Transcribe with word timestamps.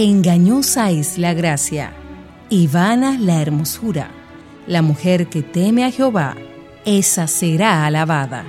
Engañosa 0.00 0.92
es 0.92 1.18
la 1.18 1.34
gracia 1.34 1.92
y 2.48 2.68
vana 2.68 3.18
la 3.18 3.42
hermosura. 3.42 4.12
La 4.68 4.80
mujer 4.80 5.28
que 5.28 5.42
teme 5.42 5.84
a 5.84 5.90
Jehová, 5.90 6.36
esa 6.84 7.26
será 7.26 7.84
alabada. 7.84 8.44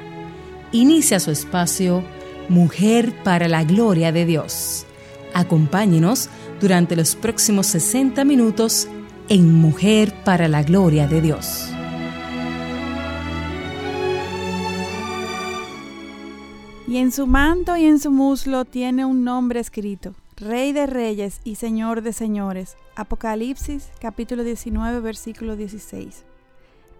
Inicia 0.72 1.20
su 1.20 1.32
espacio 1.32 2.04
Mujer 2.50 3.24
para 3.24 3.48
la 3.48 3.64
Gloria 3.64 4.12
de 4.12 4.28
Dios. 4.28 4.86
Acompáñenos 5.34 6.30
durante 6.62 6.96
los 6.96 7.16
próximos 7.16 7.66
60 7.66 8.24
minutos 8.26 8.88
en 9.28 9.52
Mujer 9.52 10.14
para 10.24 10.48
la 10.48 10.62
Gloria 10.62 11.08
de 11.08 11.20
Dios. 11.20 11.68
Y 16.88 16.98
en 16.98 17.12
su 17.12 17.26
manto 17.26 17.76
y 17.76 17.86
en 17.86 17.98
su 17.98 18.12
muslo 18.12 18.66
tiene 18.66 19.04
un 19.04 19.24
nombre 19.24 19.60
escrito 19.60 20.14
Rey 20.40 20.72
de 20.72 20.88
Reyes 20.88 21.42
y 21.44 21.56
Señor 21.56 22.02
de 22.02 22.14
Señores. 22.14 22.78
Apocalipsis 22.96 23.90
capítulo 24.00 24.46
19 24.46 25.02
versículo 25.02 25.58
16. 25.58 26.24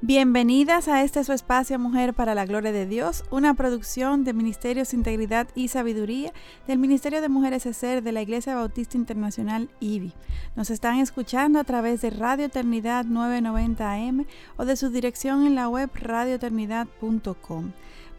Bienvenidas 0.02 0.90
a 0.90 1.04
este 1.04 1.24
su 1.24 1.32
espacio 1.32 1.80
Mujer 1.80 2.14
para 2.14 2.36
la 2.36 2.46
Gloria 2.46 2.74
de 2.74 2.86
Dios, 2.86 3.24
una 3.32 3.54
producción 3.54 4.26
de 4.26 4.34
Ministerios 4.34 4.94
Integridad 4.94 5.48
y 5.56 5.70
Sabiduría 5.70 6.34
del 6.68 6.80
Ministerio 6.80 7.22
de 7.22 7.30
Mujeres 7.30 7.66
ESER 7.66 8.04
de 8.04 8.12
la 8.12 8.22
Iglesia 8.22 8.56
Bautista 8.56 8.98
Internacional 8.98 9.70
IBI. 9.80 10.14
Nos 10.58 10.70
están 10.70 11.00
escuchando 11.00 11.60
a 11.60 11.64
través 11.64 12.02
de 12.02 12.10
Radio 12.10 12.48
Eternidad 12.48 13.06
990 13.06 13.94
AM 13.94 14.26
o 14.58 14.66
de 14.66 14.76
su 14.76 14.90
dirección 14.90 15.48
en 15.48 15.56
la 15.56 15.70
web 15.70 15.90
radioeternidad.com. 15.94 17.72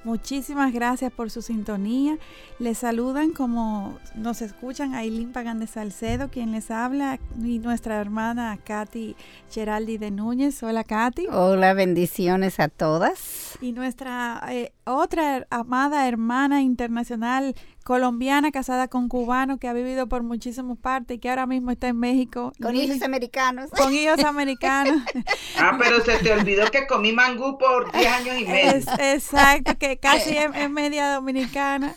Muchísimas 0.02 0.72
gracias 0.72 1.12
por 1.12 1.30
su 1.30 1.42
sintonía. 1.42 2.16
Les 2.58 2.78
saludan 2.78 3.32
como 3.32 3.98
nos 4.14 4.40
escuchan 4.40 4.94
Ailín 4.94 5.32
Pagan 5.32 5.60
de 5.60 5.66
Salcedo, 5.66 6.30
quien 6.30 6.52
les 6.52 6.70
habla, 6.70 7.18
y 7.42 7.58
nuestra 7.58 8.00
hermana 8.00 8.58
Katy 8.64 9.14
Geraldi 9.50 9.98
de 9.98 10.10
Núñez. 10.10 10.62
Hola 10.62 10.84
Katy. 10.84 11.26
Hola, 11.30 11.74
bendiciones 11.74 12.60
a 12.60 12.68
todas. 12.68 13.58
Y 13.60 13.72
nuestra 13.72 14.42
eh, 14.48 14.72
otra 14.84 15.46
amada 15.50 16.08
hermana 16.08 16.62
internacional 16.62 17.54
colombiana 17.90 18.52
casada 18.52 18.86
con 18.86 19.08
cubano 19.08 19.58
que 19.58 19.66
ha 19.66 19.72
vivido 19.72 20.08
por 20.08 20.22
muchísimas 20.22 20.78
partes 20.78 21.16
y 21.16 21.18
que 21.18 21.28
ahora 21.28 21.48
mismo 21.48 21.72
está 21.72 21.88
en 21.88 21.98
México. 21.98 22.52
Con 22.62 22.76
hijos 22.76 23.02
americanos. 23.02 23.68
Con 23.76 23.92
hijos 23.92 24.22
americanos. 24.22 25.02
ah, 25.58 25.76
pero 25.76 26.00
se 26.04 26.18
te 26.18 26.32
olvidó 26.32 26.70
que 26.70 26.86
comí 26.86 27.12
mangú 27.12 27.58
por 27.58 27.90
10 27.90 28.06
años 28.06 28.38
y 28.38 28.44
medio. 28.44 28.76
exacto, 29.00 29.76
que 29.76 29.96
casi 29.96 30.36
es, 30.36 30.70
media 30.70 31.14
dominicana. 31.14 31.96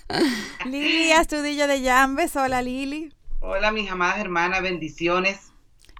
Lili 0.66 1.12
Astudillo 1.12 1.68
de 1.68 1.82
Llambes. 1.82 2.36
Hola 2.38 2.64
Lili. 2.64 3.14
Hola 3.42 3.72
mis 3.72 3.92
amadas 3.92 4.18
hermanas, 4.18 4.64
bendiciones. 4.64 5.52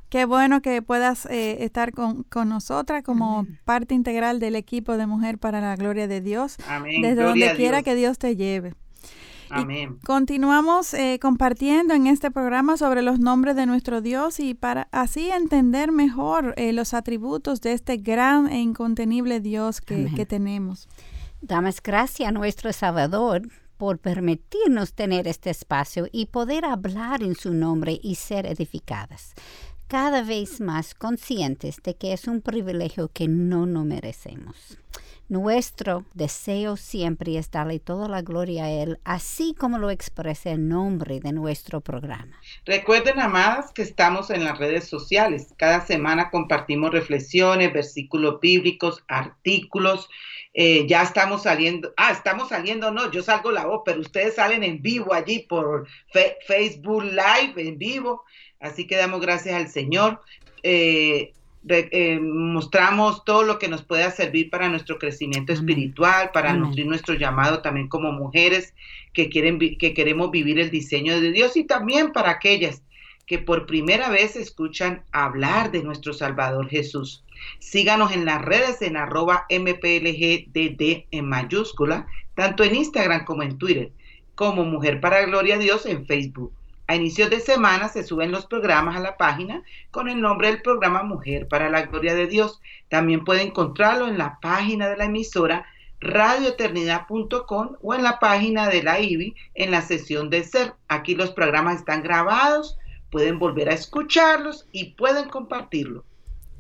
Qué 0.10 0.26
bueno 0.26 0.64
que 0.64 0.82
puedas 0.82 1.28
eh, 1.28 1.64
estar 1.66 1.92
con, 1.92 2.26
nosotras 2.48 3.04
como 3.04 3.46
parte 3.64 3.94
integral 3.94 4.40
del 4.40 4.56
equipo 4.56 4.98
de 4.98 5.06
Mujer 5.06 5.38
para 5.38 5.62
la 5.62 5.76
Gloria 5.76 6.08
de 6.08 6.20
Dios. 6.20 6.58
Amén. 6.68 7.04
Desde 7.04 7.22
donde 7.22 7.54
quiera 7.56 7.84
que 7.84 7.94
Dios 7.94 8.18
te 8.18 8.36
lleve. 8.36 8.74
Amén. 9.62 10.00
continuamos 10.04 10.94
eh, 10.94 11.20
compartiendo 11.22 11.94
en 11.94 12.08
este 12.08 12.32
programa 12.32 12.78
sobre 12.78 13.02
los 13.02 13.20
nombres 13.20 13.56
de 13.56 13.66
nuestro 13.66 14.02
Dios 14.02 14.40
y 14.40 14.54
para 14.54 14.88
así 14.92 15.30
entender 15.30 15.92
mejor 15.92 16.54
eh, 16.58 16.74
los 16.74 16.94
atributos 16.94 17.62
de 17.62 17.74
este 17.74 17.98
gran 17.98 18.48
e 18.48 18.60
incontenible 18.60 19.40
Dios 19.40 19.82
que, 19.82 20.12
que 20.16 20.26
tenemos. 20.26 20.88
Damos 21.42 21.82
gracias 21.82 22.30
a 22.30 22.32
nuestro 22.32 22.72
Salvador 22.74 23.50
por 23.78 24.00
permitirnos 24.00 24.94
tener 24.94 25.28
este 25.28 25.50
espacio 25.50 26.08
y 26.12 26.28
poder 26.28 26.66
hablar 26.66 27.22
en 27.22 27.36
su 27.36 27.54
nombre 27.54 28.00
y 28.02 28.16
ser 28.16 28.46
edificadas 28.46 29.34
cada 29.88 30.24
vez 30.24 30.60
más 30.60 30.96
conscientes 30.96 31.78
de 31.84 31.96
que 31.96 32.14
es 32.14 32.28
un 32.28 32.42
privilegio 32.42 33.10
que 33.10 33.28
no 33.28 33.68
nos 33.68 33.86
merecemos. 33.86 34.80
Nuestro 35.34 36.06
deseo 36.14 36.78
siempre 36.78 37.40
es 37.40 37.50
darle 37.50 37.80
toda 37.80 38.08
la 38.08 38.22
gloria 38.22 38.66
a 38.66 38.70
Él, 38.70 39.00
así 39.04 39.56
como 39.58 39.80
lo 39.80 39.90
expresa 39.90 40.52
el 40.52 40.70
nombre 40.70 41.22
de 41.22 41.32
nuestro 41.32 41.82
programa. 41.82 42.40
Recuerden, 42.68 43.20
amadas, 43.20 43.72
que 43.72 43.82
estamos 43.82 44.30
en 44.30 44.44
las 44.44 44.60
redes 44.60 44.88
sociales. 44.88 45.48
Cada 45.58 45.84
semana 45.88 46.30
compartimos 46.30 46.92
reflexiones, 46.92 47.74
versículos 47.74 48.40
bíblicos, 48.42 49.04
artículos. 49.08 50.08
Eh, 50.54 50.86
ya 50.86 51.02
estamos 51.02 51.42
saliendo, 51.42 51.92
ah, 51.98 52.12
estamos 52.12 52.50
saliendo, 52.50 52.92
no, 52.92 53.10
yo 53.10 53.24
salgo 53.24 53.52
la 53.52 53.66
voz, 53.66 53.82
pero 53.84 54.02
ustedes 54.02 54.36
salen 54.36 54.64
en 54.64 54.84
vivo 54.84 55.16
allí 55.16 55.40
por 55.40 55.88
Facebook 56.46 57.06
Live, 57.06 57.54
en 57.56 57.80
vivo. 57.80 58.24
Así 58.60 58.86
que 58.86 58.98
damos 58.98 59.20
gracias 59.20 59.56
al 59.56 59.68
Señor. 59.68 60.22
Eh, 60.62 61.34
eh, 61.68 62.20
mostramos 62.20 63.24
todo 63.24 63.44
lo 63.44 63.58
que 63.58 63.68
nos 63.68 63.84
pueda 63.84 64.12
servir 64.12 64.50
para 64.50 64.70
nuestro 64.70 64.98
crecimiento 65.00 65.54
espiritual, 65.54 66.32
para 66.34 66.54
nutrir 66.54 66.86
nuestro 66.86 67.16
llamado 67.16 67.62
también 67.62 67.88
como 67.88 68.12
mujeres 68.12 68.74
que, 69.14 69.30
quieren, 69.30 69.60
que 69.60 69.94
queremos 69.94 70.32
vivir 70.32 70.60
el 70.60 70.70
diseño 70.70 71.20
de 71.22 71.32
Dios 71.32 71.56
y 71.56 71.64
también 71.64 72.12
para 72.12 72.32
aquellas 72.32 72.84
que 73.26 73.40
por 73.40 73.66
primera 73.66 74.10
vez 74.10 74.36
escuchan 74.36 75.04
hablar 75.12 75.72
de 75.72 75.84
nuestro 75.84 76.14
Salvador 76.14 76.70
Jesús. 76.70 77.24
Síganos 77.60 78.12
en 78.12 78.26
las 78.26 78.42
redes 78.42 78.82
en 78.82 78.98
arroba 78.98 79.46
mplgdd 79.50 81.06
en 81.12 81.30
mayúscula, 81.30 82.08
tanto 82.36 82.64
en 82.64 82.76
Instagram 82.76 83.26
como 83.26 83.44
en 83.44 83.58
Twitter, 83.58 83.92
como 84.36 84.66
Mujer 84.66 85.00
para 85.00 85.26
Gloria 85.26 85.56
a 85.56 85.60
Dios 85.60 85.86
en 85.86 86.06
Facebook. 86.06 86.54
A 86.86 86.96
inicios 86.96 87.30
de 87.30 87.40
semana 87.40 87.88
se 87.88 88.04
suben 88.04 88.32
los 88.32 88.46
programas 88.46 88.98
a 88.98 89.00
la 89.00 89.16
página 89.16 89.64
con 89.90 90.10
el 90.10 90.20
nombre 90.20 90.50
del 90.50 90.62
programa 90.62 91.04
Mujer 91.04 91.48
para 91.48 91.70
la 91.70 91.84
Gloria 91.84 92.14
de 92.14 92.28
Dios. 92.28 92.62
También 92.90 93.24
puede 93.24 93.42
encontrarlo 93.42 94.08
en 94.08 94.18
la 94.18 94.40
página 94.42 94.90
de 94.90 94.98
la 94.98 95.06
emisora 95.06 95.66
radioeternidad.com 96.02 97.78
o 97.82 97.94
en 97.94 98.04
la 98.04 98.20
página 98.20 98.68
de 98.68 98.84
la 98.84 99.00
IBI 99.00 99.36
en 99.54 99.72
la 99.72 99.82
sesión 99.82 100.30
de 100.30 100.44
ser. 100.44 100.74
Aquí 100.90 101.16
los 101.16 101.32
programas 101.32 101.78
están 101.78 102.04
grabados, 102.04 102.78
pueden 103.10 103.40
volver 103.40 103.70
a 103.70 103.74
escucharlos 103.74 104.68
y 104.74 104.96
pueden 104.96 105.30
compartirlo. 105.30 106.04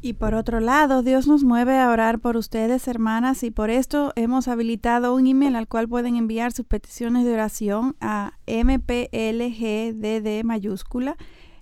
Y 0.05 0.11
por 0.15 0.35
otro 0.35 0.59
lado, 0.59 1.01
Dios 1.01 1.27
nos 1.27 1.45
mueve 1.45 1.79
a 1.79 1.89
orar 1.89 2.19
por 2.19 2.35
ustedes, 2.35 2.89
hermanas, 2.89 3.41
y 3.41 3.51
por 3.51 3.69
esto 3.69 4.11
hemos 4.17 4.49
habilitado 4.49 5.15
un 5.15 5.27
email 5.27 5.55
al 5.55 5.69
cual 5.69 5.87
pueden 5.87 6.17
enviar 6.17 6.51
sus 6.51 6.65
peticiones 6.65 7.23
de 7.23 7.31
oración 7.31 7.95
a 8.01 8.33
mplgdd 8.45 10.43
mayúscula, 10.43 11.15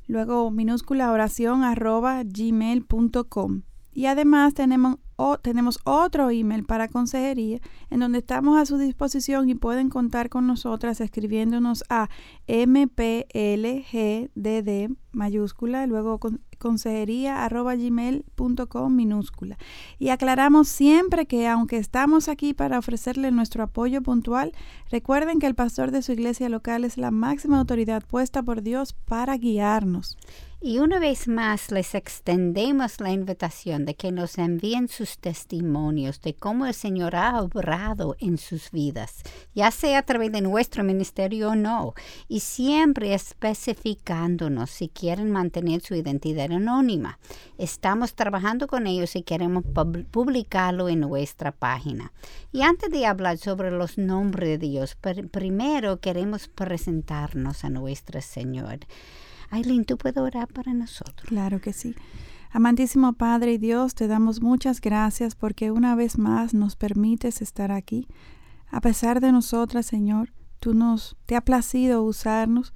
luego 0.08 0.50
minúscula 0.50 1.12
oración 1.12 1.64
arroba 1.64 2.24
gmail.com. 2.24 3.62
Y 3.94 4.08
además 4.08 4.56
tenemos, 4.56 4.98
tenemos 5.42 5.80
otro 5.84 6.30
email 6.30 6.64
para 6.64 6.88
consejería 6.88 7.60
en 7.90 8.00
donde 8.00 8.20
estamos 8.20 8.60
a 8.60 8.66
su 8.66 8.78
disposición 8.78 9.50
y 9.50 9.56
pueden 9.56 9.90
contar 9.90 10.30
con 10.30 10.48
nosotras 10.48 11.02
escribiéndonos 11.02 11.84
a 11.90 12.10
mplgdd 12.48 13.32
mayúscula, 15.12 15.88
luego 15.88 16.20
consejería 16.58 17.44
arroba 17.44 17.76
gmail.com 17.76 18.96
minúscula. 18.96 19.58
Y 20.00 20.10
aclaramos 20.10 20.68
siempre 20.68 21.26
que 21.26 21.48
aunque 21.48 21.78
estamos 21.78 22.30
aquí 22.30 22.54
para 22.54 22.80
ofrecerle 22.80 23.32
nuestro 23.32 23.64
apoyo 23.64 24.02
puntual, 24.02 24.54
recuerden 24.90 25.40
que 25.40 25.48
el 25.48 25.56
pastor 25.56 25.92
de 25.92 26.02
su 26.02 26.14
iglesia 26.14 26.50
local 26.50 26.86
es 26.86 26.98
la 26.98 27.12
máxima 27.12 27.60
autoridad 27.60 28.04
puesta 28.06 28.44
por 28.44 28.62
Dios 28.62 28.94
para 28.94 29.38
guiarnos. 29.38 30.18
Y 30.64 30.78
una 30.78 31.00
vez 31.00 31.28
más 31.28 31.72
les 31.72 31.96
extendemos 31.96 33.00
la 33.00 33.12
invitación 33.12 33.84
de 33.84 33.96
que 33.96 34.12
nos 34.12 34.38
envíen 34.38 34.88
sus 34.88 35.11
testimonios 35.18 36.22
de 36.22 36.34
cómo 36.34 36.66
el 36.66 36.74
Señor 36.74 37.16
ha 37.16 37.42
obrado 37.42 38.16
en 38.20 38.38
sus 38.38 38.72
vidas, 38.72 39.24
ya 39.54 39.72
sea 39.72 40.00
a 40.00 40.04
través 40.04 40.32
de 40.32 40.42
nuestro 40.42 40.84
ministerio 40.84 41.50
o 41.50 41.56
no, 41.56 41.94
y 42.28 42.42
siempre 42.42 43.14
especificándonos 43.14 44.70
si 44.70 44.90
quieren 44.90 45.32
mantener 45.32 45.82
su 45.82 45.96
identidad 45.96 46.52
anónima. 46.52 47.20
Estamos 47.58 48.16
trabajando 48.16 48.68
con 48.68 48.88
ellos 48.88 49.16
y 49.16 49.24
queremos 49.24 49.64
publicarlo 50.12 50.90
en 50.90 51.02
nuestra 51.02 51.52
página. 51.52 52.12
Y 52.52 52.62
antes 52.62 52.90
de 52.90 53.06
hablar 53.06 53.38
sobre 53.38 53.72
los 53.72 53.98
nombres 53.98 54.50
de 54.50 54.58
Dios, 54.58 54.98
primero 55.32 56.00
queremos 56.00 56.48
presentarnos 56.48 57.64
a 57.64 57.70
nuestro 57.70 58.22
Señor. 58.22 58.80
Aileen, 59.50 59.86
¿tú 59.86 59.98
puedes 59.98 60.18
orar 60.18 60.48
para 60.48 60.74
nosotros? 60.74 61.28
Claro 61.28 61.60
que 61.60 61.74
sí. 61.74 61.94
Amantísimo 62.54 63.14
Padre 63.14 63.54
y 63.54 63.58
Dios, 63.58 63.96
te 63.96 64.10
damos 64.10 64.42
muchas 64.42 64.82
gracias 64.82 65.36
porque 65.36 65.72
una 65.72 65.96
vez 65.96 66.18
más 66.18 66.54
nos 66.54 66.76
permites 66.76 67.42
estar 67.42 67.72
aquí. 67.72 68.10
A 68.70 68.82
pesar 68.82 69.22
de 69.22 69.32
nosotras, 69.32 69.86
Señor, 69.86 70.34
tú 70.60 70.74
nos 70.74 71.16
te 71.26 71.38
ha 71.38 71.42
placido 71.42 72.04
usarnos 72.04 72.74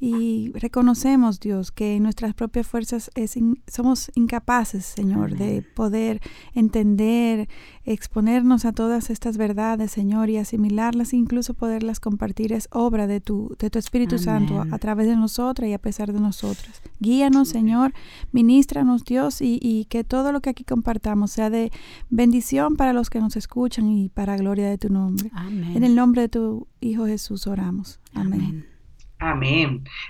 y 0.00 0.52
reconocemos, 0.54 1.40
Dios, 1.40 1.70
que 1.70 1.96
en 1.96 2.02
nuestras 2.02 2.34
propias 2.34 2.66
fuerzas 2.66 3.10
es 3.14 3.38
somos 3.66 4.10
incapaces, 4.14 4.84
Señor, 4.84 5.36
de 5.36 5.62
poder 5.62 6.20
entender, 6.54 7.48
exponernos 7.84 8.64
a 8.64 8.72
todas 8.72 9.10
estas 9.10 9.36
verdades, 9.36 9.92
Señor, 9.92 10.30
y 10.30 10.36
asimilarlas, 10.36 11.14
incluso 11.14 11.54
poderlas 11.54 12.00
compartir. 12.00 12.52
Es 12.52 12.68
obra 12.72 13.06
de 13.06 13.20
tu, 13.20 13.56
de 13.58 13.70
tu 13.70 13.78
Espíritu 13.78 14.18
Santo 14.18 14.64
a 14.70 14.78
través 14.78 15.06
de 15.06 15.16
nosotras 15.16 15.68
y 15.68 15.72
a 15.72 15.78
pesar 15.78 16.12
de 16.12 16.20
nosotras. 16.20 16.82
Guíanos, 17.00 17.48
Señor, 17.48 17.94
ministranos, 18.32 19.04
Dios, 19.04 19.40
y, 19.40 19.58
y 19.62 19.86
que 19.86 20.04
todo 20.04 20.32
lo 20.32 20.40
que 20.40 20.50
aquí 20.50 20.64
compartamos 20.64 21.30
sea 21.30 21.50
de 21.50 21.70
bendición 22.10 22.76
para 22.76 22.92
los 22.92 23.10
que 23.10 23.20
nos 23.20 23.36
escuchan 23.36 23.88
y 23.88 24.08
para 24.08 24.36
gloria 24.36 24.68
de 24.68 24.78
tu 24.78 24.88
nombre. 24.88 25.30
En 25.74 25.84
el 25.84 25.94
nombre 25.94 26.22
de 26.22 26.28
tu 26.28 26.66
Hijo 26.80 27.06
Jesús 27.06 27.46
oramos. 27.46 28.00
Amén. 28.12 28.40
Amén. 28.40 28.73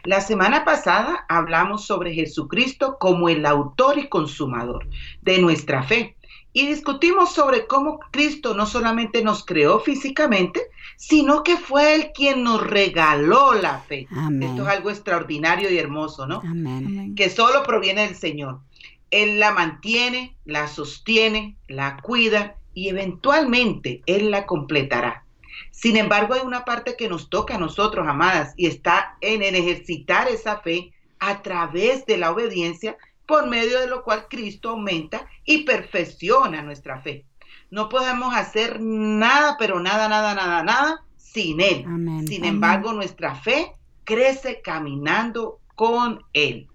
La 0.04 0.20
semana 0.20 0.64
pasada 0.64 1.24
hablamos 1.28 1.86
sobre 1.86 2.14
Jesucristo 2.14 2.96
como 2.98 3.28
el 3.28 3.46
autor 3.46 3.98
y 3.98 4.08
consumador 4.08 4.88
de 5.22 5.38
nuestra 5.38 5.82
fe 5.82 6.16
y 6.52 6.66
discutimos 6.68 7.32
sobre 7.32 7.66
cómo 7.66 7.98
Cristo 8.12 8.54
no 8.54 8.64
solamente 8.64 9.22
nos 9.22 9.44
creó 9.44 9.80
físicamente, 9.80 10.62
sino 10.96 11.42
que 11.42 11.56
fue 11.56 11.96
Él 11.96 12.10
quien 12.14 12.44
nos 12.44 12.64
regaló 12.64 13.54
la 13.54 13.80
fe. 13.80 14.06
Esto 14.40 14.62
es 14.62 14.68
algo 14.68 14.90
extraordinario 14.90 15.68
y 15.70 15.78
hermoso, 15.78 16.26
¿no? 16.26 16.40
Amén. 16.44 17.14
Que 17.16 17.28
solo 17.28 17.64
proviene 17.64 18.06
del 18.06 18.14
Señor. 18.14 18.60
Él 19.10 19.40
la 19.40 19.50
mantiene, 19.50 20.36
la 20.44 20.68
sostiene, 20.68 21.56
la 21.66 21.96
cuida 21.96 22.56
y 22.72 22.88
eventualmente 22.88 24.02
Él 24.06 24.30
la 24.30 24.46
completará. 24.46 25.23
Sin 25.70 25.96
embargo, 25.96 26.34
hay 26.34 26.40
una 26.40 26.64
parte 26.64 26.96
que 26.96 27.08
nos 27.08 27.30
toca 27.30 27.56
a 27.56 27.58
nosotros, 27.58 28.06
amadas, 28.06 28.54
y 28.56 28.66
está 28.66 29.16
en 29.20 29.42
el 29.42 29.54
ejercitar 29.54 30.28
esa 30.28 30.60
fe 30.60 30.92
a 31.18 31.42
través 31.42 32.06
de 32.06 32.16
la 32.16 32.30
obediencia, 32.30 32.96
por 33.26 33.48
medio 33.48 33.80
de 33.80 33.86
lo 33.86 34.04
cual 34.04 34.26
Cristo 34.28 34.70
aumenta 34.70 35.26
y 35.44 35.64
perfecciona 35.64 36.62
nuestra 36.62 37.00
fe. 37.00 37.24
No 37.70 37.88
podemos 37.88 38.34
hacer 38.34 38.80
nada, 38.80 39.56
pero 39.58 39.80
nada, 39.80 40.08
nada, 40.08 40.34
nada, 40.34 40.62
nada 40.62 41.04
sin 41.16 41.60
Él. 41.60 41.84
Sin 42.28 42.44
embargo, 42.44 42.92
nuestra 42.92 43.34
fe 43.34 43.72
crece 44.04 44.60
caminando 44.62 45.60
con 45.74 46.22
Él. 46.32 46.68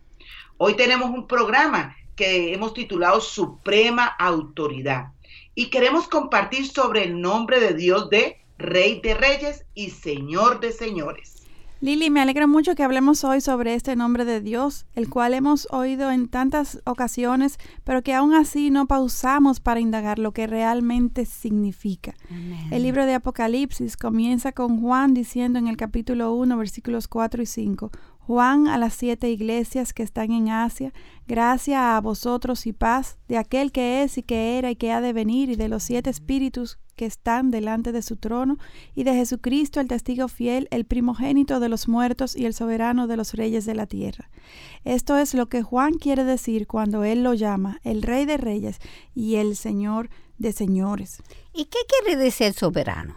Hoy 0.58 0.76
tenemos 0.76 1.10
un 1.12 1.28
programa 1.28 1.96
que 2.16 2.54
hemos 2.54 2.74
titulado 2.74 3.22
Suprema 3.22 4.06
Autoridad 4.06 5.14
y 5.56 5.70
queremos 5.70 6.10
compartir 6.10 6.68
sobre 6.68 7.04
el 7.04 7.22
nombre 7.22 7.62
de 7.62 7.74
Dios 7.74 8.10
de 8.10 8.39
Rey 8.60 9.00
de 9.02 9.14
Reyes 9.14 9.66
y 9.74 9.90
Señor 9.90 10.60
de 10.60 10.74
Señores. 10.74 11.38
Lili, 11.80 12.10
me 12.10 12.20
alegra 12.20 12.46
mucho 12.46 12.76
que 12.76 12.84
hablemos 12.84 13.24
hoy 13.24 13.40
sobre 13.40 13.74
este 13.74 13.96
nombre 13.96 14.26
de 14.26 14.42
Dios, 14.42 14.86
el 14.96 15.10
cual 15.10 15.34
hemos 15.34 15.66
oído 15.72 16.12
en 16.12 16.28
tantas 16.28 16.82
ocasiones, 16.84 17.58
pero 17.86 18.04
que 18.04 18.14
aún 18.14 18.34
así 18.34 18.70
no 18.70 18.86
pausamos 18.86 19.62
para 19.62 19.80
indagar 19.80 20.20
lo 20.20 20.34
que 20.34 20.46
realmente 20.46 21.26
significa. 21.26 22.16
El 22.70 22.84
libro 22.84 23.06
de 23.06 23.14
Apocalipsis 23.14 23.96
comienza 23.96 24.52
con 24.52 24.82
Juan 24.82 25.14
diciendo 25.14 25.58
en 25.58 25.70
el 25.70 25.78
capítulo 25.78 26.34
1, 26.34 26.58
versículos 26.58 27.08
4 27.08 27.42
y 27.42 27.46
5, 27.46 27.92
Juan 28.20 28.68
a 28.68 28.78
las 28.78 28.94
siete 28.94 29.32
iglesias 29.32 29.94
que 29.94 30.04
están 30.04 30.34
en 30.34 30.50
Asia, 30.50 30.94
gracia 31.28 31.96
a 31.96 32.02
vosotros 32.02 32.68
y 32.68 32.74
paz 32.74 33.18
de 33.30 33.38
aquel 33.38 33.72
que 33.72 34.04
es 34.04 34.18
y 34.18 34.24
que 34.24 34.58
era 34.58 34.70
y 34.70 34.76
que 34.76 34.92
ha 34.92 35.00
de 35.00 35.14
venir 35.14 35.50
y 35.50 35.56
de 35.56 35.70
los 35.70 35.82
siete 35.82 36.10
espíritus 36.10 36.78
que 37.00 37.06
están 37.06 37.50
delante 37.50 37.94
de 37.94 38.02
su 38.02 38.18
trono 38.18 38.58
y 38.94 39.06
de 39.06 39.14
Jesucristo 39.14 39.80
el 39.80 39.88
testigo 39.88 40.28
fiel, 40.28 40.68
el 40.70 40.84
primogénito 40.84 41.62
de 41.62 41.70
los 41.70 41.88
muertos 41.88 42.36
y 42.36 42.46
el 42.46 42.54
soberano 42.54 43.08
de 43.08 43.16
los 43.16 43.36
reyes 43.36 43.66
de 43.66 43.74
la 43.74 43.86
tierra. 43.86 44.30
Esto 44.84 45.18
es 45.18 45.34
lo 45.34 45.48
que 45.48 45.62
Juan 45.62 45.94
quiere 45.94 46.26
decir 46.26 46.68
cuando 46.68 47.06
él 47.06 47.24
lo 47.24 47.36
llama 47.36 47.80
el 47.86 48.02
rey 48.02 48.26
de 48.26 48.36
reyes 48.36 48.80
y 49.16 49.38
el 49.38 49.56
señor 49.56 50.10
de 50.40 50.52
señores. 50.52 51.24
¿Y 51.54 51.66
qué 51.66 51.80
quiere 51.88 52.22
decir 52.22 52.52
soberano? 52.52 53.16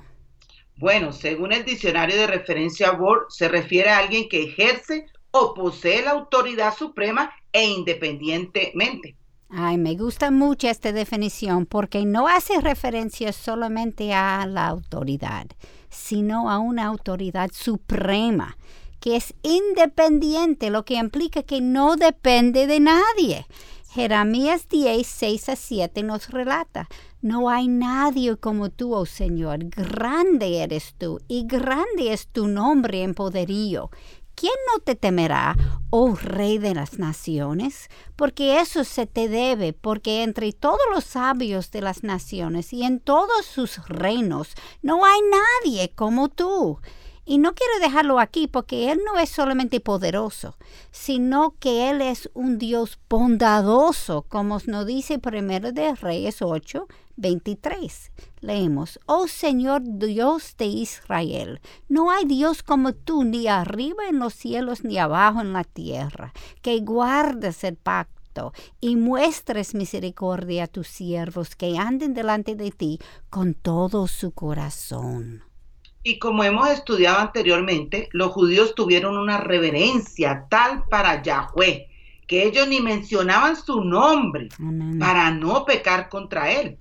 Bueno, 0.77 1.13
según 1.13 1.51
el 1.53 1.65
diccionario 1.65 2.15
de 2.15 2.29
referencia 2.29 2.93
Word, 2.93 3.31
se 3.31 3.49
refiere 3.49 3.91
a 3.91 3.99
alguien 3.99 4.29
que 4.29 4.45
ejerce 4.45 5.07
o 5.33 5.55
posee 5.55 6.03
la 6.03 6.13
autoridad 6.13 6.73
suprema 6.73 7.33
e 7.51 7.67
independientemente. 7.67 9.17
Ay, 9.55 9.77
me 9.77 9.97
gusta 9.97 10.31
mucho 10.31 10.67
esta 10.69 10.93
definición 10.93 11.67
porque 11.67 12.07
no 12.07 12.27
hace 12.27 12.59
referencia 12.63 13.35
solamente 13.35 14.15
a 14.15 14.47
la 14.47 14.67
autoridad, 14.67 15.47
sino 15.91 16.49
a 16.49 16.59
una 16.59 16.87
autoridad 16.87 17.51
suprema 17.53 18.57
que 18.99 19.17
es 19.17 19.35
independiente, 19.43 20.71
lo 20.71 20.87
que 20.87 20.95
implica 20.95 21.43
que 21.43 21.61
no 21.61 21.97
depende 21.97 22.67
de 22.67 22.81
nadie. 22.81 23.47
Jeremías 23.91 24.71
10, 24.71 25.07
6 25.07 25.49
a 25.51 25.57
7 25.57 26.03
nos 26.03 26.31
relata, 26.31 26.89
no 27.21 27.51
hay 27.51 27.69
nadie 27.69 28.39
como 28.39 28.71
tú, 28.71 28.95
oh 28.95 29.05
Señor, 29.05 29.65
grande 29.65 30.63
eres 30.63 30.95
tú 30.97 31.21
y 31.29 31.47
grande 31.47 32.15
es 32.15 32.27
tu 32.29 32.49
nombre 32.49 33.03
en 33.03 33.13
poderío. 33.13 33.91
¿Quién 34.43 34.55
no 34.75 34.81
te 34.81 34.97
temerá, 34.97 35.57
oh 35.91 36.17
Rey 36.17 36.59
de 36.59 36.75
las 36.75 36.99
Naciones? 36.99 37.89
Porque 38.17 38.59
eso 38.59 38.83
se 38.83 39.07
te 39.07 39.29
debe, 39.29 39.73
porque 39.73 40.25
entre 40.25 40.53
todos 40.53 40.81
los 40.93 41.05
sabios 41.05 41.71
de 41.71 41.81
las 41.81 42.03
naciones 42.03 42.73
y 42.73 42.83
en 42.83 42.99
todos 42.99 43.47
sus 43.47 43.87
reinos 43.87 44.55
no 44.83 45.05
hay 45.05 45.21
nadie 45.63 45.93
como 45.95 46.29
tú. 46.29 46.81
Y 47.25 47.39
no 47.39 47.55
quiero 47.55 47.79
dejarlo 47.81 48.19
aquí 48.19 48.49
porque 48.49 48.91
Él 48.91 49.01
no 49.07 49.17
es 49.17 49.31
solamente 49.31 49.79
poderoso, 49.79 50.57
sino 50.91 51.55
que 51.61 51.89
Él 51.91 52.03
es 52.03 52.29
un 52.35 52.59
Dios 52.59 52.99
bondadoso, 53.09 54.23
como 54.23 54.59
nos 54.67 54.87
dice 54.87 55.21
primero 55.21 55.71
de 55.71 55.95
Reyes 55.95 56.43
8, 56.43 56.89
23. 57.17 58.13
Leemos, 58.41 59.01
Oh 59.07 59.27
Señor 59.27 59.83
Dios 59.85 60.57
de 60.57 60.67
Israel, 60.67 61.61
no 61.89 62.11
hay 62.11 62.25
Dios 62.25 62.63
como 62.63 62.93
tú, 62.93 63.25
ni 63.25 63.49
arriba 63.49 64.09
en 64.09 64.19
los 64.19 64.35
cielos, 64.35 64.85
ni 64.85 64.99
abajo 64.99 65.41
en 65.41 65.53
la 65.53 65.65
tierra, 65.65 66.33
que 66.63 66.81
guardes 66.81 67.65
el 67.65 67.77
pacto 67.77 68.53
y 68.81 68.97
muestres 68.97 69.75
misericordia 69.75 70.65
a 70.65 70.69
tus 70.69 70.89
siervos 70.89 71.55
que 71.55 71.79
anden 71.79 72.15
delante 72.15 72.57
de 72.57 72.71
ti 72.71 72.99
con 73.31 73.55
todo 73.55 74.07
su 74.07 74.33
corazón. 74.33 75.45
Y 76.05 76.19
como 76.19 76.43
hemos 76.43 76.69
estudiado 76.69 77.21
anteriormente, 77.21 78.09
los 78.13 78.33
judíos 78.33 78.75
tuvieron 78.75 79.17
una 79.17 79.39
reverencia 79.39 80.47
tal 80.51 80.85
para 80.91 81.23
Yahweh, 81.23 81.89
que 82.27 82.45
ellos 82.45 82.67
ni 82.67 82.81
mencionaban 82.81 83.57
su 83.57 83.85
nombre 83.85 84.49
para 84.99 85.31
no 85.31 85.65
pecar 85.65 86.09
contra 86.09 86.51
él. 86.51 86.79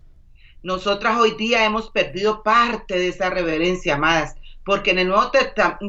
Nosotras 0.64 1.18
hoy 1.20 1.32
día 1.32 1.66
hemos 1.66 1.90
perdido 1.90 2.44
parte 2.44 2.98
de 3.00 3.08
esa 3.08 3.30
reverencia, 3.30 3.96
amadas, 3.96 4.36
porque 4.64 4.92
en 4.92 5.00
el 5.00 5.08
Nuevo 5.08 5.32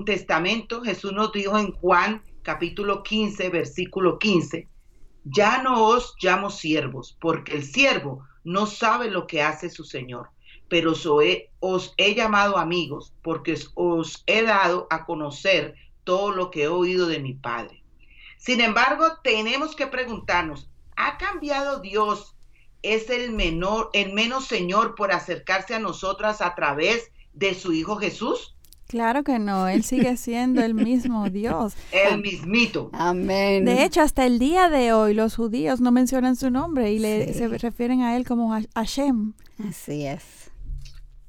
Testamento 0.04 0.82
Jesús 0.82 1.12
nos 1.12 1.32
dijo 1.32 1.58
en 1.58 1.72
Juan 1.72 2.22
capítulo 2.42 3.02
15, 3.02 3.50
versículo 3.50 4.18
15, 4.18 4.68
ya 5.24 5.62
no 5.62 5.84
os 5.84 6.14
llamo 6.20 6.50
siervos, 6.50 7.16
porque 7.20 7.54
el 7.54 7.64
siervo 7.64 8.26
no 8.44 8.66
sabe 8.66 9.10
lo 9.10 9.26
que 9.26 9.42
hace 9.42 9.70
su 9.70 9.84
Señor 9.84 10.30
pero 10.72 10.94
os 11.60 11.94
he 11.98 12.14
llamado 12.14 12.56
amigos 12.56 13.12
porque 13.22 13.58
os 13.74 14.24
he 14.26 14.42
dado 14.42 14.86
a 14.88 15.04
conocer 15.04 15.74
todo 16.02 16.32
lo 16.32 16.50
que 16.50 16.62
he 16.62 16.68
oído 16.68 17.08
de 17.08 17.18
mi 17.18 17.34
Padre. 17.34 17.84
Sin 18.38 18.62
embargo, 18.62 19.18
tenemos 19.22 19.76
que 19.76 19.86
preguntarnos, 19.86 20.70
¿ha 20.96 21.18
cambiado 21.18 21.80
Dios? 21.80 22.34
¿Es 22.82 23.10
el 23.10 23.32
menor, 23.32 23.90
el 23.92 24.12
menos 24.12 24.46
Señor 24.46 24.94
por 24.94 25.12
acercarse 25.12 25.74
a 25.74 25.78
nosotras 25.78 26.40
a 26.40 26.54
través 26.54 27.10
de 27.32 27.54
su 27.54 27.72
Hijo 27.72 27.96
Jesús? 27.96 28.56
Claro 28.88 29.24
que 29.24 29.38
no, 29.38 29.68
Él 29.68 29.84
sigue 29.84 30.16
siendo 30.18 30.62
el 30.62 30.74
mismo 30.74 31.30
Dios. 31.30 31.74
El 31.92 32.20
mismito. 32.20 32.90
Amén. 32.92 33.64
De 33.64 33.84
hecho, 33.84 34.02
hasta 34.02 34.26
el 34.26 34.38
día 34.38 34.68
de 34.68 34.92
hoy 34.92 35.14
los 35.14 35.36
judíos 35.36 35.80
no 35.80 35.92
mencionan 35.92 36.36
su 36.36 36.50
nombre 36.50 36.92
y 36.92 36.98
le, 36.98 37.32
se 37.32 37.48
refieren 37.48 38.02
a 38.02 38.16
Él 38.16 38.26
como 38.26 38.54
Hashem. 38.74 39.32
Así 39.66 40.04
es. 40.04 40.50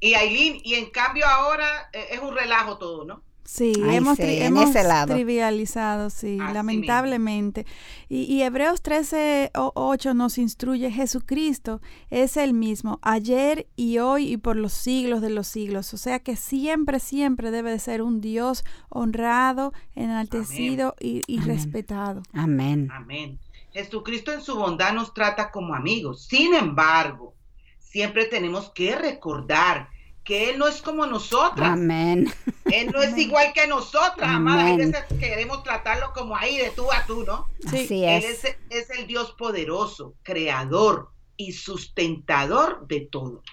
Y 0.01 0.15
Aileen, 0.15 0.57
y 0.61 0.73
en 0.73 0.89
cambio 0.89 1.25
ahora 1.25 1.89
eh, 1.93 2.07
es 2.11 2.19
un 2.19 2.35
relajo 2.35 2.77
todo, 2.77 3.05
¿no? 3.05 3.23
Sí, 3.45 3.73
hemos, 3.77 4.17
trivializado, 4.17 6.09
sí, 6.09 6.37
lamentablemente. 6.37 7.65
Y, 8.07 8.23
y, 8.23 8.41
Hebreos 8.41 8.81
13, 8.81 9.51
8 9.53 10.13
nos 10.13 10.37
instruye, 10.37 10.89
Jesucristo 10.89 11.81
es 12.09 12.37
el 12.37 12.53
mismo, 12.53 12.99
ayer 13.01 13.67
y 13.75 13.97
hoy 13.97 14.31
y 14.31 14.37
por 14.37 14.55
los 14.55 14.71
siglos 14.71 15.21
de 15.21 15.29
los 15.29 15.47
siglos. 15.47 15.93
O 15.93 15.97
sea 15.97 16.19
que 16.19 16.37
siempre, 16.37 16.99
siempre 16.99 17.51
debe 17.51 17.71
de 17.71 17.79
ser 17.79 18.01
un 18.01 18.21
Dios 18.21 18.63
honrado, 18.89 19.73
enaltecido 19.93 20.95
y, 20.99 21.21
y 21.27 21.39
respetado. 21.41 22.23
Amén. 22.31 22.89
Amén. 22.91 23.39
Jesucristo 23.73 24.31
en 24.31 24.41
su 24.41 24.55
bondad 24.55 24.93
nos 24.93 25.13
trata 25.13 25.51
como 25.51 25.75
amigos. 25.75 26.25
Sin 26.25 26.53
embargo, 26.53 27.33
siempre 27.79 28.25
tenemos 28.25 28.71
que 28.71 28.95
recordar 28.95 29.89
que 30.23 30.49
Él 30.49 30.57
no 30.57 30.67
es 30.67 30.81
como 30.81 31.05
nosotras. 31.05 31.71
Amén. 31.71 32.31
Él 32.71 32.91
no 32.93 33.01
es 33.01 33.17
igual 33.17 33.51
que 33.53 33.67
nosotras, 33.67 34.29
amada. 34.29 34.67
A 34.67 34.75
veces 34.75 35.03
queremos 35.19 35.63
tratarlo 35.63 36.11
como 36.13 36.35
ahí 36.35 36.57
de 36.57 36.69
tú 36.71 36.91
a 36.91 37.05
tú, 37.05 37.23
¿no? 37.23 37.47
Así 37.67 38.03
Él 38.03 38.23
es. 38.23 38.45
es, 38.45 38.57
es 38.69 38.89
el 38.91 39.07
Dios 39.07 39.33
poderoso, 39.37 40.15
creador 40.23 41.09
y 41.35 41.53
sustentador 41.53 42.87
de 42.87 43.01
todo. 43.01 43.43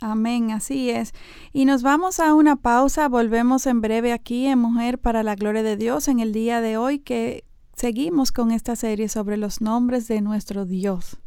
Amén, 0.00 0.52
así 0.52 0.90
es. 0.90 1.12
Y 1.52 1.64
nos 1.64 1.82
vamos 1.82 2.20
a 2.20 2.34
una 2.34 2.56
pausa, 2.56 3.08
volvemos 3.08 3.66
en 3.66 3.80
breve 3.80 4.12
aquí 4.12 4.46
en 4.46 4.58
Mujer 4.58 4.98
para 4.98 5.22
la 5.22 5.34
Gloria 5.34 5.62
de 5.62 5.76
Dios 5.76 6.06
en 6.06 6.20
el 6.20 6.32
día 6.32 6.60
de 6.60 6.76
hoy 6.76 7.00
que 7.00 7.44
seguimos 7.74 8.30
con 8.30 8.52
esta 8.52 8.76
serie 8.76 9.08
sobre 9.08 9.36
los 9.36 9.60
nombres 9.60 10.06
de 10.06 10.20
nuestro 10.20 10.66
Dios. 10.66 11.18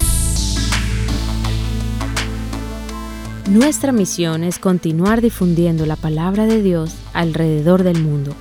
Nuestra 3.51 3.91
misión 3.91 4.43
es 4.45 4.57
continuar 4.59 5.19
difundiendo 5.19 5.85
la 5.85 5.97
palabra 5.97 6.45
de 6.45 6.63
Dios 6.63 6.95
alrededor 7.11 7.83
del 7.83 8.01
mundo. 8.01 8.33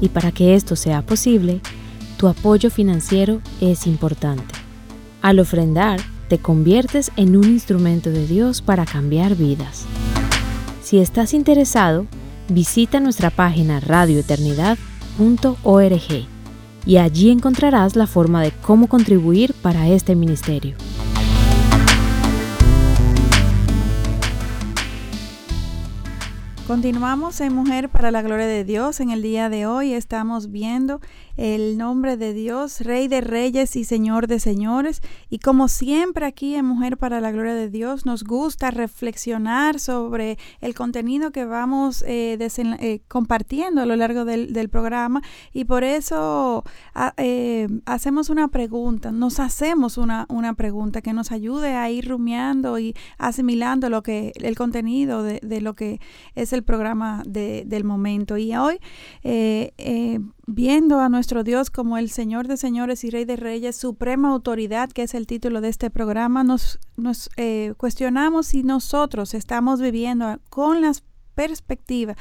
Y 0.00 0.08
para 0.08 0.32
que 0.32 0.54
esto 0.54 0.74
sea 0.74 1.02
posible, 1.02 1.60
tu 2.16 2.28
apoyo 2.28 2.70
financiero 2.70 3.42
es 3.60 3.86
importante. 3.86 4.54
Al 5.20 5.38
ofrendar, 5.38 6.00
te 6.30 6.38
conviertes 6.38 7.12
en 7.16 7.36
un 7.36 7.44
instrumento 7.44 8.08
de 8.08 8.26
Dios 8.26 8.62
para 8.62 8.86
cambiar 8.86 9.36
vidas. 9.36 9.84
Si 10.82 10.98
estás 10.98 11.34
interesado, 11.34 12.06
visita 12.48 13.00
nuestra 13.00 13.28
página 13.28 13.80
radioeternidad.org 13.80 16.26
y 16.86 16.96
allí 16.96 17.28
encontrarás 17.28 17.96
la 17.96 18.06
forma 18.06 18.40
de 18.40 18.52
cómo 18.62 18.86
contribuir 18.86 19.52
para 19.52 19.88
este 19.88 20.16
ministerio. 20.16 20.74
Continuamos 26.66 27.40
en 27.40 27.54
Mujer 27.54 27.88
para 27.88 28.12
la 28.12 28.22
Gloria 28.22 28.46
de 28.46 28.62
Dios. 28.64 29.00
En 29.00 29.10
el 29.10 29.20
día 29.20 29.48
de 29.48 29.66
hoy 29.66 29.94
estamos 29.94 30.52
viendo 30.52 31.00
el 31.36 31.76
nombre 31.76 32.16
de 32.16 32.32
Dios, 32.32 32.82
Rey 32.82 33.08
de 33.08 33.20
Reyes 33.20 33.74
y 33.74 33.84
Señor 33.84 34.28
de 34.28 34.38
Señores. 34.38 35.00
Y 35.28 35.40
como 35.40 35.66
siempre 35.66 36.24
aquí 36.24 36.54
en 36.54 36.64
Mujer 36.64 36.98
para 36.98 37.20
la 37.20 37.32
Gloria 37.32 37.54
de 37.54 37.68
Dios, 37.68 38.06
nos 38.06 38.22
gusta 38.22 38.70
reflexionar 38.70 39.80
sobre 39.80 40.38
el 40.60 40.74
contenido 40.74 41.32
que 41.32 41.44
vamos 41.44 42.02
eh, 42.06 42.38
eh, 42.38 43.00
compartiendo 43.08 43.80
a 43.80 43.86
lo 43.86 43.96
largo 43.96 44.24
del, 44.24 44.68
programa. 44.70 45.20
Y 45.52 45.64
por 45.64 45.82
eso 45.82 46.64
a, 46.94 47.12
eh, 47.16 47.66
hacemos 47.86 48.30
una 48.30 48.48
pregunta, 48.48 49.10
nos 49.10 49.40
hacemos 49.40 49.98
una, 49.98 50.26
una, 50.28 50.54
pregunta 50.54 51.02
que 51.02 51.12
nos 51.12 51.32
ayude 51.32 51.74
a 51.74 51.90
ir 51.90 52.08
rumiando 52.08 52.78
y 52.78 52.94
asimilando 53.18 53.90
lo 53.90 54.02
que 54.02 54.32
el 54.36 54.54
contenido 54.54 55.22
de, 55.24 55.40
de 55.42 55.60
lo 55.60 55.74
que 55.74 56.00
es 56.36 56.51
el 56.52 56.62
programa 56.62 57.22
de, 57.26 57.64
del 57.66 57.84
momento. 57.84 58.36
Y 58.36 58.54
hoy, 58.56 58.78
eh, 59.22 59.72
eh, 59.78 60.20
viendo 60.46 61.00
a 61.00 61.08
nuestro 61.08 61.44
Dios 61.44 61.70
como 61.70 61.98
el 61.98 62.10
Señor 62.10 62.48
de 62.48 62.56
señores 62.56 63.04
y 63.04 63.10
Rey 63.10 63.24
de 63.24 63.36
reyes, 63.36 63.76
suprema 63.76 64.30
autoridad, 64.30 64.90
que 64.90 65.02
es 65.02 65.14
el 65.14 65.26
título 65.26 65.60
de 65.60 65.68
este 65.68 65.90
programa, 65.90 66.44
nos, 66.44 66.78
nos 66.96 67.30
eh, 67.36 67.74
cuestionamos 67.76 68.48
si 68.48 68.62
nosotros 68.62 69.34
estamos 69.34 69.80
viviendo 69.80 70.38
con 70.50 70.80
las 70.80 71.04
perspectiva 71.34 72.14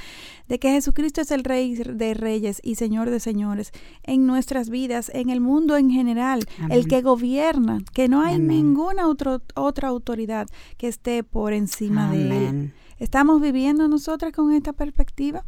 de 0.47 0.59
que 0.59 0.71
Jesucristo 0.71 1.21
es 1.21 1.31
el 1.31 1.43
Rey 1.43 1.75
de 1.75 2.13
Reyes 2.13 2.59
y 2.63 2.75
Señor 2.75 3.09
de 3.09 3.19
Señores 3.19 3.71
en 4.03 4.25
nuestras 4.25 4.69
vidas, 4.69 5.11
en 5.13 5.29
el 5.29 5.41
mundo 5.41 5.77
en 5.77 5.89
general, 5.89 6.45
Amén. 6.59 6.71
el 6.71 6.88
que 6.88 7.01
gobierna, 7.01 7.79
que 7.93 8.07
no 8.07 8.21
hay 8.21 8.35
Amén. 8.35 8.47
ninguna 8.47 9.07
otro, 9.07 9.41
otra 9.55 9.89
autoridad 9.89 10.47
que 10.77 10.88
esté 10.88 11.23
por 11.23 11.53
encima 11.53 12.09
Amén. 12.09 12.29
de 12.29 12.47
él. 12.47 12.73
¿Estamos 13.01 13.41
viviendo 13.41 13.88
nosotras 13.88 14.31
con 14.31 14.53
esta 14.53 14.74
perspectiva? 14.74 15.43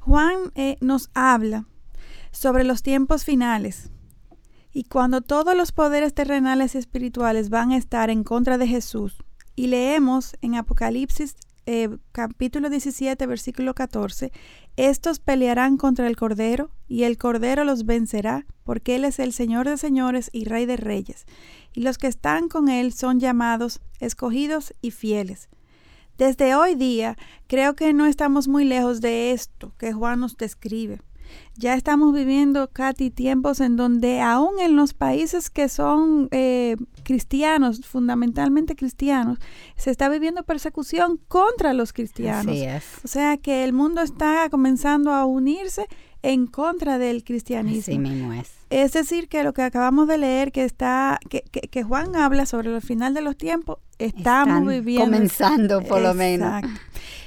Juan 0.00 0.50
eh, 0.56 0.78
nos 0.80 1.10
habla 1.14 1.64
sobre 2.32 2.64
los 2.64 2.82
tiempos 2.82 3.22
finales 3.22 3.90
y 4.72 4.82
cuando 4.82 5.20
todos 5.20 5.54
los 5.54 5.70
poderes 5.70 6.12
terrenales 6.12 6.74
y 6.74 6.78
espirituales 6.78 7.50
van 7.50 7.70
a 7.70 7.76
estar 7.76 8.10
en 8.10 8.24
contra 8.24 8.58
de 8.58 8.66
Jesús. 8.66 9.22
Y 9.54 9.68
leemos 9.68 10.34
en 10.42 10.56
Apocalipsis 10.56 11.36
eh, 11.66 11.98
capítulo 12.10 12.68
17, 12.68 13.24
versículo 13.26 13.72
14, 13.72 14.32
estos 14.76 15.20
pelearán 15.20 15.76
contra 15.76 16.08
el 16.08 16.16
Cordero 16.16 16.72
y 16.88 17.04
el 17.04 17.16
Cordero 17.16 17.62
los 17.62 17.86
vencerá 17.86 18.44
porque 18.64 18.96
Él 18.96 19.04
es 19.04 19.20
el 19.20 19.32
Señor 19.32 19.68
de 19.68 19.76
señores 19.76 20.30
y 20.32 20.46
Rey 20.46 20.66
de 20.66 20.76
reyes. 20.76 21.26
Y 21.72 21.82
los 21.82 21.96
que 21.96 22.08
están 22.08 22.48
con 22.48 22.68
Él 22.68 22.92
son 22.92 23.20
llamados, 23.20 23.80
escogidos 24.00 24.74
y 24.82 24.90
fieles. 24.90 25.48
Desde 26.18 26.54
hoy 26.54 26.74
día 26.74 27.16
creo 27.46 27.74
que 27.74 27.92
no 27.92 28.06
estamos 28.06 28.48
muy 28.48 28.64
lejos 28.64 29.00
de 29.00 29.32
esto 29.32 29.72
que 29.78 29.92
Juan 29.92 30.20
nos 30.20 30.36
describe. 30.36 31.00
Ya 31.56 31.74
estamos 31.74 32.14
viviendo, 32.14 32.68
Katy, 32.68 33.10
tiempos 33.10 33.60
en 33.60 33.76
donde 33.76 34.20
aún 34.20 34.60
en 34.60 34.76
los 34.76 34.94
países 34.94 35.50
que 35.50 35.68
son 35.68 36.28
eh, 36.30 36.76
cristianos, 37.02 37.80
fundamentalmente 37.86 38.76
cristianos, 38.76 39.38
se 39.76 39.90
está 39.90 40.08
viviendo 40.08 40.44
persecución 40.44 41.18
contra 41.28 41.72
los 41.72 41.92
cristianos. 41.92 42.52
Así 42.52 42.62
es. 42.62 42.84
O 43.04 43.08
sea 43.08 43.36
que 43.38 43.64
el 43.64 43.72
mundo 43.72 44.02
está 44.02 44.48
comenzando 44.50 45.12
a 45.12 45.24
unirse 45.24 45.86
en 46.22 46.46
contra 46.46 46.98
del 46.98 47.24
cristianismo. 47.24 47.92
Así 47.92 47.98
mismo 47.98 48.32
es. 48.32 48.52
Es 48.68 48.92
decir, 48.92 49.28
que 49.28 49.44
lo 49.44 49.52
que 49.52 49.62
acabamos 49.62 50.08
de 50.08 50.18
leer, 50.18 50.52
que 50.52 50.64
está, 50.64 51.18
que, 51.30 51.42
que, 51.50 51.62
que 51.62 51.82
Juan 51.82 52.16
habla 52.16 52.46
sobre 52.46 52.74
el 52.74 52.82
final 52.82 53.14
de 53.14 53.20
los 53.20 53.36
tiempos, 53.36 53.78
estamos 53.98 54.58
Están 54.58 54.68
viviendo. 54.68 55.04
Comenzando, 55.04 55.82
por 55.82 56.00
lo 56.00 56.14
menos. 56.14 56.62
Exacto. 56.62 56.80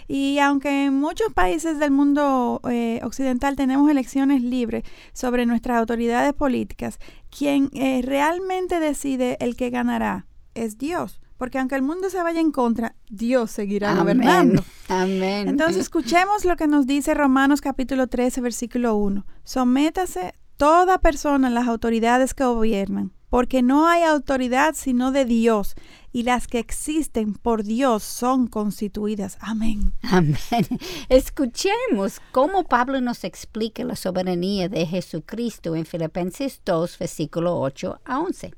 Y 0.07 0.39
aunque 0.39 0.85
en 0.85 0.95
muchos 0.95 1.31
países 1.33 1.77
del 1.77 1.91
mundo 1.91 2.61
eh, 2.67 2.99
occidental 3.03 3.55
tenemos 3.55 3.91
elecciones 3.91 4.41
libres 4.41 4.83
sobre 5.13 5.45
nuestras 5.45 5.77
autoridades 5.77 6.33
políticas, 6.33 6.97
quien 7.29 7.69
eh, 7.73 8.01
realmente 8.03 8.79
decide 8.79 9.38
el 9.39 9.55
que 9.55 9.69
ganará 9.69 10.25
es 10.55 10.79
Dios. 10.79 11.21
Porque 11.38 11.59
aunque 11.59 11.75
el 11.75 11.83
mundo 11.83 12.09
se 12.09 12.21
vaya 12.21 12.41
en 12.41 12.51
contra, 12.51 12.95
Dios 13.07 13.51
seguirá 13.51 13.91
Amén. 13.91 14.01
gobernando. 14.01 14.63
Amén. 14.89 15.47
Entonces 15.47 15.77
escuchemos 15.77 16.43
lo 16.43 16.57
que 16.57 16.67
nos 16.67 16.88
dice 16.88 17.13
Romanos 17.13 17.61
capítulo 17.61 18.07
13, 18.07 18.41
versículo 18.41 18.95
1. 18.95 19.25
Sométase 19.43 20.33
toda 20.57 20.97
persona 20.97 21.47
a 21.47 21.51
las 21.51 21.67
autoridades 21.67 22.33
que 22.33 22.43
gobiernan, 22.43 23.13
porque 23.29 23.61
no 23.61 23.88
hay 23.88 24.03
autoridad 24.03 24.73
sino 24.75 25.11
de 25.11 25.23
Dios, 25.23 25.75
y 26.12 26.24
las 26.24 26.48
que 26.48 26.60
existen 26.60 27.34
por 27.34 27.63
Dios 27.63 28.04
son 28.04 28.48
constituidas. 28.48 29.38
Amén. 29.39 29.94
Amén. 30.04 30.38
Escuchemos 31.10 32.22
cómo 32.32 32.63
Pablo 32.63 33.01
nos 33.01 33.24
explica 33.24 33.84
la 33.84 33.96
soberanía 33.96 34.70
de 34.70 34.86
Jesucristo 34.86 35.75
en 35.75 35.86
Filipenses 35.86 36.62
2, 36.66 36.98
versículo 37.00 37.60
8 37.60 38.01
a 38.06 38.20
11 38.20 38.54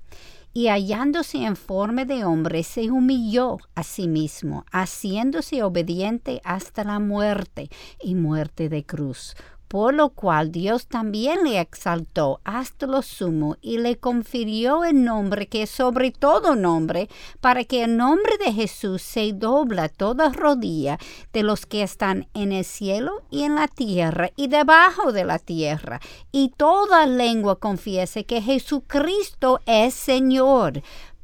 y 0.54 0.68
hallándose 0.68 1.44
en 1.44 1.56
forma 1.56 2.06
de 2.06 2.26
hombre, 2.26 2.64
se 2.64 2.92
humilló 2.92 3.58
a 3.74 3.84
sí 3.84 4.08
mismo, 4.08 4.66
haciéndose 4.72 5.64
obediente 5.64 6.42
hasta 6.44 6.84
la 6.84 7.00
muerte 7.00 7.70
y 8.02 8.16
muerte 8.16 8.68
de 8.68 8.86
cruz. 8.86 9.36
Por 9.72 9.94
lo 9.94 10.10
cual 10.10 10.52
Dios 10.52 10.88
también 10.88 11.46
le 11.46 11.62
exaltó 11.62 12.42
hasta 12.44 12.88
lo 12.88 13.02
sumo 13.02 13.56
y 13.62 13.78
le 13.78 13.96
confirió 13.96 14.84
el 14.84 15.02
nombre 15.06 15.48
que 15.48 15.62
es 15.62 15.70
sobre 15.70 16.12
todo 16.12 16.58
nombre, 16.58 17.08
para 17.40 17.64
que 17.64 17.86
el 17.86 17.96
nombre 17.96 18.38
de 18.38 18.52
Jesús 18.52 19.02
se 19.02 19.32
dobla 19.32 19.88
toda 19.88 20.28
rodilla 20.34 21.00
de 21.32 21.44
los 21.44 21.66
que 21.66 21.84
están 21.84 22.28
en 22.34 22.52
el 22.52 22.66
cielo 22.66 23.24
y 23.30 23.44
en 23.44 23.56
la 23.56 23.70
tierra 23.70 24.32
y 24.36 24.50
debajo 24.50 25.14
de 25.14 25.24
la 25.24 25.40
tierra, 25.40 26.02
y 26.34 26.50
toda 26.50 27.06
lengua 27.06 27.58
confiese 27.58 28.26
que 28.26 28.42
Jesucristo 28.42 29.62
es 29.66 29.94
Señor 29.94 30.82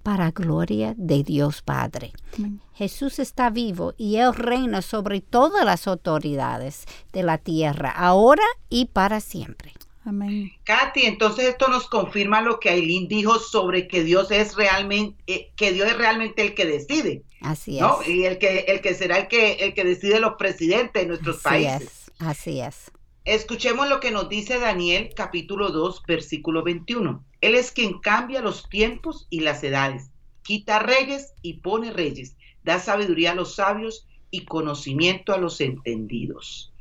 para 0.07 0.31
gloria 0.31 0.93
de 0.95 1.21
Dios 1.21 1.61
Padre. 1.61 2.13
Amén. 2.37 2.61
Jesús 2.73 3.19
está 3.19 3.49
vivo 3.49 3.93
y 3.97 4.15
Él 4.15 4.33
reina 4.33 4.81
sobre 4.81 5.19
todas 5.19 5.65
las 5.65 5.85
autoridades 5.85 6.85
de 7.11 7.23
la 7.23 7.37
tierra, 7.37 7.91
ahora 7.91 8.45
y 8.69 8.85
para 8.85 9.19
siempre. 9.19 9.73
Amén. 10.05 10.53
Katy, 10.63 11.01
entonces 11.01 11.49
esto 11.49 11.67
nos 11.67 11.87
confirma 11.89 12.39
lo 12.39 12.61
que 12.61 12.69
Aileen 12.69 13.09
dijo 13.09 13.37
sobre 13.37 13.89
que 13.89 14.05
Dios 14.05 14.31
es 14.31 14.55
realmente, 14.55 15.21
eh, 15.27 15.51
que 15.57 15.73
Dios 15.73 15.89
es 15.89 15.97
realmente 15.97 16.41
el 16.41 16.55
que 16.55 16.65
decide. 16.65 17.23
Así 17.41 17.77
¿no? 17.77 18.01
es. 18.01 18.07
Y 18.07 18.23
el 18.23 18.37
que, 18.37 18.59
el 18.59 18.79
que 18.79 18.93
será 18.93 19.17
el 19.17 19.27
que, 19.27 19.55
el 19.55 19.73
que 19.73 19.83
decide 19.83 20.21
los 20.21 20.35
presidentes 20.35 21.01
de 21.01 21.05
nuestros 21.09 21.35
Así 21.35 21.43
países. 21.43 21.81
es. 21.81 22.11
Así 22.19 22.61
es. 22.61 22.91
Escuchemos 23.27 23.89
lo 23.89 23.99
que 23.99 24.09
nos 24.09 24.29
dice 24.29 24.57
Daniel 24.57 25.09
capítulo 25.13 25.71
2, 25.71 26.03
versículo 26.07 26.63
21. 26.63 27.25
Él 27.41 27.55
es 27.55 27.73
quien 27.73 27.99
cambia 27.99 28.41
los 28.41 28.69
tiempos 28.69 29.27
y 29.29 29.41
las 29.41 29.61
edades, 29.65 30.11
quita 30.43 30.79
reyes 30.79 31.33
y 31.41 31.55
pone 31.55 31.91
reyes, 31.91 32.37
da 32.63 32.79
sabiduría 32.79 33.31
a 33.31 33.35
los 33.35 33.55
sabios 33.55 34.07
y 34.31 34.45
conocimiento 34.45 35.33
a 35.33 35.39
los 35.39 35.59
entendidos. 35.59 36.71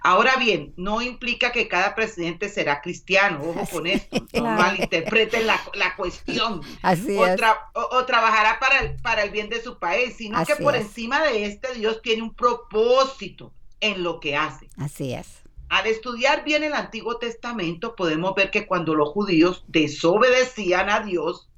Ahora 0.00 0.36
bien, 0.36 0.72
no 0.76 1.02
implica 1.02 1.50
que 1.50 1.66
cada 1.66 1.96
presidente 1.96 2.48
será 2.50 2.82
cristiano, 2.82 3.40
ojo 3.42 3.66
con 3.68 3.88
esto, 3.88 4.24
no 4.32 4.44
malinterpreten 4.44 5.44
la, 5.44 5.60
la 5.74 5.96
cuestión, 5.96 6.60
Así 6.82 7.16
o, 7.16 7.80
o, 7.80 8.06
trabajará 8.06 8.60
para 8.60 8.78
el, 8.78 8.94
para 9.02 9.24
el 9.24 9.30
bien 9.30 9.48
de 9.48 9.60
su 9.60 9.80
país, 9.80 10.14
sino 10.18 10.46
que 10.46 10.54
por 10.54 10.76
encima 10.76 11.24
de 11.24 11.46
este 11.46 11.74
Dios 11.74 12.00
tiene 12.00 12.22
un 12.22 12.32
propósito 12.32 13.52
en 13.80 14.04
lo 14.04 14.20
que 14.20 14.36
hace. 14.36 14.68
Así 14.76 15.12
es. 15.12 15.45
Al 15.68 15.86
estudiar 15.86 16.44
bien 16.44 16.62
el 16.62 16.74
Antiguo 16.74 17.18
Testamento 17.18 17.96
podemos 17.96 18.34
ver 18.34 18.50
que 18.50 18.66
cuando 18.66 18.94
los 18.94 19.08
judíos 19.10 19.64
desobedecían 19.68 20.88
a 20.90 21.00
Dios, 21.00 21.48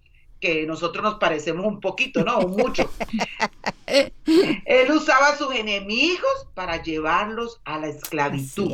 que 0.40 0.66
nosotros 0.66 1.02
nos 1.02 1.14
parecemos 1.16 1.66
un 1.66 1.80
poquito, 1.80 2.24
¿no? 2.24 2.40
mucho. 2.40 2.90
Él 3.86 4.90
usaba 4.92 5.28
a 5.28 5.36
sus 5.36 5.54
enemigos 5.54 6.48
para 6.54 6.82
llevarlos 6.82 7.60
a 7.64 7.78
la 7.78 7.88
esclavitud. 7.88 8.72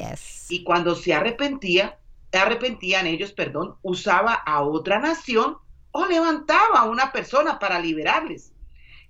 Y 0.49 0.63
cuando 0.63 0.95
se 0.95 1.15
arrepentía, 1.15 1.99
arrepentían 2.33 3.07
ellos, 3.07 3.33
perdón, 3.33 3.77
usaba 3.83 4.35
a 4.35 4.63
otra 4.63 4.99
nación 4.99 5.57
o 5.93 6.07
levantaba 6.07 6.81
a 6.81 6.85
una 6.85 7.13
persona 7.13 7.59
para 7.59 7.79
liberarles. 7.79 8.53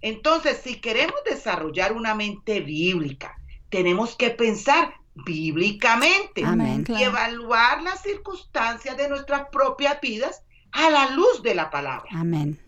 Entonces, 0.01 0.61
si 0.63 0.81
queremos 0.81 1.17
desarrollar 1.25 1.93
una 1.93 2.15
mente 2.15 2.61
bíblica, 2.61 3.37
tenemos 3.71 4.17
que 4.17 4.31
pensar 4.31 4.95
bíblicamente 5.15 6.43
y 6.89 7.03
evaluar 7.03 7.83
las 7.83 8.03
circunstancias 8.03 8.97
de 8.97 9.09
nuestras 9.09 9.49
propias 9.51 10.01
vidas 10.01 10.43
a 10.73 10.91
la 10.91 11.11
luz 11.11 11.43
de 11.43 11.55
la 11.55 11.71
palabra. 11.71 12.09
Amén. 12.13 12.61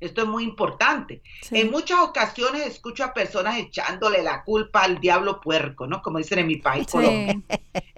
Esto 0.00 0.22
es 0.22 0.28
muy 0.28 0.44
importante. 0.44 1.22
En 1.50 1.72
muchas 1.72 1.98
ocasiones 2.00 2.66
escucho 2.66 3.02
a 3.02 3.12
personas 3.12 3.58
echándole 3.58 4.22
la 4.22 4.44
culpa 4.44 4.82
al 4.82 5.00
diablo 5.00 5.40
puerco, 5.40 5.88
¿no? 5.88 6.02
Como 6.02 6.18
dicen 6.18 6.38
en 6.38 6.46
mi 6.46 6.56
país, 6.56 6.86
Colombia. 6.86 7.40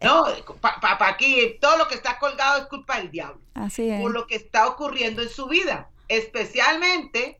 No, 0.02 0.24
para 0.60 1.08
aquí, 1.08 1.58
todo 1.60 1.76
lo 1.76 1.88
que 1.88 1.94
está 1.94 2.18
colgado 2.18 2.58
es 2.60 2.66
culpa 2.68 2.96
del 2.96 3.10
diablo. 3.10 3.42
Así 3.52 3.90
es. 3.90 4.00
Por 4.00 4.12
lo 4.12 4.26
que 4.26 4.36
está 4.36 4.66
ocurriendo 4.66 5.20
en 5.20 5.28
su 5.28 5.46
vida, 5.46 5.90
especialmente 6.08 7.38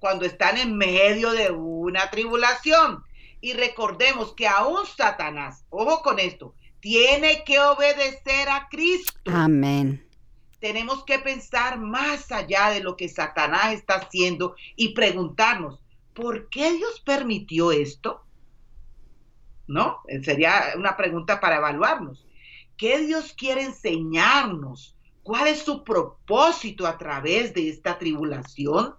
cuando 0.00 0.24
están 0.24 0.56
en 0.56 0.76
medio 0.76 1.32
de 1.32 1.50
una 1.50 2.10
tribulación. 2.10 3.04
Y 3.42 3.52
recordemos 3.52 4.32
que 4.32 4.48
aún 4.48 4.86
Satanás, 4.86 5.66
ojo 5.68 6.00
con 6.00 6.18
esto, 6.18 6.54
tiene 6.80 7.44
que 7.44 7.60
obedecer 7.60 8.48
a 8.48 8.68
Cristo. 8.70 9.20
Amén 9.26 10.08
tenemos 10.62 11.02
que 11.02 11.18
pensar 11.18 11.80
más 11.80 12.30
allá 12.30 12.70
de 12.70 12.78
lo 12.78 12.96
que 12.96 13.08
Satanás 13.08 13.74
está 13.74 13.94
haciendo 13.94 14.54
y 14.76 14.94
preguntarnos, 14.94 15.80
¿por 16.14 16.48
qué 16.50 16.74
Dios 16.74 17.00
permitió 17.04 17.72
esto? 17.72 18.24
¿No? 19.66 20.02
Sería 20.22 20.74
una 20.76 20.96
pregunta 20.96 21.40
para 21.40 21.56
evaluarnos. 21.56 22.24
¿Qué 22.76 23.00
Dios 23.00 23.34
quiere 23.36 23.64
enseñarnos? 23.64 24.96
¿Cuál 25.24 25.48
es 25.48 25.64
su 25.64 25.82
propósito 25.82 26.86
a 26.86 26.96
través 26.96 27.52
de 27.54 27.68
esta 27.68 27.98
tribulación? 27.98 28.94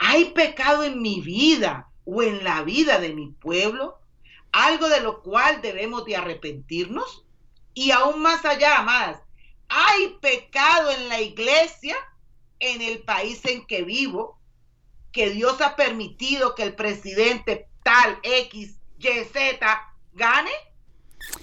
¿Hay 0.00 0.32
pecado 0.32 0.82
en 0.82 1.00
mi 1.00 1.20
vida 1.20 1.88
o 2.10 2.22
en 2.22 2.42
la 2.42 2.62
vida 2.62 2.98
de 2.98 3.14
mi 3.14 3.28
pueblo? 3.28 3.98
¿Algo 4.52 4.88
de 4.88 5.00
lo 5.00 5.22
cual 5.22 5.62
debemos 5.62 6.04
de 6.04 6.16
arrepentirnos? 6.16 7.24
Y 7.72 7.92
aún 7.92 8.20
más 8.20 8.44
allá, 8.44 8.78
amadas, 8.78 9.20
hay 9.68 10.16
pecado 10.20 10.90
en 10.90 11.08
la 11.08 11.20
iglesia, 11.20 11.96
en 12.58 12.82
el 12.82 13.02
país 13.02 13.44
en 13.44 13.64
que 13.64 13.82
vivo, 13.82 14.40
que 15.12 15.30
Dios 15.30 15.60
ha 15.60 15.76
permitido 15.76 16.54
que 16.56 16.64
el 16.64 16.74
presidente 16.74 17.68
tal 17.84 18.18
X, 18.22 18.76
Y, 18.98 19.24
Z 19.32 19.94
gane? 20.12 20.50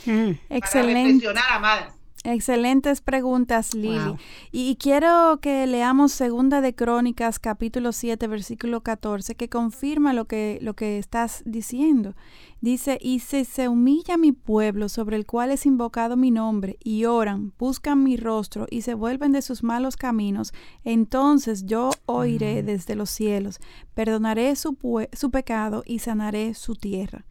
Mm. 0.05 0.31
Excelente. 0.50 1.27
amadas. 1.50 1.93
Excelentes 2.29 3.00
preguntas, 3.00 3.74
Lili. 3.74 4.17
Y, 4.51 4.75
quiero 4.75 5.39
que 5.41 5.65
leamos 5.65 6.12
Segunda 6.12 6.60
de 6.60 6.75
Crónicas, 6.75 7.39
capítulo 7.39 7.93
7, 7.93 8.27
versículo 8.27 8.81
14, 8.81 9.36
que 9.36 9.48
confirma 9.48 10.12
lo 10.12 10.25
que, 10.25 10.60
lo 10.62 10.74
que 10.74 10.98
estás 10.98 11.41
diciendo. 11.46 12.15
Dice, 12.60 13.00
y 13.01 13.19
si 13.19 13.46
se 13.46 13.69
humilla 13.69 14.17
mi 14.17 14.34
pueblo 14.34 14.89
sobre 14.89 15.15
el 15.15 15.25
cual 15.25 15.51
es 15.51 15.65
invocado 15.65 16.17
mi 16.17 16.29
nombre, 16.29 16.77
y 16.84 17.05
oran, 17.05 17.53
buscan 17.57 18.03
mi 18.03 18.17
rostro 18.17 18.67
y 18.69 18.81
se 18.81 18.93
vuelven 18.93 19.31
de 19.31 19.41
sus 19.41 19.63
malos 19.63 19.96
caminos, 19.96 20.51
entonces 20.84 21.65
yo 21.65 21.91
oiré 22.07 22.62
desde 22.62 22.96
los 22.96 23.10
cielos, 23.10 23.62
perdonaré 23.93 24.53
su, 24.57 24.75
su 25.13 25.31
pecado 25.31 25.81
y 25.86 26.00
sanaré 26.00 26.55
su 26.55 26.75
tierra. 26.75 27.24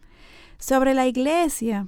Sobre 0.59 0.95
la 0.95 1.07
iglesia, 1.07 1.87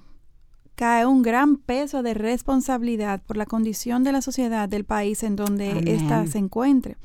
cae 0.78 1.06
un 1.06 1.23
gran 1.23 1.56
peso 1.56 2.04
de 2.04 2.14
responsabilidad 2.14 3.20
por 3.26 3.37
la 3.37 3.47
condición 3.47 4.04
de 4.04 4.12
la 4.12 4.23
sociedad 4.23 4.68
del 4.68 4.85
país 4.85 5.25
en 5.25 5.35
donde 5.35 5.76
ésta 5.92 6.24
se 6.29 6.38
encuentre. 6.38 6.96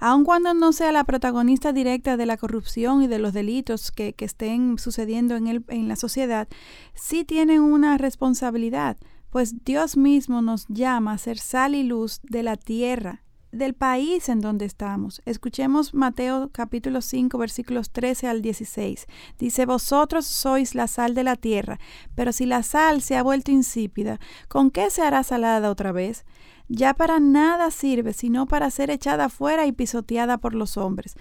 Aun 0.00 0.24
cuando 0.24 0.52
no 0.52 0.72
sea 0.72 0.90
la 0.90 1.04
protagonista 1.04 1.72
directa 1.72 2.16
de 2.16 2.26
la 2.26 2.36
corrupción 2.36 3.04
y 3.04 3.06
de 3.06 3.20
los 3.20 3.32
delitos 3.32 3.92
que, 3.92 4.16
estén 4.18 4.78
sucediendo 4.80 5.36
en, 5.36 5.46
el, 5.46 5.64
en 5.68 5.86
la 5.86 5.94
sociedad, 5.94 6.48
sí 6.94 7.22
tienen 7.22 7.60
una 7.60 7.98
responsabilidad, 7.98 8.96
pues 9.30 9.64
Dios 9.64 9.96
mismo 9.96 10.42
nos 10.42 10.66
llama 10.66 11.12
a 11.12 11.18
ser 11.18 11.38
sal 11.38 11.76
y 11.76 11.84
luz 11.84 12.18
de 12.24 12.42
la 12.42 12.56
tierra 12.56 13.22
del 13.52 13.74
país 13.74 14.28
en 14.28 14.40
donde 14.40 14.64
estamos. 14.64 15.22
Escuchemos 15.24 15.94
Mateo 15.94 16.50
capítulo 16.52 17.00
5 17.00 17.36
versículos 17.38 17.90
13 17.90 18.28
al 18.28 18.42
16. 18.42 19.06
Dice, 19.38 19.66
vosotros 19.66 20.26
sois 20.26 20.74
la 20.74 20.86
sal 20.86 21.14
de 21.14 21.24
la 21.24 21.36
tierra, 21.36 21.78
pero 22.14 22.32
si 22.32 22.46
la 22.46 22.62
sal 22.62 23.02
se 23.02 23.16
ha 23.16 23.22
vuelto 23.22 23.50
insípida, 23.50 24.20
¿con 24.48 24.70
qué 24.70 24.90
se 24.90 25.02
hará 25.02 25.22
salada 25.22 25.70
otra 25.70 25.92
vez? 25.92 26.24
Ya 26.68 26.94
para 26.94 27.18
nada 27.18 27.70
sirve, 27.70 28.12
sino 28.12 28.46
para 28.46 28.70
ser 28.70 28.90
echada 28.90 29.28
fuera 29.28 29.66
y 29.66 29.72
pisoteada 29.72 30.38
por 30.38 30.54
los 30.54 30.76
hombres. 30.76 31.16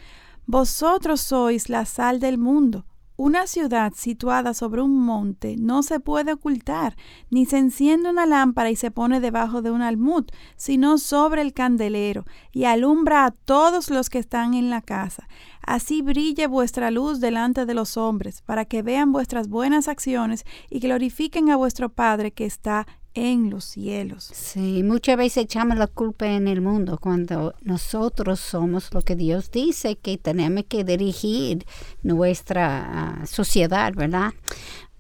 Vosotros 0.46 1.22
sois 1.22 1.70
la 1.70 1.86
sal 1.86 2.20
del 2.20 2.38
mundo. 2.38 2.86
Una 3.22 3.48
ciudad 3.48 3.92
situada 3.98 4.54
sobre 4.54 4.82
un 4.82 4.98
monte 4.98 5.58
no 5.60 5.84
se 5.84 6.00
puede 6.00 6.32
ocultar, 6.32 6.96
ni 7.30 7.46
se 7.46 7.58
enciende 7.58 8.10
una 8.10 8.26
lámpara 8.26 8.70
y 8.70 8.78
se 8.78 8.92
pone 8.92 9.20
debajo 9.20 9.62
de 9.62 9.72
un 9.72 9.82
almud, 9.82 10.24
sino 10.56 10.98
sobre 10.98 11.42
el 11.42 11.52
candelero, 11.52 12.24
y 12.54 12.64
alumbra 12.64 13.26
a 13.26 13.32
todos 13.32 13.90
los 13.90 14.10
que 14.10 14.20
están 14.20 14.54
en 14.54 14.70
la 14.70 14.82
casa. 14.82 15.28
Así 15.62 16.02
brille 16.02 16.48
vuestra 16.48 16.92
luz 16.92 17.20
delante 17.20 17.66
de 17.66 17.74
los 17.74 17.98
hombres, 17.98 18.42
para 18.42 18.64
que 18.64 18.84
vean 18.84 19.12
vuestras 19.12 19.50
buenas 19.50 19.90
acciones 19.90 20.46
y 20.70 20.80
glorifiquen 20.80 21.50
a 21.50 21.58
vuestro 21.58 21.90
Padre 21.90 22.32
que 22.32 22.46
está 22.46 22.88
en 23.14 23.50
los 23.50 23.66
cielos. 23.66 24.30
Sí, 24.34 24.84
muchas 24.84 25.18
veces 25.18 25.44
echamos 25.44 25.78
la 25.78 25.88
culpa 25.88 26.28
en 26.28 26.48
el 26.48 26.62
mundo 26.62 26.98
cuando 27.00 27.56
nosotros 27.62 28.40
somos 28.40 28.94
lo 28.94 29.02
que 29.02 29.16
Dios 29.16 29.52
dice 29.52 29.98
que 29.98 30.18
tenemos 30.18 30.66
que 30.68 30.84
dirigir 30.84 31.66
nuestra 32.04 33.22
ah, 33.22 33.26
sociedad, 33.26 33.94
¿verdad? 33.94 34.34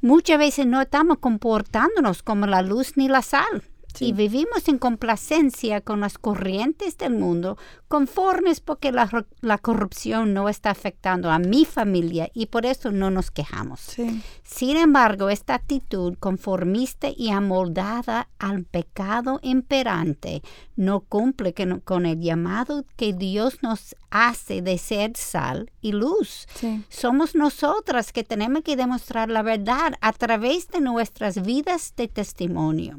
Muchas 0.01 0.39
veces 0.39 0.65
no 0.65 0.81
estamos 0.81 1.17
comportándonos 1.19 2.23
como 2.23 2.47
la 2.47 2.61
luz 2.61 2.93
ni 2.95 3.07
la 3.07 3.21
sal. 3.21 3.63
Y 3.99 4.13
vivimos 4.13 4.67
en 4.67 4.77
complacencia 4.77 5.81
con 5.81 6.01
las 6.01 6.17
corrientes 6.17 6.97
del 6.97 7.13
mundo, 7.13 7.57
conformes 7.87 8.61
porque 8.61 8.91
la, 8.91 9.57
corrupción 9.57 10.33
no 10.33 10.47
está 10.47 10.69
afectando 10.69 11.31
a 11.31 11.39
mi 11.39 11.65
familia 11.65 12.29
y 12.33 12.45
por 12.45 12.65
eso 12.65 12.91
no 12.91 13.11
nos 13.11 13.31
quejamos. 13.31 13.95
Sin 14.43 14.77
embargo, 14.77 15.29
esta 15.29 15.55
actitud 15.55 16.15
conformista 16.19 17.09
y 17.15 17.29
amoldada 17.29 18.29
al 18.37 18.63
pecado 18.63 19.39
imperante 19.41 20.41
no 20.75 21.01
cumple 21.01 21.53
con 21.83 22.05
el 22.05 22.19
llamado 22.19 22.85
que 22.95 23.13
Dios 23.13 23.61
nos 23.61 23.95
hace 24.11 24.61
de 24.61 24.77
ser 24.77 25.17
sal 25.17 25.71
y 25.81 25.91
luz. 25.91 26.47
Somos 26.89 27.35
nosotras 27.35 28.13
que 28.13 28.23
tenemos 28.23 28.63
que 28.63 28.75
demostrar 28.75 29.29
la 29.29 29.41
verdad 29.41 29.93
a 29.99 30.13
través 30.13 30.67
de 30.69 30.79
nuestras 30.79 31.41
vidas 31.41 31.93
de 31.97 32.07
testimonio. 32.07 32.97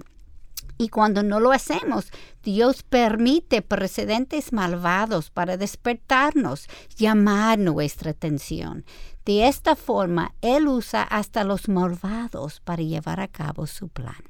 Y 0.80 0.88
cuando 0.88 1.22
no 1.22 1.40
lo 1.40 1.52
hacemos, 1.52 2.10
Dios 2.42 2.82
permite 2.82 3.60
precedentes 3.60 4.50
malvados 4.54 5.28
para 5.28 5.58
despertarnos, 5.58 6.68
llamar 6.96 7.58
nuestra 7.58 8.12
atención. 8.12 8.86
De 9.26 9.46
esta 9.46 9.76
forma, 9.76 10.34
Él 10.40 10.68
usa 10.68 11.02
hasta 11.02 11.44
los 11.44 11.68
malvados 11.68 12.60
para 12.60 12.82
llevar 12.82 13.20
a 13.20 13.28
cabo 13.28 13.66
su 13.66 13.90
plan. 13.90 14.24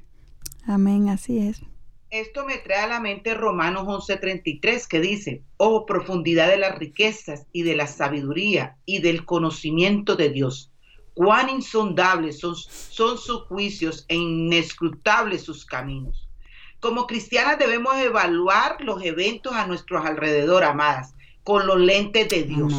Amén, 0.67 1.07
así 1.07 1.37
es. 1.37 1.61
Esto 2.09 2.45
me 2.45 2.57
trae 2.57 2.81
a 2.81 2.87
la 2.87 2.99
mente 2.99 3.33
Romanos 3.33 3.87
11:33 3.87 4.87
que 4.89 4.99
dice, 4.99 5.45
oh 5.55 5.85
profundidad 5.85 6.49
de 6.49 6.57
las 6.57 6.77
riquezas 6.77 7.47
y 7.53 7.63
de 7.63 7.77
la 7.77 7.87
sabiduría 7.87 8.75
y 8.85 8.99
del 8.99 9.23
conocimiento 9.23 10.17
de 10.17 10.31
Dios. 10.31 10.69
Cuán 11.13 11.47
insondables 11.47 12.39
son, 12.39 12.57
son 12.57 13.17
sus 13.17 13.43
juicios 13.43 14.03
e 14.09 14.17
inescrutables 14.17 15.43
sus 15.43 15.65
caminos. 15.65 16.20
Como 16.81 17.07
cristianas 17.07 17.59
debemos 17.59 17.95
evaluar 17.97 18.81
los 18.81 19.03
eventos 19.03 19.53
a 19.53 19.67
nuestros 19.67 20.03
alrededor, 20.03 20.63
amadas, 20.63 21.13
con 21.43 21.65
los 21.67 21.79
lentes 21.79 22.27
de 22.27 22.43
Dios. 22.43 22.73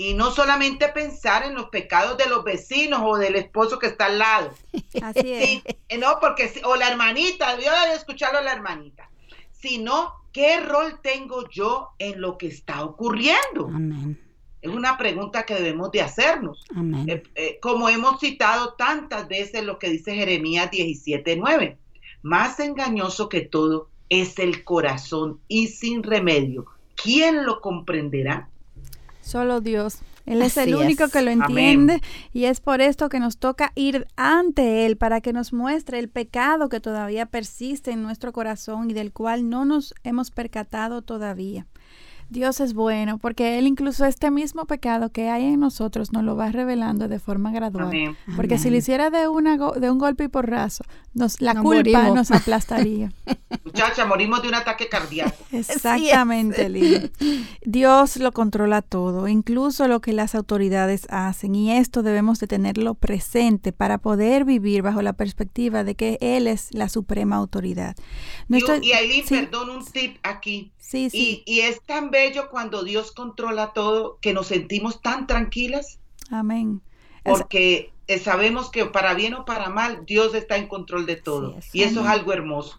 y 0.00 0.14
no 0.14 0.30
solamente 0.30 0.88
pensar 0.90 1.44
en 1.44 1.56
los 1.56 1.70
pecados 1.70 2.16
de 2.16 2.28
los 2.28 2.44
vecinos 2.44 3.00
o 3.04 3.18
del 3.18 3.34
esposo 3.34 3.80
que 3.80 3.88
está 3.88 4.06
al 4.06 4.18
lado. 4.18 4.54
Así 5.02 5.32
es. 5.32 5.44
Sí, 5.48 5.64
no, 5.98 6.20
porque, 6.20 6.52
o 6.64 6.76
la 6.76 6.88
hermanita, 6.88 7.58
yo 7.58 7.72
de 7.88 7.94
escucharlo 7.96 8.38
a 8.38 8.42
la 8.42 8.52
hermanita, 8.52 9.10
sino 9.50 10.14
qué 10.32 10.60
rol 10.60 11.00
tengo 11.02 11.48
yo 11.50 11.90
en 11.98 12.20
lo 12.20 12.38
que 12.38 12.46
está 12.46 12.84
ocurriendo. 12.84 13.66
Amén. 13.66 14.16
Es 14.62 14.70
una 14.70 14.96
pregunta 14.96 15.44
que 15.44 15.54
debemos 15.54 15.90
de 15.90 16.02
hacernos. 16.02 16.64
Amén. 16.74 17.08
Eh, 17.08 17.22
eh, 17.34 17.58
como 17.60 17.88
hemos 17.88 18.20
citado 18.20 18.74
tantas 18.74 19.26
veces 19.26 19.64
lo 19.64 19.80
que 19.80 19.90
dice 19.90 20.14
Jeremías 20.14 20.70
17:9, 20.70 21.76
más 22.28 22.60
engañoso 22.60 23.28
que 23.30 23.40
todo 23.40 23.88
es 24.10 24.38
el 24.38 24.62
corazón 24.62 25.40
y 25.48 25.68
sin 25.68 26.02
remedio. 26.02 26.66
¿Quién 26.94 27.46
lo 27.46 27.60
comprenderá? 27.60 28.48
Solo 29.22 29.60
Dios. 29.60 29.98
Él 30.26 30.42
es 30.42 30.58
el 30.58 30.74
único 30.74 31.04
es. 31.04 31.12
que 31.12 31.22
lo 31.22 31.30
Amén. 31.30 31.42
entiende 31.48 32.02
y 32.34 32.44
es 32.44 32.60
por 32.60 32.82
esto 32.82 33.08
que 33.08 33.18
nos 33.18 33.38
toca 33.38 33.72
ir 33.74 34.06
ante 34.16 34.84
Él 34.84 34.98
para 34.98 35.22
que 35.22 35.32
nos 35.32 35.54
muestre 35.54 35.98
el 35.98 36.10
pecado 36.10 36.68
que 36.68 36.80
todavía 36.80 37.24
persiste 37.24 37.92
en 37.92 38.02
nuestro 38.02 38.32
corazón 38.32 38.90
y 38.90 38.92
del 38.92 39.10
cual 39.10 39.48
no 39.48 39.64
nos 39.64 39.94
hemos 40.04 40.30
percatado 40.30 41.00
todavía. 41.00 41.66
Dios 42.30 42.60
es 42.60 42.74
bueno 42.74 43.18
porque 43.18 43.58
Él 43.58 43.66
incluso 43.66 44.04
este 44.04 44.30
mismo 44.30 44.66
pecado 44.66 45.10
que 45.10 45.30
hay 45.30 45.44
en 45.44 45.60
nosotros 45.60 46.12
nos 46.12 46.24
lo 46.24 46.36
va 46.36 46.50
revelando 46.52 47.08
de 47.08 47.18
forma 47.18 47.50
gradual. 47.52 47.86
Amén. 47.88 48.16
Porque 48.36 48.58
si 48.58 48.70
lo 48.70 48.76
hiciera 48.76 49.10
de, 49.10 49.28
una, 49.28 49.56
go- 49.56 49.72
de 49.72 49.90
un 49.90 49.98
golpe 49.98 50.24
y 50.24 50.28
porrazo, 50.28 50.84
nos, 51.14 51.40
la 51.40 51.54
Nos 51.54 51.62
culpa 51.62 51.78
morimos. 52.02 52.14
nos 52.14 52.30
aplastaría. 52.30 53.12
Muchacha, 53.64 54.04
morimos 54.04 54.42
de 54.42 54.48
un 54.48 54.54
ataque 54.54 54.88
cardíaco. 54.88 55.36
Exactamente, 55.52 56.68
Lili. 56.68 57.10
Dios 57.64 58.16
lo 58.16 58.32
controla 58.32 58.82
todo, 58.82 59.28
incluso 59.28 59.88
lo 59.88 60.00
que 60.00 60.12
las 60.12 60.34
autoridades 60.34 61.06
hacen, 61.10 61.54
y 61.54 61.72
esto 61.72 62.02
debemos 62.02 62.38
de 62.40 62.46
tenerlo 62.46 62.94
presente 62.94 63.72
para 63.72 63.98
poder 63.98 64.44
vivir 64.44 64.82
bajo 64.82 65.02
la 65.02 65.12
perspectiva 65.14 65.84
de 65.84 65.94
que 65.94 66.18
Él 66.20 66.46
es 66.46 66.68
la 66.72 66.88
suprema 66.88 67.36
autoridad. 67.36 67.96
Nuestro- 68.48 68.76
y 68.82 68.92
Aileen, 68.92 69.26
sí, 69.26 69.34
perdón, 69.34 69.70
un 69.70 69.84
tip 69.84 70.16
aquí. 70.22 70.72
sí, 70.78 71.08
sí, 71.10 71.42
Y, 71.46 71.54
y 71.56 71.60
es 71.60 71.80
tan 71.82 72.10
bello 72.18 72.50
cuando 72.50 72.82
Dios 72.82 73.12
controla 73.12 73.72
todo 73.72 74.18
que 74.20 74.32
nos 74.32 74.48
sentimos 74.48 75.00
tan 75.00 75.26
tranquilas 75.26 75.98
amén. 76.30 76.82
Porque 77.24 77.92
eh, 78.08 78.18
sabemos 78.18 78.70
que 78.70 78.86
para 78.86 79.14
bien 79.14 79.34
o 79.34 79.44
para 79.44 79.68
mal 79.68 80.04
Dios 80.06 80.34
está 80.34 80.56
en 80.56 80.66
control 80.66 81.06
de 81.06 81.16
todo. 81.16 81.56
y 81.72 81.82
eso 81.82 82.00
es 82.00 82.06
algo 82.06 82.32
hermoso. 82.32 82.78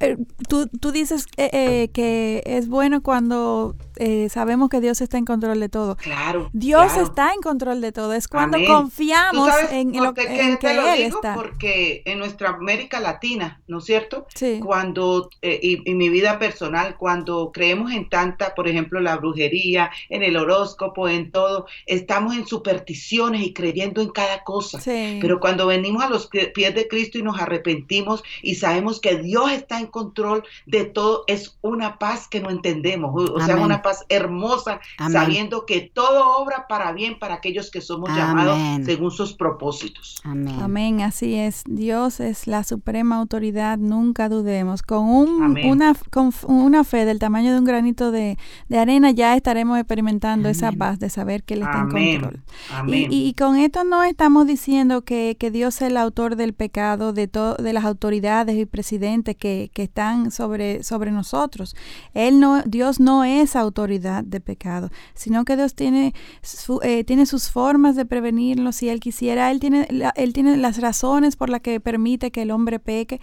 Eh, 0.00 0.16
Tú, 0.48 0.66
tú 0.80 0.92
dices 0.92 1.26
eh, 1.36 1.48
eh, 1.52 1.88
que 1.92 2.42
es 2.44 2.68
bueno 2.68 3.02
cuando 3.02 3.76
eh, 3.96 4.28
sabemos 4.30 4.68
que 4.68 4.80
Dios 4.80 5.00
está 5.00 5.16
en 5.18 5.24
control 5.24 5.60
de 5.60 5.68
todo. 5.68 5.96
Claro. 5.96 6.50
Dios 6.52 6.84
claro. 6.92 7.02
está 7.02 7.32
en 7.32 7.40
control 7.40 7.80
de 7.80 7.92
todo. 7.92 8.12
Es 8.14 8.28
cuando 8.28 8.56
Amén. 8.56 8.66
¿Tú 8.68 8.74
confiamos 8.74 9.50
en, 9.70 9.92
lo, 9.92 10.14
en 10.16 10.56
que 10.58 10.74
lo 10.74 10.86
Él 10.88 11.04
digo? 11.04 11.16
está. 11.16 11.34
Porque 11.34 12.02
en 12.06 12.18
nuestra 12.18 12.50
América 12.50 13.00
Latina, 13.00 13.60
¿no 13.68 13.78
es 13.78 13.84
cierto? 13.84 14.26
Sí. 14.34 14.60
Cuando, 14.64 15.28
y, 15.42 15.90
y 15.90 15.94
mi 15.94 16.08
vida 16.08 16.38
personal, 16.38 16.96
cuando 16.96 17.50
creemos 17.52 17.92
en 17.92 18.08
tanta, 18.08 18.54
por 18.54 18.68
ejemplo, 18.68 19.00
la 19.00 19.16
brujería, 19.16 19.90
en 20.08 20.22
el 20.22 20.36
horóscopo, 20.36 21.08
en 21.08 21.30
todo, 21.30 21.66
estamos 21.86 22.36
en 22.36 22.46
supersticiones 22.46 23.42
y 23.42 23.52
creyendo 23.52 24.00
en 24.02 24.08
cada 24.10 24.44
cosa. 24.44 24.47
Sí. 24.80 25.18
Pero 25.20 25.40
cuando 25.40 25.66
venimos 25.66 26.02
a 26.02 26.08
los 26.08 26.28
pie- 26.30 26.52
pies 26.52 26.74
de 26.74 26.88
Cristo 26.88 27.18
y 27.18 27.22
nos 27.22 27.38
arrepentimos 27.40 28.22
y 28.42 28.54
sabemos 28.56 29.00
que 29.00 29.16
Dios 29.18 29.50
está 29.52 29.78
en 29.80 29.86
control 29.86 30.42
de 30.66 30.84
todo, 30.84 31.24
es 31.26 31.58
una 31.62 31.98
paz 31.98 32.28
que 32.28 32.40
no 32.40 32.50
entendemos. 32.50 33.12
O 33.30 33.40
sea, 33.40 33.56
una 33.56 33.82
paz 33.82 34.04
hermosa, 34.08 34.80
Amén. 34.98 35.12
sabiendo 35.12 35.66
que 35.66 35.80
todo 35.92 36.38
obra 36.38 36.66
para 36.68 36.92
bien 36.92 37.18
para 37.18 37.34
aquellos 37.34 37.70
que 37.70 37.80
somos 37.80 38.10
llamados 38.10 38.58
según 38.84 39.10
sus 39.10 39.32
propósitos. 39.34 40.20
Amén. 40.24 40.58
Amén, 40.62 41.00
así 41.02 41.34
es. 41.34 41.62
Dios 41.66 42.20
es 42.20 42.46
la 42.46 42.64
suprema 42.64 43.16
autoridad, 43.16 43.78
nunca 43.78 44.28
dudemos. 44.28 44.82
Con, 44.82 45.08
un, 45.08 45.58
una, 45.66 45.94
con 46.10 46.30
una 46.46 46.84
fe 46.84 47.04
del 47.04 47.18
tamaño 47.18 47.52
de 47.52 47.58
un 47.58 47.64
granito 47.64 48.10
de, 48.10 48.38
de 48.68 48.78
arena 48.78 49.10
ya 49.10 49.36
estaremos 49.36 49.78
experimentando 49.78 50.48
esa 50.48 50.72
paz 50.72 50.98
de 50.98 51.10
saber 51.10 51.42
que 51.42 51.54
Él 51.54 51.62
está 51.62 51.80
en 51.80 51.88
control. 51.90 52.40
Y, 52.70 52.72
Amén. 52.74 53.12
y- 53.12 53.28
y 53.28 53.34
con 53.34 53.56
esto 53.56 53.84
no 53.84 54.02
estamos 54.02 54.37
diciendo 54.46 55.02
que, 55.02 55.36
que 55.38 55.50
Dios 55.50 55.76
es 55.76 55.82
el 55.82 55.96
autor 55.96 56.36
del 56.36 56.52
pecado 56.52 57.12
de, 57.12 57.26
to- 57.28 57.54
de 57.56 57.72
las 57.72 57.84
autoridades 57.84 58.56
y 58.56 58.66
presidentes 58.66 59.36
que, 59.36 59.70
que 59.74 59.82
están 59.84 60.30
sobre, 60.30 60.82
sobre 60.82 61.10
nosotros. 61.10 61.74
Él 62.14 62.40
no, 62.40 62.62
Dios 62.62 63.00
no 63.00 63.24
es 63.24 63.56
autoridad 63.56 64.22
de 64.24 64.40
pecado, 64.40 64.90
sino 65.14 65.44
que 65.44 65.56
Dios 65.56 65.74
tiene, 65.74 66.14
su- 66.42 66.80
eh, 66.82 67.04
tiene 67.04 67.26
sus 67.26 67.50
formas 67.50 67.96
de 67.96 68.04
prevenirlo. 68.06 68.72
Si 68.72 68.88
Él 68.88 69.00
quisiera, 69.00 69.50
Él 69.50 69.60
tiene, 69.60 69.86
la- 69.90 70.12
él 70.16 70.32
tiene 70.32 70.56
las 70.56 70.80
razones 70.80 71.36
por 71.36 71.50
las 71.50 71.60
que 71.60 71.80
permite 71.80 72.30
que 72.30 72.42
el 72.42 72.50
hombre 72.50 72.78
peque. 72.78 73.20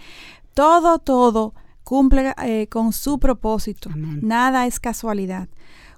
Todo, 0.54 0.98
todo 0.98 1.54
cumple 1.84 2.34
eh, 2.42 2.66
con 2.68 2.92
su 2.92 3.18
propósito. 3.18 3.90
Amén. 3.92 4.20
Nada 4.22 4.66
es 4.66 4.80
casualidad. 4.80 5.48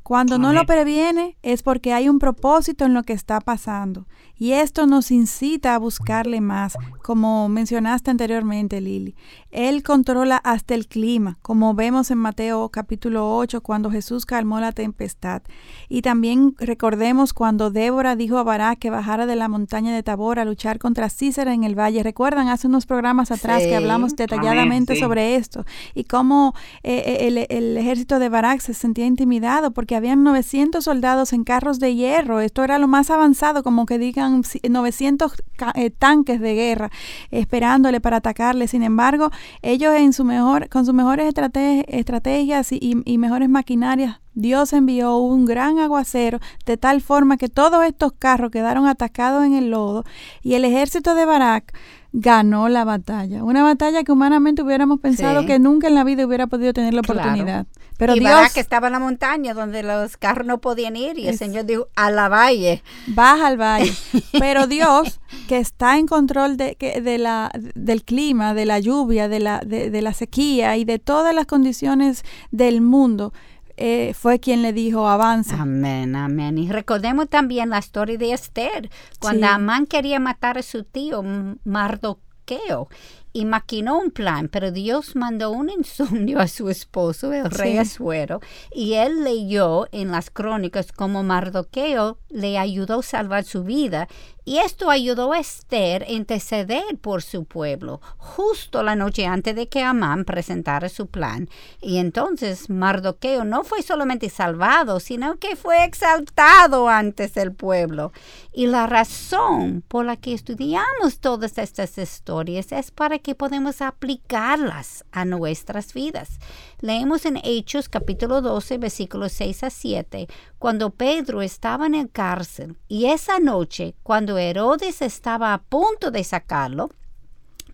Cuando 0.02 0.38
no 0.38 0.52
lo 0.54 0.60
previene 0.66 1.36
es 1.42 1.62
porque 1.62 1.92
hay 1.92 2.08
un 2.08 2.18
propósito 2.18 2.86
en 2.86 2.94
lo 2.94 3.02
que 3.02 3.12
está 3.12 3.40
pasando. 3.40 4.06
Y 4.38 4.52
esto 4.52 4.86
nos 4.86 5.10
incita 5.10 5.74
a 5.74 5.78
buscarle 5.78 6.40
más, 6.40 6.74
como 7.02 7.48
mencionaste 7.48 8.10
anteriormente, 8.10 8.80
Lili. 8.80 9.14
Él 9.50 9.82
controla 9.82 10.36
hasta 10.36 10.74
el 10.74 10.86
clima, 10.86 11.38
como 11.42 11.74
vemos 11.74 12.10
en 12.10 12.18
Mateo 12.18 12.68
capítulo 12.68 13.36
8, 13.36 13.62
cuando 13.62 13.90
Jesús 13.90 14.26
calmó 14.26 14.60
la 14.60 14.72
tempestad. 14.72 15.42
Y 15.88 16.02
también 16.02 16.54
recordemos 16.58 17.32
cuando 17.32 17.70
Débora 17.70 18.14
dijo 18.14 18.38
a 18.38 18.42
Barak 18.42 18.78
que 18.78 18.90
bajara 18.90 19.26
de 19.26 19.36
la 19.36 19.48
montaña 19.48 19.94
de 19.94 20.02
Tabor 20.02 20.38
a 20.38 20.44
luchar 20.44 20.78
contra 20.78 21.08
Cícera 21.10 21.52
en 21.54 21.64
el 21.64 21.78
valle. 21.78 22.02
¿Recuerdan 22.02 22.48
hace 22.48 22.66
unos 22.66 22.86
programas 22.86 23.30
atrás 23.30 23.62
Sí. 23.62 23.68
que 23.70 23.76
hablamos 23.76 24.14
detalladamente 24.14 24.94
sí. 24.94 25.00
sobre 25.00 25.34
esto? 25.36 25.64
Y 25.94 26.04
cómo 26.04 26.54
eh, 26.82 27.02
eh, 27.06 27.26
el, 27.26 27.38
el 27.48 27.76
ejército 27.76 28.18
de 28.18 28.28
Barak 28.28 28.60
se 28.60 28.74
sentía 28.74 29.06
intimidado 29.06 29.72
porque 29.72 29.96
habían 29.96 30.22
900 30.22 30.84
soldados 30.84 31.32
en 31.32 31.42
carros 31.44 31.80
de 31.80 31.94
hierro. 31.94 32.40
Esto 32.40 32.62
era 32.62 32.78
lo 32.78 32.86
más 32.86 33.10
avanzado, 33.10 33.62
como 33.62 33.86
que 33.86 33.98
digan 33.98 34.27
si- 34.44 34.60
900 34.68 35.32
ca- 35.56 35.72
eh, 35.74 35.90
tanques 35.90 36.40
de 36.40 36.54
guerra 36.54 36.90
esperándole 37.30 38.00
para 38.00 38.18
atacarle. 38.18 38.68
Sin 38.68 38.82
embargo, 38.82 39.30
ellos 39.62 39.94
en 39.94 40.12
su 40.12 40.24
mejor, 40.24 40.68
con 40.68 40.84
sus 40.84 40.94
mejores 40.94 41.26
estrate- 41.28 41.84
estrategias 41.88 42.72
y, 42.72 42.76
y- 42.80 43.02
y 43.04 43.18
mejores 43.18 43.48
maquinarias, 43.48 44.20
Dios 44.34 44.72
envió 44.72 45.16
un 45.16 45.44
gran 45.46 45.78
aguacero 45.80 46.38
de 46.64 46.76
tal 46.76 47.00
forma 47.00 47.36
que 47.38 47.48
todos 47.48 47.84
estos 47.84 48.12
carros 48.12 48.50
quedaron 48.52 48.86
atacados 48.86 49.44
en 49.44 49.54
el 49.54 49.70
lodo 49.70 50.04
y 50.42 50.54
el 50.54 50.64
ejército 50.64 51.14
de 51.16 51.24
Barak 51.24 51.76
ganó 52.12 52.68
la 52.68 52.84
batalla. 52.84 53.44
Una 53.44 53.62
batalla 53.62 54.02
que 54.02 54.12
humanamente 54.12 54.62
hubiéramos 54.62 54.98
pensado 55.00 55.40
Sí. 55.42 55.46
que 55.46 55.58
nunca 55.58 55.88
en 55.88 55.94
la 55.94 56.04
vida 56.04 56.26
hubiera 56.26 56.46
podido 56.46 56.72
tener 56.72 56.94
la 56.94 57.02
Claro. 57.02 57.20
oportunidad. 57.20 57.66
Pero 57.98 58.14
y 58.14 58.20
Dios 58.20 58.30
Barak 58.32 58.56
estaba 58.56 58.86
en 58.86 58.92
la 58.92 58.98
montaña 59.00 59.54
donde 59.54 59.82
los 59.82 60.16
carros 60.16 60.46
no 60.46 60.58
podían 60.58 60.94
ir 60.96 61.18
y 61.18 61.26
el 61.28 61.36
Señor 61.36 61.66
dijo, 61.66 61.88
a 61.96 62.10
la 62.10 62.28
valle. 62.28 62.82
baja 63.08 63.48
al 63.48 63.56
valle. 63.60 63.92
Pero 64.38 64.66
Dios, 64.68 65.20
que 65.48 65.58
está 65.58 65.98
en 65.98 66.06
control 66.06 66.56
de, 66.56 66.76
que- 66.76 67.00
de 67.00 67.18
la, 67.18 67.50
del 67.74 68.04
clima, 68.04 68.54
de 68.54 68.66
la 68.66 68.78
lluvia, 68.78 69.28
de 69.28 69.40
la, 69.40 69.60
de, 69.66 69.90
de 69.90 70.02
la 70.02 70.12
sequía 70.14 70.76
y 70.76 70.84
de 70.84 70.98
todas 71.00 71.34
las 71.34 71.46
condiciones 71.46 72.22
del 72.52 72.80
mundo, 72.80 73.32
eh, 73.78 74.12
fue 74.14 74.40
quien 74.40 74.62
le 74.62 74.72
dijo, 74.72 75.08
avanza. 75.08 75.62
Amén, 75.62 76.16
amén. 76.16 76.58
Y 76.58 76.68
recordemos 76.70 77.28
también 77.28 77.70
la 77.70 77.78
historia 77.78 78.18
de 78.18 78.32
Esther, 78.32 78.90
cuando 79.20 79.46
Sí. 79.46 79.52
Amán 79.52 79.86
quería 79.86 80.18
matar 80.20 80.58
a 80.58 80.62
su 80.62 80.84
tío 80.84 81.22
Mardoqueo 81.64 82.88
y 83.32 83.44
maquinó 83.44 83.98
un 83.98 84.10
plan, 84.10 84.48
pero 84.48 84.70
Dios 84.72 85.14
mandó 85.14 85.50
un 85.50 85.68
insomnio 85.70 86.40
a 86.40 86.48
su 86.48 86.70
esposo, 86.70 87.32
el 87.32 87.50
rey 87.50 87.72
Sí. 87.72 87.78
Asuero, 87.78 88.40
y 88.74 88.94
él 88.94 89.22
leyó 89.22 89.86
en 89.92 90.10
las 90.10 90.30
crónicas 90.30 90.90
cómo 90.92 91.22
Mardoqueo 91.22 92.18
le 92.30 92.58
ayudó 92.58 93.00
a 93.00 93.02
salvar 93.02 93.44
su 93.44 93.64
vida 93.64 94.08
y 94.48 94.60
esto 94.60 94.88
ayudó 94.88 95.34
a 95.34 95.40
Esther 95.40 96.04
a 96.04 96.10
interceder 96.10 96.96
por 97.02 97.20
su 97.20 97.44
pueblo 97.44 98.00
justo 98.16 98.82
la 98.82 98.96
noche 98.96 99.26
antes 99.26 99.54
de 99.54 99.68
que 99.68 99.82
Amán 99.82 100.24
presentara 100.24 100.88
su 100.88 101.06
plan. 101.06 101.50
Y 101.82 101.98
entonces 101.98 102.70
Mardoqueo 102.70 103.44
no 103.44 103.62
fue 103.62 103.82
solamente 103.82 104.30
salvado, 104.30 105.00
sino 105.00 105.36
que 105.36 105.54
fue 105.54 105.84
exaltado 105.84 106.88
antes 106.88 107.34
del 107.34 107.52
pueblo. 107.52 108.12
Y 108.54 108.68
la 108.68 108.86
razón 108.86 109.84
por 109.86 110.06
la 110.06 110.16
que 110.16 110.32
estudiamos 110.32 111.20
todas 111.20 111.58
estas 111.58 111.98
historias 111.98 112.72
es 112.72 112.90
para 112.90 113.18
que 113.18 113.34
podamos 113.34 113.82
aplicarlas 113.82 115.04
a 115.12 115.26
nuestras 115.26 115.92
vidas. 115.92 116.38
Leemos 116.80 117.26
en 117.26 117.38
Hechos 117.44 117.90
capítulo 117.90 118.40
12 118.40 118.78
versículos 118.78 119.32
6 119.32 119.64
a 119.64 119.70
7, 119.70 120.28
cuando 120.58 120.90
Pedro 120.90 121.42
estaba 121.42 121.86
en 121.86 121.94
el 121.94 122.10
cárcel 122.10 122.78
y 122.88 123.06
esa 123.06 123.40
noche, 123.40 123.94
cuando 124.02 124.37
Herodes 124.38 125.02
estaba 125.02 125.52
a 125.52 125.58
punto 125.58 126.10
de 126.10 126.24
sacarlo, 126.24 126.90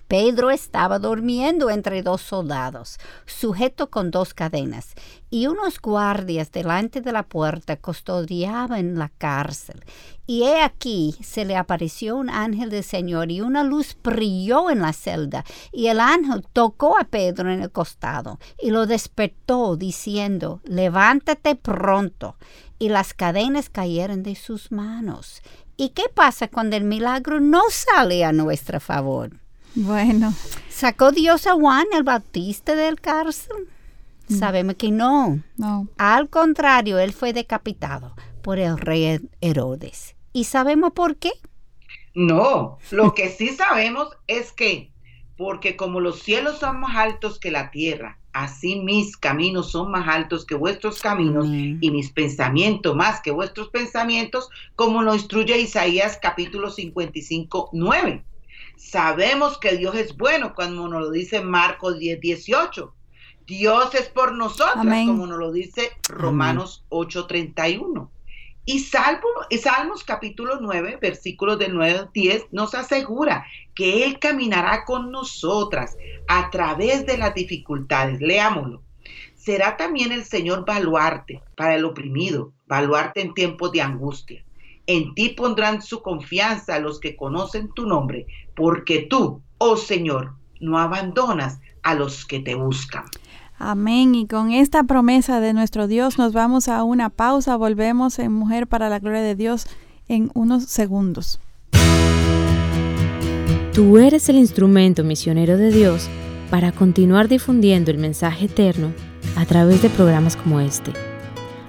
Pedro 0.08 0.50
estaba 0.50 0.98
durmiendo 0.98 1.70
entre 1.70 2.02
dos 2.02 2.20
soldados, 2.20 2.98
sujeto 3.24 3.90
con 3.90 4.10
dos 4.10 4.34
cadenas, 4.34 4.94
y 5.30 5.46
unos 5.46 5.80
guardias 5.80 6.52
delante 6.52 7.00
de 7.00 7.10
la 7.10 7.22
puerta 7.22 7.76
custodiaban 7.76 8.98
la 8.98 9.08
cárcel. 9.08 9.82
Y 10.26 10.44
he 10.44 10.60
aquí 10.60 11.16
se 11.22 11.44
le 11.44 11.56
apareció 11.56 12.16
un 12.16 12.28
ángel 12.28 12.70
del 12.70 12.84
Señor 12.84 13.30
y 13.30 13.40
una 13.40 13.64
luz 13.64 13.96
brilló 14.04 14.70
en 14.70 14.80
la 14.80 14.92
celda, 14.92 15.44
y 15.72 15.86
el 15.86 16.00
ángel 16.00 16.44
tocó 16.52 16.98
a 16.98 17.04
Pedro 17.04 17.50
en 17.50 17.62
el 17.62 17.72
costado 17.72 18.38
y 18.60 18.70
lo 18.70 18.86
despertó 18.86 19.76
diciendo, 19.76 20.60
levántate 20.64 21.56
pronto. 21.56 22.36
Y 22.76 22.88
las 22.88 23.14
cadenas 23.14 23.70
cayeron 23.70 24.22
de 24.24 24.34
sus 24.34 24.72
manos. 24.72 25.42
¿Y 25.76 25.90
qué 25.90 26.04
pasa 26.12 26.48
cuando 26.48 26.76
el 26.76 26.84
milagro 26.84 27.40
no 27.40 27.62
sale 27.70 28.24
a 28.24 28.32
nuestro 28.32 28.80
favor? 28.80 29.30
Bueno. 29.74 30.32
¿Sacó 30.68 31.10
Dios 31.10 31.46
a 31.46 31.54
Juan 31.54 31.86
el 31.92 32.04
Bautista 32.04 32.74
del 32.76 33.00
cárcel? 33.00 33.68
Mm. 34.28 34.38
Sabemos 34.38 34.74
que 34.76 34.90
no. 34.90 35.40
No. 35.56 35.88
Al 35.98 36.28
contrario, 36.28 36.98
él 36.98 37.12
fue 37.12 37.32
decapitado 37.32 38.14
por 38.42 38.58
el 38.58 38.78
rey 38.78 39.20
Herodes. 39.40 40.14
¿Y 40.32 40.44
sabemos 40.44 40.92
por 40.92 41.16
qué? 41.16 41.32
No, 42.14 42.78
lo 42.92 43.14
que 43.14 43.28
sí 43.28 43.48
sabemos 43.48 44.08
es 44.28 44.52
que, 44.52 44.92
porque 45.36 45.76
como 45.76 45.98
los 46.00 46.22
cielos 46.22 46.58
son 46.58 46.80
más 46.80 46.96
altos 46.96 47.40
que 47.40 47.50
la 47.50 47.72
tierra, 47.72 48.18
así 48.34 48.76
mis 48.76 49.16
caminos 49.16 49.70
son 49.70 49.90
más 49.90 50.06
altos 50.08 50.44
que 50.44 50.54
vuestros 50.54 51.00
caminos 51.00 51.46
Amén. 51.46 51.78
y 51.80 51.90
mis 51.90 52.10
pensamientos 52.10 52.94
más 52.94 53.22
que 53.22 53.30
vuestros 53.30 53.70
pensamientos, 53.70 54.50
como 54.76 55.02
lo 55.02 55.14
instruye 55.14 55.58
Isaías 55.58 56.18
capítulo 56.20 56.70
55, 56.70 57.70
9. 57.72 58.24
Sabemos 58.76 59.56
que 59.58 59.76
Dios 59.76 59.94
es 59.94 60.16
bueno, 60.16 60.54
como 60.54 60.88
nos 60.88 61.00
lo 61.00 61.10
dice 61.10 61.40
Marcos 61.40 61.98
10, 61.98 62.20
18. 62.20 62.94
Dios 63.46 63.94
es 63.94 64.08
por 64.08 64.32
nosotras, 64.34 64.76
Amén. 64.76 65.06
como 65.06 65.26
nos 65.26 65.38
lo 65.38 65.52
dice 65.52 65.92
Romanos 66.08 66.84
8, 66.88 67.26
31. 67.26 68.10
Y, 68.66 68.78
Salmo, 68.78 69.28
Salmos 69.62 70.04
capítulo 70.04 70.58
9, 70.58 70.98
versículos 71.00 71.58
del 71.58 71.74
9 71.74 71.98
al 71.98 72.10
10, 72.12 72.46
nos 72.50 72.74
asegura 72.74 73.44
que 73.74 74.04
Él 74.04 74.18
caminará 74.18 74.86
con 74.86 75.10
nosotras 75.10 75.96
a 76.28 76.50
través 76.50 77.04
de 77.04 77.18
las 77.18 77.34
dificultades. 77.34 78.22
Leámoslo. 78.22 78.82
Será 79.34 79.76
también 79.76 80.12
el 80.12 80.24
Señor 80.24 80.64
baluarte 80.64 81.42
para 81.56 81.74
el 81.74 81.84
oprimido, 81.84 82.54
baluarte 82.66 83.20
en 83.20 83.34
tiempos 83.34 83.70
de 83.72 83.82
angustia. 83.82 84.42
En 84.86 85.14
ti 85.14 85.30
pondrán 85.30 85.82
su 85.82 86.00
confianza 86.00 86.78
los 86.78 87.00
que 87.00 87.16
conocen 87.16 87.70
tu 87.74 87.86
nombre, 87.86 88.26
porque 88.56 89.00
tú, 89.00 89.42
oh 89.58 89.76
Señor, 89.76 90.36
no 90.60 90.78
abandonas 90.78 91.60
a 91.82 91.94
los 91.94 92.24
que 92.24 92.40
te 92.40 92.54
buscan. 92.54 93.04
Amén. 93.58 94.14
Y 94.14 94.26
con 94.26 94.50
esta 94.50 94.84
promesa 94.84 95.40
de 95.40 95.52
nuestro 95.52 95.86
Dios 95.86 96.18
nos 96.18 96.32
vamos 96.32 96.68
a 96.68 96.82
una 96.82 97.10
pausa. 97.10 97.56
Volvemos 97.56 98.18
en 98.18 98.32
Mujer 98.32 98.66
para 98.66 98.88
la 98.88 98.98
Gloria 98.98 99.22
de 99.22 99.34
Dios 99.34 99.66
en 100.08 100.30
unos 100.34 100.64
segundos. 100.64 101.40
Tú 103.72 103.98
eres 103.98 104.28
el 104.28 104.36
instrumento 104.36 105.02
misionero 105.02 105.56
de 105.56 105.72
Dios 105.72 106.08
para 106.50 106.72
continuar 106.72 107.28
difundiendo 107.28 107.90
el 107.90 107.98
mensaje 107.98 108.46
eterno 108.46 108.92
a 109.36 109.44
través 109.46 109.82
de 109.82 109.90
programas 109.90 110.36
como 110.36 110.60
este. 110.60 110.92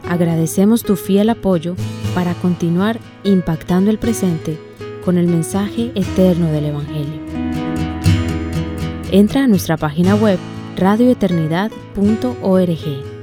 Agradecemos 0.07 0.83
tu 0.83 0.95
fiel 0.95 1.29
apoyo 1.31 1.75
para 2.13 2.35
continuar 2.35 2.99
impactando 3.23 3.89
el 3.89 3.97
presente 3.97 4.59
con 5.03 5.17
el 5.17 5.27
mensaje 5.27 5.91
eterno 5.95 6.51
del 6.51 6.65
Evangelio. 6.65 7.21
Entra 9.11 9.43
a 9.43 9.47
nuestra 9.47 9.77
página 9.77 10.15
web 10.15 10.37
radioeternidad.org 10.75 13.15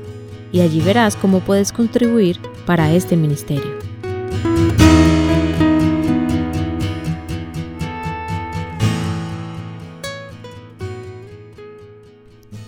y 0.53 0.61
allí 0.61 0.81
verás 0.81 1.17
cómo 1.17 1.41
puedes 1.41 1.73
contribuir 1.73 2.39
para 2.67 2.93
este 2.93 3.17
ministerio. 3.17 3.83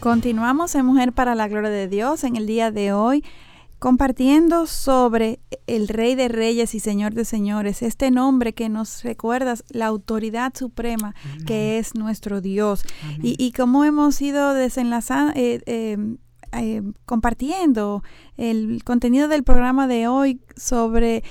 Continuamos 0.01 0.75
en 0.75 0.85
Mujer 0.85 1.14
para 1.14 1.35
la 1.35 1.49
Gloria 1.49 1.70
de 1.70 1.88
Dios 1.88 2.25
en 2.25 2.37
el 2.37 2.47
día 2.47 2.70
de 2.70 2.92
hoy 2.92 3.25
compartiendo 3.85 4.66
sobre 4.66 5.40
el 5.66 5.88
Rey 5.88 6.14
de 6.14 6.29
Reyes 6.29 6.75
y 6.75 6.81
Señor 6.81 7.12
de 7.12 7.27
Señores, 7.27 7.83
este 7.83 8.11
nombre 8.11 8.55
que 8.55 8.70
nos 8.70 9.03
recuerda 9.03 9.57
la 9.68 9.85
autoridad 9.85 10.55
suprema 10.57 11.14
Amén. 11.23 11.44
que 11.44 11.77
es 11.77 11.94
nuestro 11.94 12.40
Dios. 12.40 12.83
Y, 13.23 13.37
y 13.38 13.53
cómo 13.53 13.85
hemos 13.85 14.23
ido 14.23 14.55
desenlazando, 14.55 15.35
eh, 15.37 15.61
eh, 15.66 15.99
eh, 16.53 16.81
compartiendo 17.05 18.03
el 18.38 18.83
contenido 18.85 19.29
del 19.29 19.44
programa 19.44 19.87
de 19.87 20.09
hoy 20.09 20.40
sobre 20.57 21.23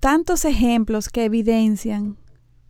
tantos 0.00 0.46
ejemplos 0.46 1.10
que 1.10 1.26
evidencian, 1.26 2.16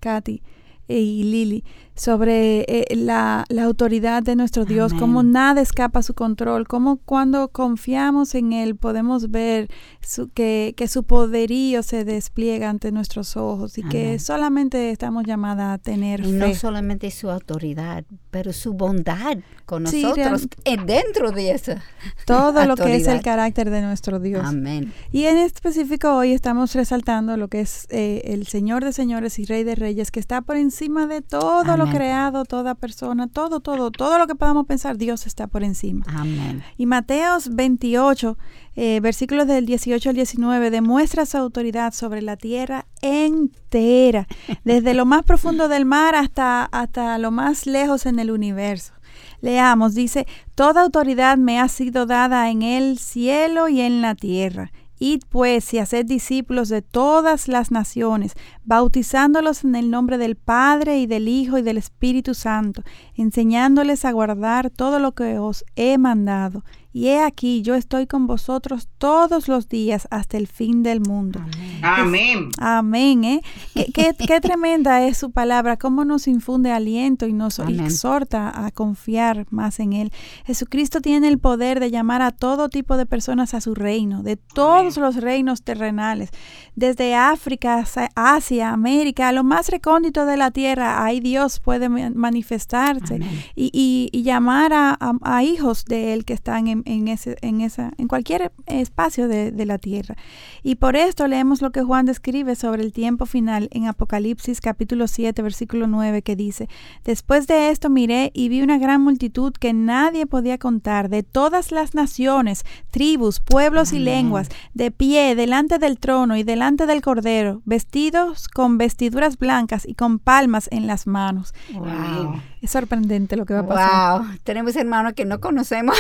Katy 0.01 0.43
y 0.89 1.23
Lili, 1.23 1.65
sobre 1.95 2.61
eh, 2.69 2.87
la, 2.97 3.45
la 3.49 3.65
autoridad 3.65 4.23
de 4.23 4.35
nuestro 4.37 4.65
Dios, 4.65 4.93
Amén. 4.93 5.01
cómo 5.01 5.23
nada 5.23 5.61
escapa 5.61 5.99
a 6.01 6.03
su 6.03 6.15
control, 6.15 6.67
cómo 6.67 6.97
cuando 6.97 7.49
confiamos 7.49 8.35
en 8.35 8.53
Él 8.53 8.77
podemos 8.77 9.31
ver 9.31 9.69
su- 10.01 10.29
que, 10.31 10.75
que 10.77 10.89
su 10.89 11.05
poderío 11.05 11.83
se 11.83 12.05
despliega 12.05 12.71
ante 12.71 12.93
nuestros 12.93 13.37
ojos 13.37 13.77
y 13.79 13.83
que 13.83 14.07
Amén. 14.07 14.21
solamente 14.21 14.91
estamos 14.91 15.25
llamadas 15.25 15.75
a 15.75 15.79
tener 15.79 16.21
Y 16.21 16.25
fe. 16.25 16.31
no 16.33 16.55
solamente 16.55 17.11
su 17.11 17.31
autoridad, 17.31 18.05
pero 18.31 18.53
su 18.53 18.73
bondad 18.73 19.37
con 19.67 19.87
Sí, 19.87 20.03
nosotros 20.03 20.49
real- 20.65 20.81
eh, 20.81 20.85
dentro 20.87 21.31
de 21.31 21.51
esa. 21.53 21.83
Todo 22.27 22.65
lo 22.65 22.75
que 22.77 22.97
es 22.97 23.07
el 23.07 23.21
carácter 23.23 23.69
de 23.71 23.83
nuestro 23.83 24.19
Dios. 24.19 24.45
Amén. 24.47 24.93
Y 25.13 25.25
en 25.25 25.37
específico 25.39 26.15
hoy 26.15 26.33
estamos 26.33 26.75
resaltando 26.75 27.37
lo 27.37 27.49
que 27.49 27.61
es 27.61 27.87
eh, 27.91 28.23
el 28.27 28.47
Señor 28.47 28.85
de 28.85 28.93
señores 28.93 29.39
y 29.39 29.45
Rey 29.45 29.65
de 29.65 29.75
reyes, 29.75 30.11
que 30.11 30.21
está 30.21 30.41
por 30.43 30.57
encima 30.57 31.07
de 31.07 31.21
todo 31.23 31.77
lo 31.85 31.91
creado, 31.91 32.45
toda 32.45 32.75
persona, 32.75 33.29
todo, 33.29 33.61
todo, 33.61 33.91
todo 33.91 34.19
lo 34.19 34.27
que 34.27 34.35
podamos 34.35 34.67
pensar, 34.67 34.97
Dios 34.97 35.27
está 35.27 35.47
por 35.47 35.63
encima. 35.63 36.05
Amén. 36.09 36.63
Y 36.77 36.87
Mateos 36.87 37.55
28, 37.55 38.39
eh, 38.77 39.01
versículos 39.01 39.47
del 39.47 39.67
18 39.67 40.11
al 40.11 40.15
19, 40.15 40.71
demuestra 40.71 41.27
su 41.27 41.37
autoridad 41.37 41.93
sobre 41.93 42.23
la 42.23 42.37
tierra 42.37 42.87
entera, 43.01 44.27
desde 44.65 44.95
lo 44.95 45.05
más 45.07 45.23
profundo 45.25 45.69
del 45.69 45.85
mar 45.85 46.15
hasta, 46.15 46.65
hasta 46.65 47.19
lo 47.19 47.31
más 47.31 47.67
lejos 47.67 48.07
en 48.07 48.19
el 48.19 48.31
universo. 48.31 48.93
Leamos, 49.41 49.95
dice, 49.95 50.27
Toda 50.55 50.83
autoridad 50.83 51.37
me 51.37 51.59
ha 51.59 51.69
sido 51.69 52.07
dada 52.07 52.51
en 52.51 52.63
el 52.63 52.99
cielo 52.99 53.69
y 53.69 53.81
en 53.81 54.01
la 54.01 54.15
tierra. 54.15 54.71
Id 55.03 55.23
pues 55.29 55.75
y 55.75 55.81
haced 55.81 56.07
discípulos 56.07 56.69
de 56.69 56.81
todas 56.81 57.49
las 57.49 57.73
naciones, 57.73 58.35
bautizándolos 58.63 59.65
en 59.65 59.75
el 59.75 59.91
nombre 59.91 60.17
del 60.17 60.37
Padre 60.37 61.01
y 61.01 61.09
del 61.09 61.27
Hijo 61.27 61.59
y 61.59 61.63
del 61.63 61.77
Espíritu 61.77 62.35
Santo, 62.35 62.85
enseñándoles 63.17 64.05
a 64.05 64.13
guardar 64.13 64.71
todo 64.71 65.01
lo 65.01 65.11
que 65.11 65.41
os 65.41 65.65
he 65.75 65.99
mandado. 65.99 66.63
Y 66.93 67.07
he 67.09 67.21
aquí, 67.23 67.63
yo 67.63 67.75
estoy 67.75 68.07
con 68.07 68.27
vosotros 68.27 68.89
todos 68.99 69.49
los 69.49 69.69
días 69.69 70.07
hasta 70.11 70.37
el 70.37 70.47
fin 70.47 70.83
del 70.83 71.01
mundo. 71.01 71.41
Amén. 71.83 72.51
Amén, 72.59 73.25
¿eh? 73.25 73.41
Qué, 73.75 73.87
qué- 73.93 74.15
qué 74.15 74.41
tremenda 74.41 75.07
es 75.07 75.17
su 75.17 75.31
palabra, 75.31 75.77
cómo 75.77 76.05
nos 76.05 76.29
infunde 76.29 76.71
aliento 76.71 77.27
y 77.27 77.33
nos 77.33 77.59
Amén. 77.61 77.81
exhorta 77.81 78.67
a 78.67 78.71
confiar 78.71 79.47
más 79.51 79.81
en 79.81 79.95
Él. 79.95 80.13
Jesucristo 80.45 81.01
tiene 81.01 81.29
el 81.29 81.39
poder 81.39 81.81
de 81.81 81.91
llamar 81.91 82.23
a 82.23 82.31
todo 82.31 82.69
tipo 82.69 82.97
de 82.97 83.07
personas 83.07 83.55
a 83.55 83.61
su 83.61 83.75
reino, 83.75 84.23
de 84.23 84.37
todos 84.37 84.97
los 84.99 85.17
reinos 85.17 85.63
terrenales, 85.63 86.31
desde 86.77 87.15
África, 87.15 87.85
Asia, 88.15 88.71
América, 88.71 89.29
a 89.29 89.33
lo 89.33 89.45
más 89.45 89.69
recóndito 89.71 90.27
de 90.27 90.37
la 90.37 90.51
tierra, 90.51 91.05
ahí 91.05 91.21
Dios 91.21 91.59
puede 91.61 91.89
ma- 91.89 92.11
manifestarse 92.15 93.19
y, 93.57 93.71
y- 93.73 94.09
y 94.13 94.23
llamar 94.23 94.73
a, 94.73 94.97
a- 95.01 95.15
a 95.23 95.43
hijos 95.43 95.85
de 95.85 96.13
Él 96.13 96.25
que 96.25 96.33
están 96.35 96.69
en, 96.69 96.82
en 96.87 97.09
ese, 97.09 97.37
en, 97.43 97.61
esa, 97.61 97.93
en 97.99 98.09
cualquier 98.09 98.53
espacio 98.67 99.29
de, 99.29 99.53
de 99.53 99.67
la 99.67 99.79
tierra. 99.79 100.17
Y 100.63 100.77
por 100.77 100.97
esto 100.97 101.27
leemos 101.27 101.63
lo 101.63 101.71
que 101.71 101.83
Juan 101.83 102.07
describe 102.07 102.55
sobre 102.55 102.83
el 102.83 102.93
tiempo 102.93 103.27
final 103.27 103.69
en 103.73 103.87
Apocalipsis 103.87 104.61
capítulo 104.61 105.07
7, 105.09 105.43
versículo 105.43 105.87
9, 105.87 106.23
que 106.23 106.37
dice, 106.37 106.69
Después 107.05 107.47
de 107.47 107.71
esto 107.71 107.91
miré 107.91 108.31
y 108.35 108.49
vi 108.49 108.63
una 108.63 108.79
gran 108.79 109.01
multitud 109.03 109.53
que 109.53 109.73
nadie 109.73 110.27
podía 110.27 110.59
contar, 110.59 111.09
de 111.09 111.23
todas 111.23 111.73
las 111.73 111.95
naciones, 111.95 112.65
tribus, 112.91 113.41
pueblos 113.41 113.93
y 113.93 113.97
Amén. 113.97 114.05
lenguas, 114.05 114.49
de 114.75 114.91
pie 114.91 115.35
delante 115.35 115.79
del 115.79 115.99
trono 115.99 116.37
y 116.37 116.43
delante 116.43 116.87
del 116.87 117.03
Cordero, 117.03 117.63
vestidos 117.65 118.49
con 118.49 118.79
vestiduras 118.79 119.39
blancas 119.39 119.87
y 119.87 119.95
con 119.95 120.19
palmas 120.19 120.69
en 120.73 120.87
las 120.87 121.07
manos. 121.07 121.55
Wow. 121.73 122.41
Es 122.61 122.71
sorprendente 122.71 123.37
lo 123.37 123.45
que 123.45 123.55
va 123.55 123.61
a 123.61 123.67
pasar. 123.67 124.21
Wow. 124.21 124.31
Tenemos 124.45 124.77
hermanos 124.77 125.15
que 125.15 125.25
no 125.25 125.41
conocemos. 125.41 125.97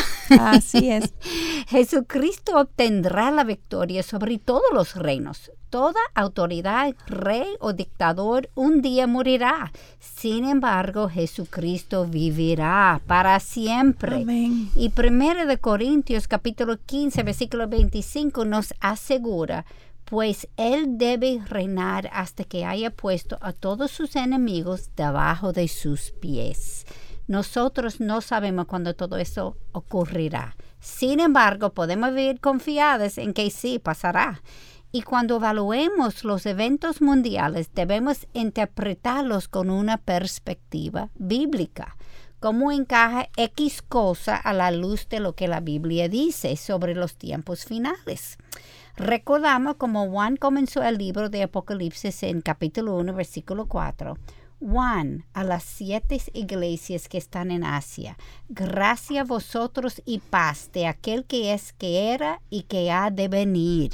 Así 0.73 0.91
es. 0.91 1.13
Jesucristo 1.69 2.59
obtendrá 2.59 3.31
la 3.31 3.45
victoria 3.45 4.03
sobre 4.03 4.39
todos 4.39 4.73
los 4.73 4.95
reinos, 4.97 5.51
Toda 5.73 6.01
autoridad, 6.15 6.95
rey 7.07 7.47
o 7.59 7.73
dictador 7.73 8.51
un 8.55 8.83
día 8.83 9.07
morirá. 9.07 9.73
Sin 9.99 10.45
embargo, 10.45 11.09
Jesucristo 11.09 12.05
vivirá 12.05 13.01
para 13.07 13.41
siempre. 13.41 14.17
Amén. 14.17 14.69
Y 14.77 14.91
primero 14.91 15.47
de 15.47 15.57
Corintios 15.57 16.29
capítulo 16.29 16.77
15 16.77 17.23
versículo 17.23 17.69
25 17.69 18.45
nos 18.45 18.75
asegura, 18.81 19.65
pues 20.05 20.47
él 20.59 20.99
debe 20.99 21.41
reinar 21.49 22.11
hasta 22.13 22.45
que 22.45 22.67
haya 22.67 22.91
puesto 22.91 23.39
a 23.41 23.55
todos 23.55 23.91
sus 23.91 24.15
enemigos 24.15 24.91
debajo 24.95 25.55
de 25.55 25.69
sus 25.69 26.11
pies. 26.11 26.85
Nosotros 27.27 28.01
no 28.01 28.21
sabemos 28.21 28.67
cuándo 28.67 28.95
todo 28.95 29.17
eso 29.17 29.57
ocurrirá. 29.73 30.57
Sin 30.81 31.21
embargo, 31.21 31.71
podemos 31.71 32.11
vivir 32.11 32.41
confiados 32.41 33.19
en 33.19 33.33
que 33.33 33.51
sí 33.51 33.79
pasará. 33.79 34.43
Y 34.91 35.03
cuando 35.03 35.37
evaluemos 35.37 36.25
los 36.25 36.45
eventos 36.45 37.01
mundiales, 37.01 37.71
debemos 37.75 38.27
interpretarlos 38.35 39.49
con 39.49 39.71
una 39.71 39.97
perspectiva 39.97 41.09
bíblica. 41.15 41.97
¿Cómo 42.41 42.73
encaja 42.73 43.29
X 43.37 43.83
cosa 43.83 44.37
a 44.37 44.53
la 44.53 44.73
luz 44.73 45.09
de 45.09 45.21
lo 45.21 45.35
que 45.35 45.47
la 45.47 45.61
Biblia 45.61 46.09
dice 46.09 46.57
sobre 46.57 46.95
los 46.95 47.15
tiempos 47.15 47.65
finales? 47.65 48.37
Recordamos 48.97 49.77
como 49.77 50.11
Juan 50.11 50.37
comenzó 50.37 50.83
el 50.83 50.99
libro 50.99 51.31
de 51.31 51.45
Apocalipsis 51.45 52.25
en 52.25 52.43
capítulo 52.43 52.97
1, 52.97 53.15
versículo 53.15 53.67
4. 53.67 54.19
Juan, 54.63 55.27
a 55.35 55.43
las 55.43 55.65
siete 55.65 56.21
iglesias 56.35 57.09
que 57.09 57.19
están 57.19 57.51
en 57.51 57.65
Asia, 57.65 58.17
gracia 58.49 59.23
a 59.23 59.25
vosotros 59.25 60.01
y 60.05 60.21
paz 60.21 60.71
de 60.73 60.87
aquel 60.87 61.25
que 61.25 61.53
es, 61.53 61.73
que 61.73 62.13
era 62.13 62.41
y 62.49 62.63
que 62.63 62.93
ha 62.93 63.11
de 63.11 63.27
venir. 63.27 63.91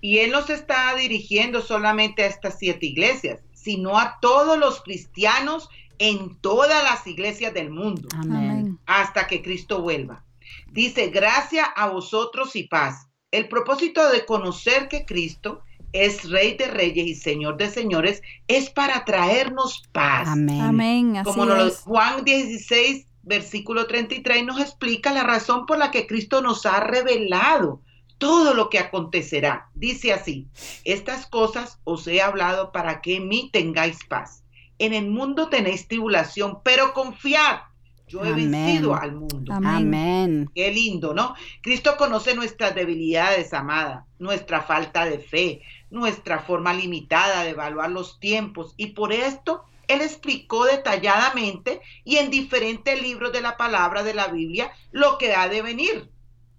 Y 0.00 0.18
él 0.18 0.32
no 0.32 0.42
se 0.42 0.54
está 0.54 0.92
dirigiendo 0.96 1.62
solamente 1.62 2.24
a 2.24 2.26
estas 2.26 2.58
siete 2.58 2.86
iglesias, 2.86 3.40
sino 3.52 3.96
a 3.96 4.18
todos 4.20 4.58
los 4.58 4.82
cristianos 4.82 5.68
en 5.98 6.34
todas 6.40 6.82
las 6.82 7.06
iglesias 7.06 7.54
del 7.54 7.70
mundo, 7.70 8.08
Amén. 8.14 8.78
hasta 8.86 9.28
que 9.28 9.40
Cristo 9.40 9.82
vuelva. 9.82 10.24
Dice, 10.72 11.10
gracia 11.10 11.64
a 11.64 11.88
vosotros 11.88 12.56
y 12.56 12.64
paz. 12.64 13.06
El 13.30 13.48
propósito 13.48 14.10
de 14.10 14.24
conocer 14.24 14.88
que 14.88 15.04
Cristo 15.04 15.62
es 15.92 16.28
Rey 16.30 16.56
de 16.56 16.66
Reyes 16.68 17.06
y 17.06 17.14
Señor 17.14 17.56
de 17.56 17.68
Señores 17.70 18.22
es 18.48 18.70
para 18.70 19.04
traernos 19.04 19.82
paz. 19.92 20.28
Amén. 20.28 20.60
Amén. 20.60 21.16
Así 21.16 21.24
Como 21.30 21.44
nos 21.46 21.58
lo- 21.58 21.66
es. 21.68 21.78
Juan 21.80 22.24
16, 22.24 23.06
versículo 23.22 23.86
33 23.86 24.44
nos 24.44 24.60
explica 24.60 25.12
la 25.12 25.22
razón 25.24 25.66
por 25.66 25.78
la 25.78 25.90
que 25.90 26.06
Cristo 26.06 26.40
nos 26.42 26.64
ha 26.66 26.80
revelado 26.80 27.80
todo 28.18 28.54
lo 28.54 28.68
que 28.68 28.78
acontecerá. 28.78 29.68
Dice 29.74 30.12
así, 30.12 30.46
estas 30.84 31.26
cosas 31.26 31.78
os 31.84 32.06
he 32.06 32.20
hablado 32.20 32.70
para 32.72 33.00
que 33.00 33.16
en 33.16 33.28
mí 33.28 33.50
tengáis 33.52 33.98
paz. 34.08 34.44
En 34.78 34.92
el 34.94 35.08
mundo 35.10 35.48
tenéis 35.48 35.88
tribulación, 35.88 36.58
pero 36.62 36.92
confiad, 36.94 37.60
yo 38.08 38.24
he 38.24 38.28
Amén. 38.28 38.50
vencido 38.50 38.94
al 38.94 39.12
mundo. 39.14 39.52
Amén. 39.54 40.50
Qué 40.54 40.70
lindo, 40.72 41.14
¿no? 41.14 41.34
Cristo 41.62 41.96
conoce 41.98 42.34
nuestras 42.34 42.74
debilidades, 42.74 43.52
amada, 43.54 44.06
nuestra 44.18 44.62
falta 44.62 45.04
de 45.04 45.18
fe, 45.18 45.62
nuestra 45.90 46.40
forma 46.40 46.72
limitada 46.72 47.42
de 47.42 47.50
evaluar 47.50 47.90
los 47.90 48.20
tiempos 48.20 48.74
y 48.76 48.88
por 48.88 49.12
esto 49.12 49.64
Él 49.88 50.00
explicó 50.00 50.64
detalladamente 50.64 51.80
y 52.04 52.16
en 52.16 52.30
diferentes 52.30 53.00
libros 53.02 53.32
de 53.32 53.40
la 53.40 53.56
palabra 53.56 54.02
de 54.02 54.14
la 54.14 54.28
Biblia 54.28 54.72
lo 54.92 55.18
que 55.18 55.34
ha 55.34 55.48
de 55.48 55.62
venir. 55.62 56.10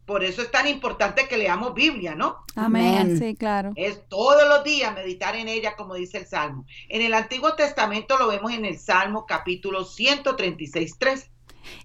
Por 0.06 0.26
eso 0.26 0.42
es 0.42 0.52
tan 0.52 0.68
importante 0.68 1.28
que 1.30 1.38
leamos 1.38 1.74
Biblia, 1.74 2.16
¿no? 2.16 2.40
Amén. 2.56 3.18
Sí, 3.18 3.36
claro. 3.36 3.72
Es 3.78 4.02
todos 4.10 4.46
los 4.50 4.64
días 4.64 4.94
meditar 4.94 5.38
en 5.38 5.48
ella, 5.48 5.76
como 5.78 5.94
dice 5.96 6.18
el 6.18 6.26
Salmo. 6.26 6.66
En 6.90 7.02
el 7.02 7.14
Antiguo 7.14 7.54
Testamento 7.54 8.18
lo 8.18 8.28
vemos 8.28 8.52
en 8.52 8.66
el 8.66 8.78
Salmo 8.78 9.26
capítulo 9.26 9.86
136, 9.86 10.96
3. 11.00 11.32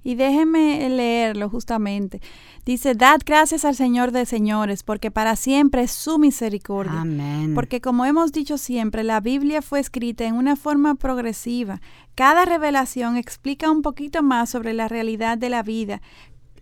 Y 0.03 0.15
déjeme 0.15 0.89
leerlo 0.89 1.49
justamente. 1.49 2.21
Dice, 2.66 2.96
dad 2.96 3.20
gracias 3.24 3.64
al 3.64 3.76
Señor 3.76 4.11
de 4.11 4.26
señores, 4.26 4.83
porque 4.83 5.12
para 5.12 5.37
siempre 5.37 5.85
es 5.85 5.92
su 5.92 6.18
misericordia. 6.18 7.02
Amén. 7.02 7.55
Porque 7.55 7.81
como 7.81 8.05
hemos 8.05 8.33
dicho 8.33 8.59
siempre, 8.59 9.05
la 9.05 9.20
Biblia 9.20 9.62
fue 9.62 9.79
escrita 9.79 10.24
en 10.24 10.35
una 10.35 10.57
forma 10.57 10.96
progresiva. 10.96 11.81
Cada 12.16 12.44
revelación 12.44 13.16
explica 13.16 13.70
un 13.70 13.83
poquito 13.83 14.24
más 14.24 14.50
sobre 14.50 14.72
la 14.72 14.88
realidad 14.88 15.38
de 15.38 15.48
la 15.48 15.62
vida. 15.62 16.02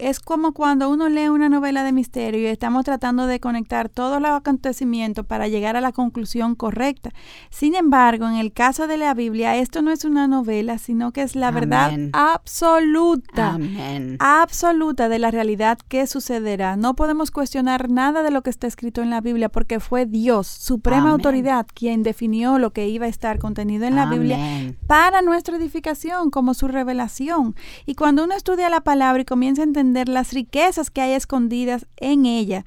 Es 0.05 0.21
como 0.21 0.53
cuando 0.53 0.91
uno 0.91 1.09
lee 1.09 1.29
una 1.29 1.49
novela 1.49 1.83
de 1.83 1.91
misterio 1.91 2.39
y 2.39 2.45
estamos 2.45 2.85
tratando 2.85 3.27
de 3.27 3.41
conectar 3.41 3.89
todos 3.89 4.21
los 4.21 4.33
acontecimientos 4.33 5.25
para 5.25 5.49
llegar 5.49 5.77
a 5.77 5.81
la 5.81 5.93
conclusión 5.93 6.57
correcta. 6.57 7.09
Sin 7.49 7.75
embargo, 7.75 8.29
en 8.29 8.35
el 8.35 8.53
caso 8.53 8.87
de 8.87 8.99
la 8.99 9.15
Biblia, 9.15 9.57
esto 9.57 9.81
no 9.81 9.91
es 9.91 10.05
una 10.05 10.29
novela, 10.29 10.77
sino 10.77 11.11
que 11.13 11.23
es 11.23 11.35
la 11.35 11.51
verdad 11.51 11.91
absoluta 12.13 13.55
Amén. 13.55 14.19
absoluta 14.21 15.09
de 15.09 15.19
la 15.19 15.31
realidad 15.31 15.79
que 15.89 16.07
sucederá. 16.07 16.77
No 16.77 16.93
podemos 16.93 17.31
cuestionar 17.31 17.89
nada 17.89 18.23
de 18.23 18.31
lo 18.31 18.43
que 18.43 18.51
está 18.51 18.67
escrito 18.67 19.01
en 19.01 19.09
la 19.09 19.23
Biblia 19.23 19.49
porque 19.49 19.81
fue 19.81 20.05
Dios, 20.05 20.49
suprema 20.49 21.05
Amén. 21.05 21.13
autoridad, 21.13 21.67
quien 21.73 22.03
definió 22.03 22.59
lo 22.59 22.75
que 22.75 22.89
iba 22.89 23.07
a 23.07 23.09
estar 23.09 23.39
contenido 23.39 23.87
en 23.87 23.97
la 23.97 24.05
Biblia 24.05 24.37
para 24.87 25.23
nuestra 25.23 25.57
edificación 25.57 26.29
como 26.29 26.53
su 26.53 26.69
revelación. 26.69 27.57
Y 27.87 27.95
cuando 27.95 28.25
uno 28.25 28.35
estudia 28.35 28.69
la 28.69 28.83
palabra 28.83 29.23
y 29.23 29.25
comienza 29.25 29.63
a 29.63 29.65
entender 29.65 29.94
las 30.09 30.33
riquezas 30.33 30.91
que 30.91 31.01
hay 31.01 31.13
escondidas 31.13 31.87
en 31.97 32.27
ella, 32.27 32.65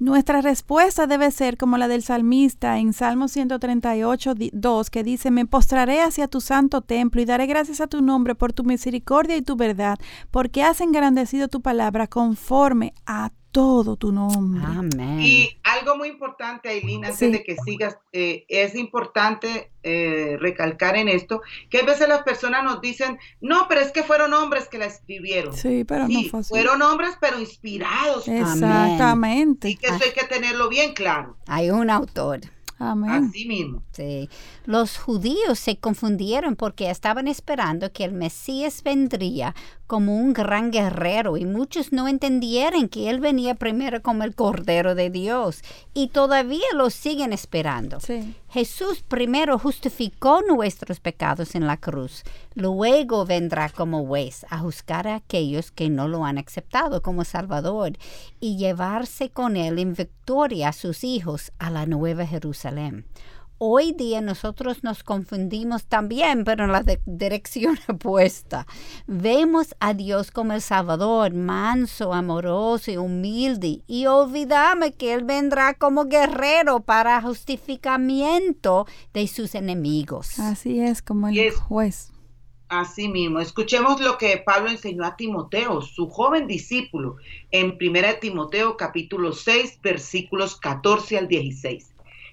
nuestra 0.00 0.40
respuesta 0.40 1.06
debe 1.06 1.30
ser 1.30 1.56
como 1.56 1.76
la 1.78 1.86
del 1.86 2.02
salmista 2.02 2.78
en 2.78 2.92
Salmo 2.92 3.28
138, 3.28 4.34
di- 4.34 4.50
2, 4.52 4.90
que 4.90 5.04
dice, 5.04 5.30
me 5.30 5.46
postraré 5.46 6.00
hacia 6.00 6.26
tu 6.26 6.40
santo 6.40 6.80
templo 6.80 7.20
y 7.20 7.26
daré 7.26 7.46
gracias 7.46 7.80
a 7.80 7.86
tu 7.86 8.02
nombre 8.02 8.34
por 8.34 8.52
tu 8.52 8.64
misericordia 8.64 9.36
y 9.36 9.42
tu 9.42 9.56
verdad, 9.56 9.98
porque 10.30 10.62
has 10.64 10.80
engrandecido 10.80 11.48
tu 11.48 11.60
palabra 11.60 12.06
conforme 12.08 12.94
a 13.06 13.30
todo 13.52 13.96
tu 13.96 14.12
nombre. 14.12 14.62
Amén. 14.64 15.18
Y 15.20 15.48
algo 15.64 15.96
muy 15.96 16.06
importante, 16.08 16.68
Aileen, 16.68 17.04
antes 17.04 17.18
Sí. 17.18 17.30
de 17.32 17.42
que 17.42 17.56
sigas, 17.64 17.98
eh, 18.12 18.44
es 18.48 18.74
importante 18.76 19.70
eh, 19.82 20.36
recalcar 20.38 20.94
en 20.96 21.08
esto, 21.08 21.40
que 21.70 21.78
a 21.78 21.84
veces 21.86 22.06
las 22.06 22.22
personas 22.22 22.62
nos 22.62 22.82
dicen, 22.82 23.18
no, 23.40 23.64
pero 23.66 23.80
es 23.80 23.90
que 23.92 24.02
fueron 24.02 24.34
hombres 24.34 24.68
que 24.68 24.76
la 24.76 24.84
escribieron. 24.84 25.54
Sí, 25.56 25.84
pero 25.84 26.06
Sí, 26.06 26.24
no 26.24 26.28
fue 26.28 26.40
así. 26.40 26.48
fueron 26.50 26.82
hombres, 26.82 27.16
pero 27.18 27.40
inspirados. 27.40 28.26
por- 28.26 28.34
Exactamente. 28.34 29.70
Y 29.70 29.76
que 29.76 29.89
eso 29.96 30.04
hay 30.04 30.12
que 30.12 30.26
tenerlo 30.26 30.68
bien 30.68 30.94
claro. 30.94 31.36
Hay 31.46 31.70
un 31.70 31.90
autor. 31.90 32.40
Amén. 32.78 33.28
Así 33.28 33.46
mismo. 33.46 33.82
Sí. 33.92 34.30
Los 34.64 34.96
judíos 34.96 35.58
se 35.58 35.76
confundieron 35.76 36.56
porque 36.56 36.90
estaban 36.90 37.28
esperando 37.28 37.92
que 37.92 38.04
el 38.04 38.12
Mesías 38.12 38.82
vendría 38.82 39.54
como 39.90 40.14
un 40.14 40.32
gran 40.32 40.70
guerrero 40.70 41.36
y 41.36 41.44
muchos 41.44 41.92
no 41.92 42.06
entendieron 42.06 42.88
que 42.88 43.10
él 43.10 43.18
venía 43.18 43.56
primero 43.56 44.02
como 44.02 44.22
el 44.22 44.36
Cordero 44.36 44.94
de 44.94 45.10
Dios 45.10 45.62
y 45.94 46.10
todavía 46.10 46.64
lo 46.76 46.90
siguen 46.90 47.32
esperando. 47.32 47.98
Sí. 47.98 48.36
Jesús 48.50 49.02
primero 49.02 49.58
justificó 49.58 50.42
nuestros 50.42 51.00
pecados 51.00 51.56
en 51.56 51.66
la 51.66 51.76
cruz, 51.76 52.22
luego 52.54 53.26
vendrá 53.26 53.68
como 53.68 54.06
juez 54.06 54.46
a 54.48 54.58
juzgar 54.58 55.08
a 55.08 55.16
aquellos 55.16 55.72
que 55.72 55.90
no 55.90 56.06
lo 56.06 56.24
han 56.24 56.38
aceptado 56.38 57.02
como 57.02 57.24
Salvador 57.24 57.98
y 58.38 58.58
llevarse 58.58 59.30
con 59.30 59.56
él 59.56 59.80
en 59.80 59.94
victoria 59.94 60.68
a 60.68 60.72
sus 60.72 61.02
hijos 61.02 61.50
a 61.58 61.68
la 61.68 61.86
nueva 61.86 62.24
Jerusalén. 62.28 63.06
Hoy 63.62 63.92
día 63.92 64.22
nosotros 64.22 64.82
nos 64.84 65.02
confundimos 65.04 65.84
también, 65.84 66.44
pero 66.44 66.64
en 66.64 66.72
la 66.72 66.82
de- 66.82 67.02
dirección 67.04 67.78
opuesta. 67.88 68.66
Vemos 69.06 69.74
a 69.80 69.92
Dios 69.92 70.30
como 70.30 70.54
el 70.54 70.62
Salvador, 70.62 71.34
manso, 71.34 72.14
amoroso 72.14 72.90
y 72.90 72.96
humilde, 72.96 73.82
y 73.86 74.06
olvidamos 74.06 74.92
que 74.96 75.12
Él 75.12 75.24
vendrá 75.24 75.74
como 75.74 76.06
guerrero 76.06 76.80
para 76.80 77.20
justificamiento 77.20 78.86
de 79.12 79.26
sus 79.28 79.54
enemigos. 79.54 80.38
Así 80.38 80.80
es 80.80 81.02
como 81.02 81.28
el 81.28 81.34
Yes. 81.34 81.56
juez. 81.56 82.12
Así 82.70 83.08
mismo. 83.08 83.40
Escuchemos 83.40 84.00
lo 84.00 84.16
que 84.16 84.38
Pablo 84.38 84.70
enseñó 84.70 85.04
a 85.04 85.16
Timoteo, 85.16 85.82
su 85.82 86.08
joven 86.08 86.46
discípulo, 86.46 87.16
en 87.50 87.76
1 87.78 88.20
Timoteo 88.20 88.76
capítulo 88.76 89.32
6, 89.32 89.80
versículos 89.82 90.56
14 90.56 91.18
al 91.18 91.26
16. 91.28 91.89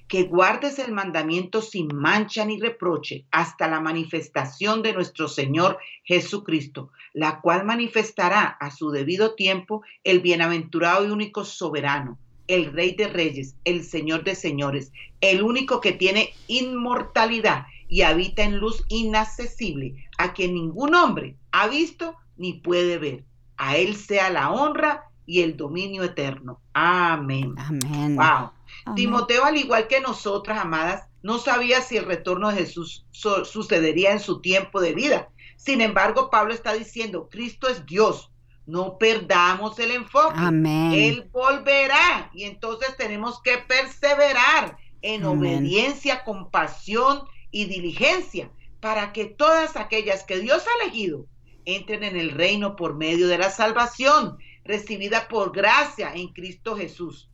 Que 0.07 0.23
guardes 0.23 0.79
el 0.79 0.93
mandamiento 0.93 1.61
sin 1.61 1.87
mancha 1.93 2.45
ni 2.45 2.59
reproche 2.59 3.25
hasta 3.31 3.67
la 3.67 3.81
manifestación 3.81 4.81
de 4.81 4.93
nuestro 4.93 5.27
Señor 5.27 5.79
Jesucristo, 6.03 6.91
la 7.13 7.41
cual 7.41 7.65
manifestará 7.65 8.43
a 8.45 8.71
su 8.71 8.91
debido 8.91 9.35
tiempo 9.35 9.81
el 10.03 10.21
bienaventurado 10.21 11.05
y 11.05 11.11
único 11.11 11.43
soberano, 11.43 12.17
el 12.47 12.71
Rey 12.71 12.95
de 12.95 13.07
Reyes, 13.07 13.55
el 13.65 13.83
Señor 13.83 14.23
de 14.23 14.35
Señores, 14.35 14.91
el 15.19 15.41
único 15.41 15.81
que 15.81 15.91
tiene 15.91 16.33
inmortalidad 16.47 17.65
y 17.89 18.01
habita 18.01 18.43
en 18.43 18.57
luz 18.57 18.83
inaccesible, 18.89 20.07
a 20.17 20.33
quien 20.33 20.53
ningún 20.53 20.95
hombre 20.95 21.35
ha 21.51 21.67
visto 21.67 22.15
ni 22.37 22.53
puede 22.53 22.97
ver. 22.97 23.23
A 23.57 23.77
Él 23.77 23.95
sea 23.95 24.29
la 24.29 24.51
honra 24.51 25.05
y 25.25 25.41
el 25.41 25.57
dominio 25.57 26.03
eterno. 26.03 26.59
Amén. 26.73 27.55
Amén. 27.57 28.15
Wow. 28.15 28.56
Timoteo, 28.95 29.45
al 29.45 29.57
igual 29.57 29.87
que 29.87 30.01
nosotras, 30.01 30.59
amadas, 30.59 31.07
no 31.21 31.39
sabía 31.39 31.81
si 31.81 31.97
el 31.97 32.05
retorno 32.05 32.49
de 32.49 32.57
Jesús 32.57 33.05
sucedería 33.11 34.11
en 34.11 34.19
su 34.19 34.41
tiempo 34.41 34.81
de 34.81 34.93
vida. 34.93 35.29
Sin 35.57 35.81
embargo, 35.81 36.29
Pablo 36.29 36.53
está 36.53 36.73
diciendo, 36.73 37.27
Cristo 37.29 37.67
es 37.67 37.85
Dios, 37.85 38.31
no 38.65 38.97
perdamos 38.97 39.79
el 39.79 39.91
enfoque. 39.91 40.35
Amén. 40.37 40.91
Él 40.93 41.29
volverá 41.31 42.29
y 42.33 42.43
entonces 42.43 42.95
tenemos 42.97 43.41
que 43.41 43.57
perseverar 43.57 44.77
en 45.01 45.25
obediencia, 45.25 46.23
compasión 46.23 47.23
y 47.51 47.65
diligencia 47.65 48.51
para 48.79 49.13
que 49.13 49.25
todas 49.25 49.75
aquellas 49.75 50.23
que 50.23 50.39
Dios 50.39 50.63
ha 50.67 50.83
elegido 50.83 51.25
entren 51.65 52.03
en 52.03 52.15
el 52.15 52.31
reino 52.31 52.75
por 52.75 52.95
medio 52.95 53.27
de 53.27 53.37
la 53.37 53.49
salvación 53.49 54.37
recibida 54.63 55.27
por 55.27 55.51
gracia 55.51 56.13
en 56.13 56.29
Cristo 56.33 56.75
Jesús. 56.75 57.29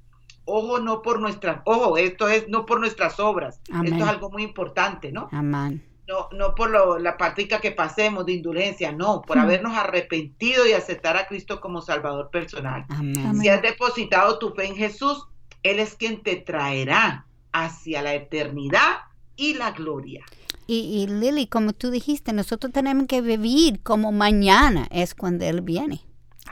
Ojo, 0.45 0.79
no 0.79 1.01
por 1.01 1.19
nuestras, 1.19 1.61
ojo, 1.65 1.97
esto 1.97 2.27
es 2.27 2.49
no 2.49 2.65
por 2.65 2.79
nuestras 2.79 3.19
obras. 3.19 3.61
Esto 3.83 3.95
es 3.95 4.03
algo 4.03 4.29
muy 4.29 4.43
importante, 4.43 5.11
¿no? 5.11 5.29
Amén. 5.31 5.83
No, 6.07 6.27
no 6.33 6.53
por 6.53 6.69
lo, 6.69 6.99
la 6.99 7.15
práctica 7.15 7.61
que 7.61 7.71
pasemos 7.71 8.25
de 8.25 8.33
indulgencia, 8.33 8.91
no, 8.91 9.21
por 9.21 9.37
hmm. 9.37 9.41
habernos 9.41 9.77
arrepentido 9.77 10.67
y 10.67 10.73
aceptar 10.73 11.15
a 11.15 11.27
Cristo 11.27 11.61
como 11.61 11.81
Salvador 11.81 12.29
personal. 12.29 12.85
Amén. 12.89 13.39
Si 13.39 13.47
has 13.47 13.61
depositado 13.61 14.37
tu 14.37 14.51
fe 14.51 14.65
en 14.65 14.75
Jesús, 14.75 15.27
Él 15.63 15.79
es 15.79 15.95
quien 15.95 16.21
te 16.21 16.35
traerá 16.35 17.25
hacia 17.53 18.01
la 18.01 18.13
eternidad 18.13 18.97
y 19.37 19.53
la 19.53 19.71
gloria. 19.71 20.25
Y, 20.67 21.03
y 21.03 21.07
Lily, 21.07 21.47
como 21.47 21.71
tú 21.71 21.89
dijiste, 21.89 22.33
nosotros 22.33 22.73
tenemos 22.73 23.07
que 23.07 23.21
vivir 23.21 23.81
como 23.81 24.11
mañana 24.11 24.87
es 24.91 25.15
cuando 25.15 25.45
Él 25.45 25.61
viene. 25.61 26.01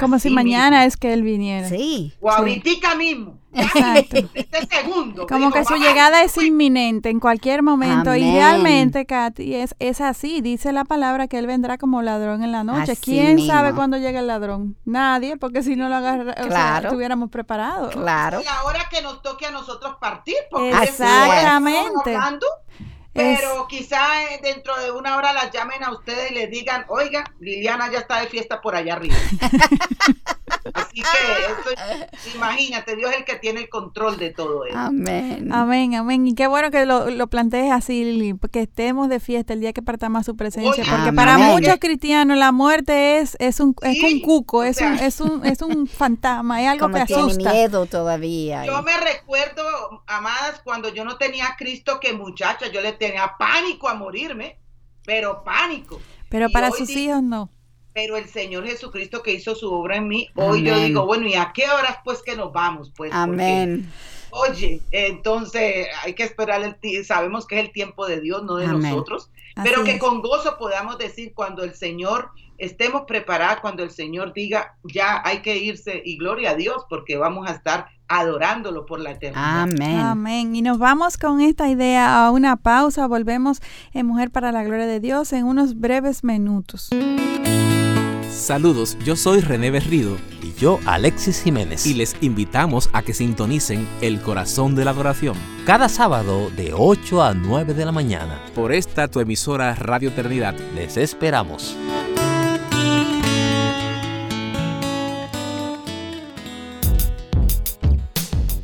Como 0.01 0.17
si 0.17 0.31
mañana 0.31 0.85
es 0.85 0.97
que 0.97 1.13
Él 1.13 1.21
viniera. 1.21 1.69
Sí. 1.69 2.11
O 2.19 2.29
ahorita 2.29 2.95
mismo. 2.95 3.37
Exacto. 3.53 4.17
este 4.33 4.65
segundo. 4.65 5.27
Como 5.27 5.51
que 5.51 5.63
su 5.63 5.75
llegada 5.75 6.23
es 6.23 6.35
inminente 6.37 7.09
en 7.09 7.19
cualquier 7.19 7.61
momento. 7.61 8.15
Y 8.15 8.21
realmente, 8.21 9.05
Katy, 9.05 9.55
es, 9.55 9.75
es 9.77 10.01
así. 10.01 10.41
Dice 10.41 10.71
la 10.73 10.85
palabra 10.85 11.27
que 11.27 11.37
Él 11.37 11.45
vendrá 11.45 11.77
como 11.77 12.01
ladrón 12.01 12.43
en 12.43 12.51
la 12.51 12.63
noche. 12.63 12.95
¿Quién 12.95 13.45
sabe 13.45 13.73
cuándo 13.73 13.97
llega 13.97 14.21
el 14.21 14.27
ladrón? 14.27 14.75
Nadie, 14.85 15.37
porque 15.37 15.61
si 15.61 15.75
no 15.75 15.87
lo 15.87 15.97
agarra, 15.97 16.33
estuviéramos 16.81 17.29
preparados. 17.29 17.93
Claro. 17.93 18.41
Y 18.41 18.47
ahora 18.47 18.87
que 18.89 19.03
nos 19.03 19.21
toque 19.21 19.45
a 19.45 19.51
nosotros 19.51 19.97
partir. 19.99 20.35
Porque 20.49 20.71
Exactamente. 20.71 22.17
Pero 23.13 23.67
quizá 23.67 24.23
eh, 24.23 24.39
dentro 24.41 24.77
de 24.79 24.91
una 24.91 25.17
hora 25.17 25.33
las 25.33 25.51
llamen 25.51 25.83
a 25.83 25.91
ustedes 25.91 26.31
y 26.31 26.33
les 26.33 26.49
digan, 26.49 26.85
oiga, 26.87 27.25
Liliana 27.39 27.91
ya 27.91 27.99
está 27.99 28.21
de 28.21 28.27
fiesta 28.27 28.61
por 28.61 28.75
allá 28.75 28.93
arriba. 28.93 29.15
Así 30.73 31.01
que 31.01 32.35
imagínate, 32.35 32.95
Dios 32.95 33.11
es 33.11 33.17
el 33.17 33.25
que 33.25 33.35
tiene 33.35 33.61
el 33.61 33.69
control 33.69 34.17
de 34.17 34.31
todo 34.31 34.65
eso. 34.65 34.77
Amén. 34.77 35.51
Amén, 35.51 35.95
amén. 35.95 36.27
Y 36.27 36.35
qué 36.35 36.47
bueno 36.47 36.71
que 36.71 36.85
lo, 36.85 37.09
lo 37.09 37.27
plantees 37.27 37.71
así, 37.71 38.03
Lili, 38.03 38.37
que 38.51 38.61
estemos 38.61 39.09
de 39.09 39.19
fiesta 39.19 39.53
el 39.53 39.61
día 39.61 39.73
que 39.73 39.81
partamos 39.81 40.21
a 40.21 40.23
su 40.23 40.35
presencia. 40.35 40.83
porque 40.89 41.13
para 41.13 41.37
muchos 41.37 41.77
cristianos 41.79 42.37
la 42.37 42.51
muerte 42.51 43.19
es, 43.19 43.35
es, 43.39 43.59
un, 43.59 43.75
es 43.81 44.03
un 44.03 44.21
cuco, 44.21 44.63
es, 44.63 44.81
un, 44.81 44.93
es, 44.93 45.21
un, 45.21 45.45
es 45.45 45.61
un 45.61 45.87
fantasma, 46.01 46.61
es 46.61 46.69
algo 46.69 46.89
que 46.89 46.99
asusta. 46.99 47.51
miedo 47.51 47.85
todavía. 47.85 48.65
Yo 48.65 48.81
me 48.83 48.97
recuerdo, 48.97 49.63
amadas, 50.07 50.61
cuando 50.63 50.89
yo 50.89 51.05
no 51.05 51.17
tenía 51.17 51.47
a 51.47 51.55
Cristo, 51.55 51.99
que 51.99 52.13
muchacha, 52.13 52.67
yo 52.71 52.81
le 52.81 52.93
tenía 52.93 53.35
pánico 53.37 53.89
a 53.89 53.95
morirme, 53.95 54.59
pero 55.05 55.43
pánico. 55.43 55.99
Pero 56.29 56.49
para 56.49 56.71
sus 56.71 56.89
hijos 56.91 57.21
no 57.21 57.49
pero 57.93 58.17
el 58.17 58.27
Señor 58.29 58.65
Jesucristo 58.65 59.21
que 59.21 59.33
hizo 59.33 59.55
su 59.55 59.71
obra 59.71 59.97
en 59.97 60.07
mí, 60.07 60.29
hoy 60.35 60.63
yo 60.63 60.79
digo, 60.79 61.05
bueno, 61.05 61.27
¿y 61.27 61.35
a 61.35 61.51
qué 61.53 61.69
horas 61.69 61.97
pues 62.03 62.21
que 62.21 62.35
nos 62.35 62.51
vamos? 62.53 62.91
Pues, 62.95 63.11
Amén. 63.13 63.91
oye, 64.29 64.81
entonces 64.91 65.87
hay 66.03 66.13
que 66.13 66.23
esperar, 66.23 66.61
el 66.63 67.05
sabemos 67.05 67.45
que 67.45 67.59
es 67.59 67.65
el 67.65 67.71
tiempo 67.71 68.07
de 68.07 68.21
Dios, 68.21 68.43
no 68.43 68.55
de 68.55 68.67
nosotros, 68.67 69.29
pero 69.63 69.83
que 69.83 69.99
con 69.99 70.21
gozo 70.21 70.57
podamos 70.57 70.97
decir 70.97 71.33
cuando 71.33 71.63
el 71.63 71.73
Señor 71.73 72.31
estemos 72.57 73.03
preparados, 73.07 73.59
cuando 73.59 73.83
el 73.83 73.89
Señor 73.89 74.33
diga, 74.33 74.75
ya 74.83 75.21
hay 75.25 75.41
que 75.41 75.57
irse 75.57 76.01
y 76.05 76.17
gloria 76.17 76.51
a 76.51 76.55
Dios, 76.55 76.85
porque 76.89 77.17
vamos 77.17 77.49
a 77.49 77.53
estar 77.53 77.87
adorándolo 78.07 78.85
por 78.85 78.99
la 78.99 79.11
eternidad. 79.11 79.61
Amén. 79.61 79.99
Amén. 79.99 80.55
Y 80.55 80.61
nos 80.61 80.77
vamos 80.77 81.17
con 81.17 81.41
esta 81.41 81.69
idea 81.69 82.25
a 82.25 82.31
una 82.31 82.57
pausa. 82.57 83.07
Volvemos 83.07 83.61
en 83.93 84.05
Mujer 84.05 84.31
para 84.31 84.51
la 84.51 84.63
Gloria 84.63 84.85
de 84.85 84.99
Dios 84.99 85.33
en 85.33 85.45
unos 85.45 85.79
breves 85.79 86.23
minutos. 86.23 86.89
Saludos, 88.41 88.97
yo 89.05 89.15
soy 89.15 89.39
René 89.41 89.69
Berrido. 89.69 90.17
Y 90.41 90.51
yo, 90.59 90.79
Alexis 90.87 91.43
Jiménez. 91.43 91.85
Y 91.85 91.93
les 91.93 92.15
invitamos 92.21 92.89
a 92.91 93.03
que 93.03 93.13
sintonicen 93.13 93.87
El 94.01 94.19
Corazón 94.19 94.73
de 94.73 94.83
la 94.83 94.89
Adoración. 94.89 95.37
Cada 95.63 95.87
sábado 95.87 96.49
de 96.49 96.73
8 96.75 97.21
a 97.21 97.35
9 97.35 97.75
de 97.75 97.85
la 97.85 97.91
mañana. 97.91 98.41
Por 98.55 98.73
esta 98.73 99.07
tu 99.07 99.19
emisora 99.19 99.75
Radio 99.75 100.09
Eternidad. 100.09 100.55
Les 100.73 100.97
esperamos. 100.97 101.77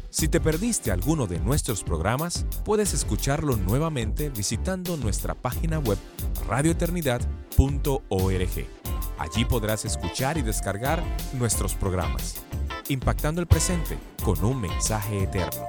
Si 0.09 0.27
te 0.27 0.41
perdiste 0.41 0.89
alguno 0.89 1.27
de 1.27 1.39
nuestros 1.39 1.83
programas, 1.83 2.47
puedes 2.65 2.95
escucharlo 2.95 3.57
nuevamente 3.57 4.31
visitando 4.31 4.97
nuestra 4.97 5.35
página 5.35 5.77
web 5.77 5.99
radioeternidad.org. 6.47 8.76
Allí 9.17 9.45
podrás 9.45 9.83
escuchar 9.83 10.37
y 10.37 10.43
descargar 10.43 11.03
nuestros 11.33 11.73
programas, 11.73 12.35
impactando 12.87 13.41
el 13.41 13.47
presente 13.47 13.97
con 14.23 14.43
un 14.43 14.61
mensaje 14.61 15.23
eterno. 15.23 15.65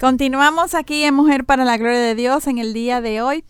Continuamos 0.00 0.74
aquí 0.74 1.04
en 1.04 1.14
Mujer 1.14 1.44
para 1.44 1.64
la 1.64 1.78
Gloria 1.78 2.00
de 2.00 2.14
Dios 2.14 2.46
en 2.46 2.58
el 2.58 2.74
día 2.74 3.00
de 3.00 3.22
hoy. 3.22 3.44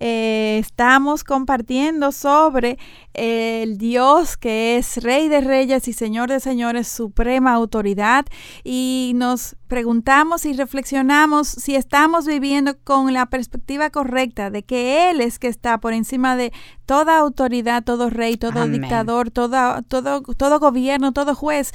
Eh, 0.00 0.58
estamos 0.60 1.24
compartiendo 1.24 2.12
sobre 2.12 2.78
el 3.14 3.78
Dios 3.78 4.36
que 4.36 4.76
es 4.76 5.02
Rey 5.02 5.28
de 5.28 5.40
Reyes 5.40 5.88
y 5.88 5.92
Señor 5.92 6.28
de 6.28 6.38
Señores, 6.38 6.86
suprema 6.86 7.52
autoridad, 7.52 8.24
y 8.62 9.12
nos 9.16 9.56
preguntamos 9.66 10.44
y 10.46 10.52
reflexionamos 10.52 11.48
si 11.48 11.74
estamos 11.74 12.26
viviendo 12.26 12.78
con 12.84 13.12
la 13.12 13.26
perspectiva 13.26 13.90
correcta 13.90 14.50
de 14.50 14.62
que 14.62 15.10
Él 15.10 15.20
es 15.20 15.38
que 15.38 15.48
está 15.48 15.78
por 15.78 15.92
encima 15.92 16.36
de 16.36 16.52
toda 16.86 17.18
autoridad, 17.18 17.82
todo 17.82 18.08
rey, 18.08 18.36
todo 18.36 18.66
dictador, 18.68 19.30
todo, 19.30 19.82
todo, 19.82 20.22
todo 20.22 20.60
gobierno, 20.60 21.12
todo 21.12 21.34
juez 21.34 21.72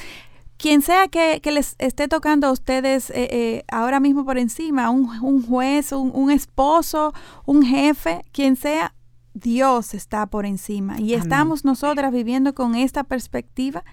quien 0.63 0.81
sea 0.81 1.09
que, 1.09 1.41
les 1.51 1.75
esté 1.77 2.07
tocando 2.07 2.47
a 2.47 2.51
ustedes 2.53 3.09
eh, 3.09 3.27
eh, 3.31 3.63
ahora 3.69 3.99
mismo 3.99 4.23
por 4.23 4.37
encima, 4.37 4.89
un, 4.91 5.43
juez, 5.45 5.91
un, 5.91 6.31
esposo, 6.31 7.13
un 7.45 7.65
jefe, 7.65 8.23
quien 8.31 8.55
sea, 8.55 8.95
Dios 9.33 9.93
está 9.93 10.25
por 10.27 10.45
encima. 10.45 11.01
Y 11.01 11.15
estamos 11.15 11.65
nosotras 11.65 12.13
viviendo 12.13 12.55
con 12.55 12.75
esta 12.75 13.03
perspectiva. 13.03 13.83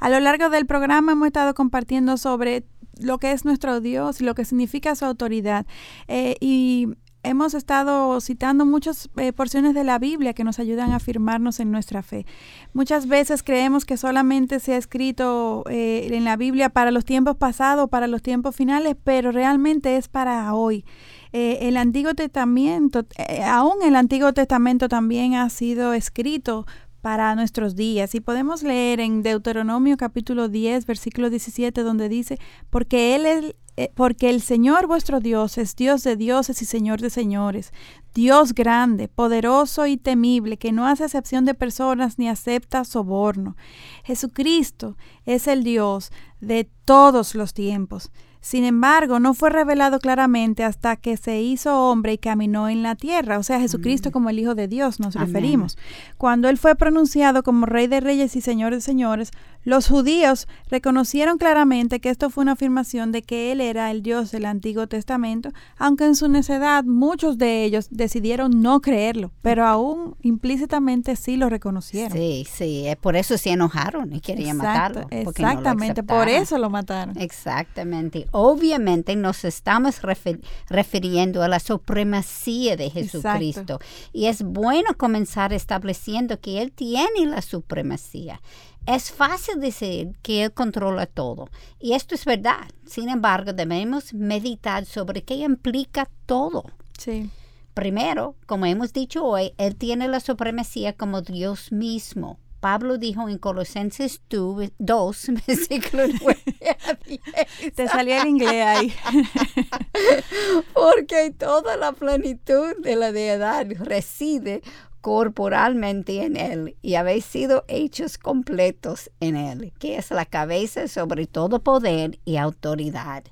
A 0.00 0.08
lo 0.08 0.18
largo 0.18 0.48
del 0.48 0.64
programa 0.64 1.12
hemos 1.12 1.26
estado 1.26 1.52
compartiendo 1.52 2.16
sobre 2.16 2.64
lo 2.98 3.18
que 3.18 3.32
es 3.32 3.44
nuestro 3.44 3.82
Dios 3.82 4.22
y 4.22 4.24
lo 4.24 4.34
que 4.34 4.46
significa 4.46 4.94
su 4.94 5.04
autoridad. 5.04 5.66
Eh, 6.08 6.36
y 6.40 6.88
hemos 7.26 7.54
estado 7.54 8.20
citando 8.20 8.64
muchas 8.64 9.10
eh, 9.16 9.32
porciones 9.32 9.74
de 9.74 9.84
la 9.84 9.98
Biblia 9.98 10.32
que 10.32 10.44
nos 10.44 10.58
ayudan 10.58 10.92
a 10.92 10.96
afirmarnos 10.96 11.60
en 11.60 11.70
nuestra 11.70 12.02
fe. 12.02 12.26
Muchas 12.72 13.08
veces 13.08 13.42
creemos 13.42 13.84
que 13.84 13.96
solamente 13.96 14.60
se 14.60 14.74
ha 14.74 14.76
escrito 14.76 15.64
eh, 15.68 16.08
en 16.12 16.24
la 16.24 16.36
Biblia 16.36 16.68
para 16.68 16.90
los 16.90 17.04
tiempos 17.04 17.36
pasados, 17.36 17.88
para 17.90 18.06
los 18.06 18.22
tiempos 18.22 18.54
finales, 18.54 18.96
pero 19.02 19.32
realmente 19.32 19.96
es 19.96 20.08
para 20.08 20.54
hoy. 20.54 20.84
Eh, 21.32 21.58
el 21.62 21.76
Antiguo 21.76 22.14
Testamento, 22.14 23.04
aún 23.44 23.82
el 23.84 23.96
Antiguo 23.96 24.32
Testamento 24.32 24.88
también 24.88 25.34
ha 25.34 25.50
sido 25.50 25.92
escrito 25.92 26.66
para 27.06 27.36
nuestros 27.36 27.76
días. 27.76 28.16
Y 28.16 28.20
podemos 28.20 28.64
leer 28.64 28.98
en 28.98 29.22
Deuteronomio 29.22 29.96
capítulo 29.96 30.48
10, 30.48 30.86
versículo 30.86 31.30
17, 31.30 31.84
donde 31.84 32.08
dice, 32.08 32.36
porque 32.68 33.14
Él 33.14 33.54
eh, 33.76 33.92
porque 33.94 34.28
el 34.28 34.40
Señor 34.40 34.88
vuestro 34.88 35.20
Dios 35.20 35.56
es 35.56 35.76
Dios 35.76 36.02
de 36.02 36.16
dioses 36.16 36.60
y 36.62 36.64
Señor 36.64 37.00
de 37.00 37.10
señores, 37.10 37.72
Dios 38.12 38.54
grande, 38.54 39.06
poderoso 39.06 39.86
y 39.86 39.98
temible, 39.98 40.56
que 40.56 40.72
no 40.72 40.84
hace 40.84 41.04
excepción 41.04 41.44
de 41.44 41.54
personas 41.54 42.18
ni 42.18 42.28
acepta 42.28 42.82
soborno. 42.84 43.56
Jesucristo 44.02 44.96
es 45.26 45.46
el 45.46 45.62
Dios 45.62 46.10
de 46.40 46.68
todos 46.84 47.36
los 47.36 47.54
tiempos. 47.54 48.10
Sin 48.46 48.64
embargo, 48.64 49.18
no 49.18 49.34
fue 49.34 49.50
revelado 49.50 49.98
claramente 49.98 50.62
hasta 50.62 50.94
que 50.94 51.16
se 51.16 51.40
hizo 51.42 51.90
hombre 51.90 52.12
y 52.12 52.18
caminó 52.18 52.68
en 52.68 52.84
la 52.84 52.94
tierra, 52.94 53.40
o 53.40 53.42
sea, 53.42 53.58
Jesucristo 53.58 54.12
como 54.12 54.30
el 54.30 54.38
Hijo 54.38 54.54
de 54.54 54.68
Dios 54.68 55.00
nos 55.00 55.16
Amén. 55.16 55.26
referimos. 55.26 55.76
Cuando 56.16 56.48
él 56.48 56.56
fue 56.56 56.76
pronunciado 56.76 57.42
como 57.42 57.66
Rey 57.66 57.88
de 57.88 57.98
Reyes 57.98 58.36
y 58.36 58.40
Señor 58.40 58.72
de 58.72 58.80
Señores, 58.80 59.32
los 59.66 59.88
judíos 59.88 60.48
reconocieron 60.70 61.36
claramente 61.36 62.00
que 62.00 62.08
esto 62.08 62.30
fue 62.30 62.42
una 62.42 62.52
afirmación 62.52 63.12
de 63.12 63.20
que 63.22 63.52
él 63.52 63.60
era 63.60 63.90
el 63.90 64.00
Dios 64.02 64.30
del 64.30 64.46
Antiguo 64.46 64.86
Testamento, 64.86 65.50
aunque 65.76 66.04
en 66.06 66.14
su 66.16 66.28
necedad 66.28 66.84
muchos 66.84 67.36
de 67.36 67.64
ellos 67.64 67.88
decidieron 67.90 68.62
no 68.62 68.80
creerlo, 68.80 69.32
pero 69.42 69.66
aún 69.66 70.14
implícitamente 70.22 71.16
sí 71.16 71.36
lo 71.36 71.50
reconocieron. 71.50 72.16
Sí, 72.16 72.46
sí, 72.50 72.86
eh, 72.86 72.96
por 72.96 73.16
eso 73.16 73.36
se 73.36 73.50
enojaron 73.50 74.12
y 74.14 74.20
querían 74.20 74.56
Exacto, 74.56 75.00
matarlo. 75.00 75.24
porque 75.24 75.42
no 75.42 75.48
lo 75.48 75.52
exactamente, 75.58 76.02
por 76.04 76.28
eso 76.28 76.56
lo 76.58 76.70
mataron. 76.70 77.18
Exactamente. 77.18 78.26
Obviamente 78.30 79.16
nos 79.16 79.44
estamos 79.44 80.00
refer- 80.02 80.40
refiriendo 80.70 81.42
a 81.42 81.48
la 81.48 81.58
supremacía 81.58 82.76
de 82.76 82.88
Jesucristo. 82.90 83.80
Y 84.12 84.26
es 84.26 84.42
bueno 84.44 84.90
comenzar 84.96 85.52
estableciendo 85.52 86.38
que 86.40 86.62
Él 86.62 86.70
tiene 86.70 87.26
la 87.26 87.42
supremacía. 87.42 88.40
Es 88.86 89.10
fácil 89.10 89.60
decir 89.60 90.16
que 90.22 90.44
Él 90.44 90.52
controla 90.52 91.06
todo. 91.06 91.48
Y 91.80 91.94
esto 91.94 92.14
es 92.14 92.24
verdad. 92.24 92.68
Sin 92.86 93.08
embargo, 93.08 93.52
debemos 93.52 94.14
meditar 94.14 94.84
sobre 94.84 95.22
qué 95.22 95.34
implica 95.34 96.08
todo. 96.24 96.64
Sí. 96.96 97.28
Primero, 97.74 98.36
como 98.46 98.64
hemos 98.64 98.92
dicho 98.92 99.24
hoy, 99.24 99.52
Él 99.58 99.76
tiene 99.76 100.08
la 100.08 100.20
supremacía 100.20 100.92
como 100.92 101.20
Dios 101.20 101.72
mismo. 101.72 102.38
Pablo 102.60 102.96
dijo 102.96 103.28
en 103.28 103.38
Colosenses 103.38 104.22
2, 104.30 104.72
2 104.78 105.26
versículo 105.46 106.04
9 106.06 106.42
a 106.84 106.94
10. 106.94 107.74
Te 107.74 107.88
salió 107.88 108.22
el 108.22 108.28
inglés 108.28 108.66
ahí. 108.66 108.94
Porque 110.74 111.32
toda 111.32 111.76
la 111.76 111.92
plenitud 111.92 112.74
de 112.82 112.96
la 112.96 113.12
deidad 113.12 113.66
reside 113.80 114.62
corporalmente 115.06 116.24
en 116.24 116.36
Él 116.36 116.76
y 116.82 116.96
habéis 116.96 117.24
sido 117.24 117.64
hechos 117.68 118.18
completos 118.18 119.08
en 119.20 119.36
Él, 119.36 119.72
que 119.78 119.98
es 119.98 120.10
la 120.10 120.24
cabeza 120.24 120.88
sobre 120.88 121.28
todo 121.28 121.60
poder 121.60 122.18
y 122.24 122.38
autoridad. 122.38 123.22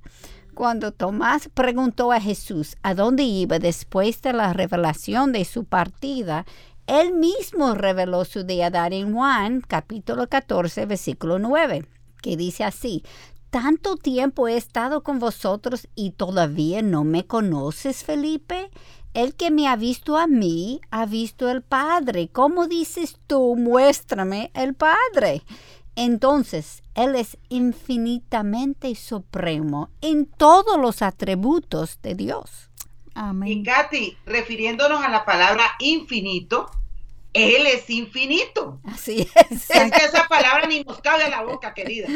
Cuando 0.54 0.92
Tomás 0.92 1.50
preguntó 1.52 2.12
a 2.12 2.20
Jesús 2.20 2.76
a 2.84 2.94
dónde 2.94 3.24
iba 3.24 3.58
después 3.58 4.22
de 4.22 4.32
la 4.32 4.52
revelación 4.52 5.32
de 5.32 5.44
su 5.44 5.64
partida, 5.64 6.46
él 6.86 7.12
mismo 7.12 7.74
reveló 7.74 8.24
su 8.24 8.44
deidad 8.44 8.92
en 8.92 9.12
Juan 9.12 9.60
capítulo 9.60 10.28
14 10.28 10.86
versículo 10.86 11.40
9, 11.40 11.88
que 12.22 12.36
dice 12.36 12.62
así, 12.62 13.02
tanto 13.50 13.96
tiempo 13.96 14.46
he 14.46 14.56
estado 14.56 15.02
con 15.02 15.18
vosotros 15.18 15.88
y 15.96 16.10
todavía 16.10 16.82
no 16.82 17.02
me 17.02 17.26
conoces, 17.26 18.04
Felipe. 18.04 18.70
El 19.14 19.36
que 19.36 19.52
me 19.52 19.68
ha 19.68 19.76
visto 19.76 20.16
a 20.18 20.26
mí, 20.26 20.80
ha 20.90 21.06
visto 21.06 21.48
el 21.48 21.62
Padre. 21.62 22.28
¿Cómo 22.32 22.66
dices 22.66 23.16
tú, 23.28 23.54
muéstrame 23.56 24.50
el 24.54 24.74
Padre? 24.74 25.44
Entonces, 25.94 26.82
Él 26.96 27.14
es 27.14 27.38
infinitamente 27.48 28.92
supremo 28.96 29.90
en 30.00 30.26
todos 30.26 30.80
los 30.80 31.00
atributos 31.00 32.00
de 32.02 32.16
Dios. 32.16 32.70
Y 33.06 33.12
Amén. 33.14 33.62
Katy, 33.62 34.16
refiriéndonos 34.26 35.00
a 35.00 35.08
la 35.08 35.24
palabra 35.24 35.62
infinito, 35.78 36.68
Él 37.32 37.66
es 37.68 37.88
infinito. 37.90 38.80
Así 38.82 39.28
es. 39.50 39.70
Es 39.70 39.92
que 39.92 40.04
esa 40.04 40.26
palabra 40.26 40.66
ni 40.66 40.82
nos 40.82 41.00
cabe 41.00 41.22
a 41.22 41.28
la 41.28 41.44
boca, 41.44 41.72
querida. 41.72 42.08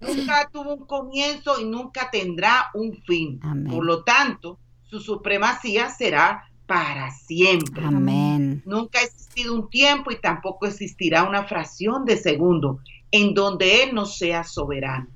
Nunca 0.00 0.50
tuvo 0.52 0.74
un 0.74 0.86
comienzo 0.86 1.60
y 1.60 1.64
nunca 1.64 2.10
tendrá 2.10 2.70
un 2.74 3.00
fin. 3.04 3.38
Amén. 3.44 3.72
Por 3.72 3.84
lo 3.84 4.02
tanto, 4.02 4.58
su 4.94 5.00
supremacía 5.00 5.90
será 5.90 6.48
para 6.66 7.10
siempre. 7.10 7.84
Amén. 7.84 8.62
Nunca 8.64 9.00
ha 9.00 9.02
existido 9.02 9.52
un 9.52 9.68
tiempo 9.68 10.12
y 10.12 10.20
tampoco 10.20 10.66
existirá 10.66 11.24
una 11.24 11.44
fracción 11.44 12.04
de 12.04 12.16
segundo 12.16 12.78
en 13.10 13.34
donde 13.34 13.82
Él 13.82 13.94
no 13.94 14.06
sea 14.06 14.44
soberano. 14.44 15.08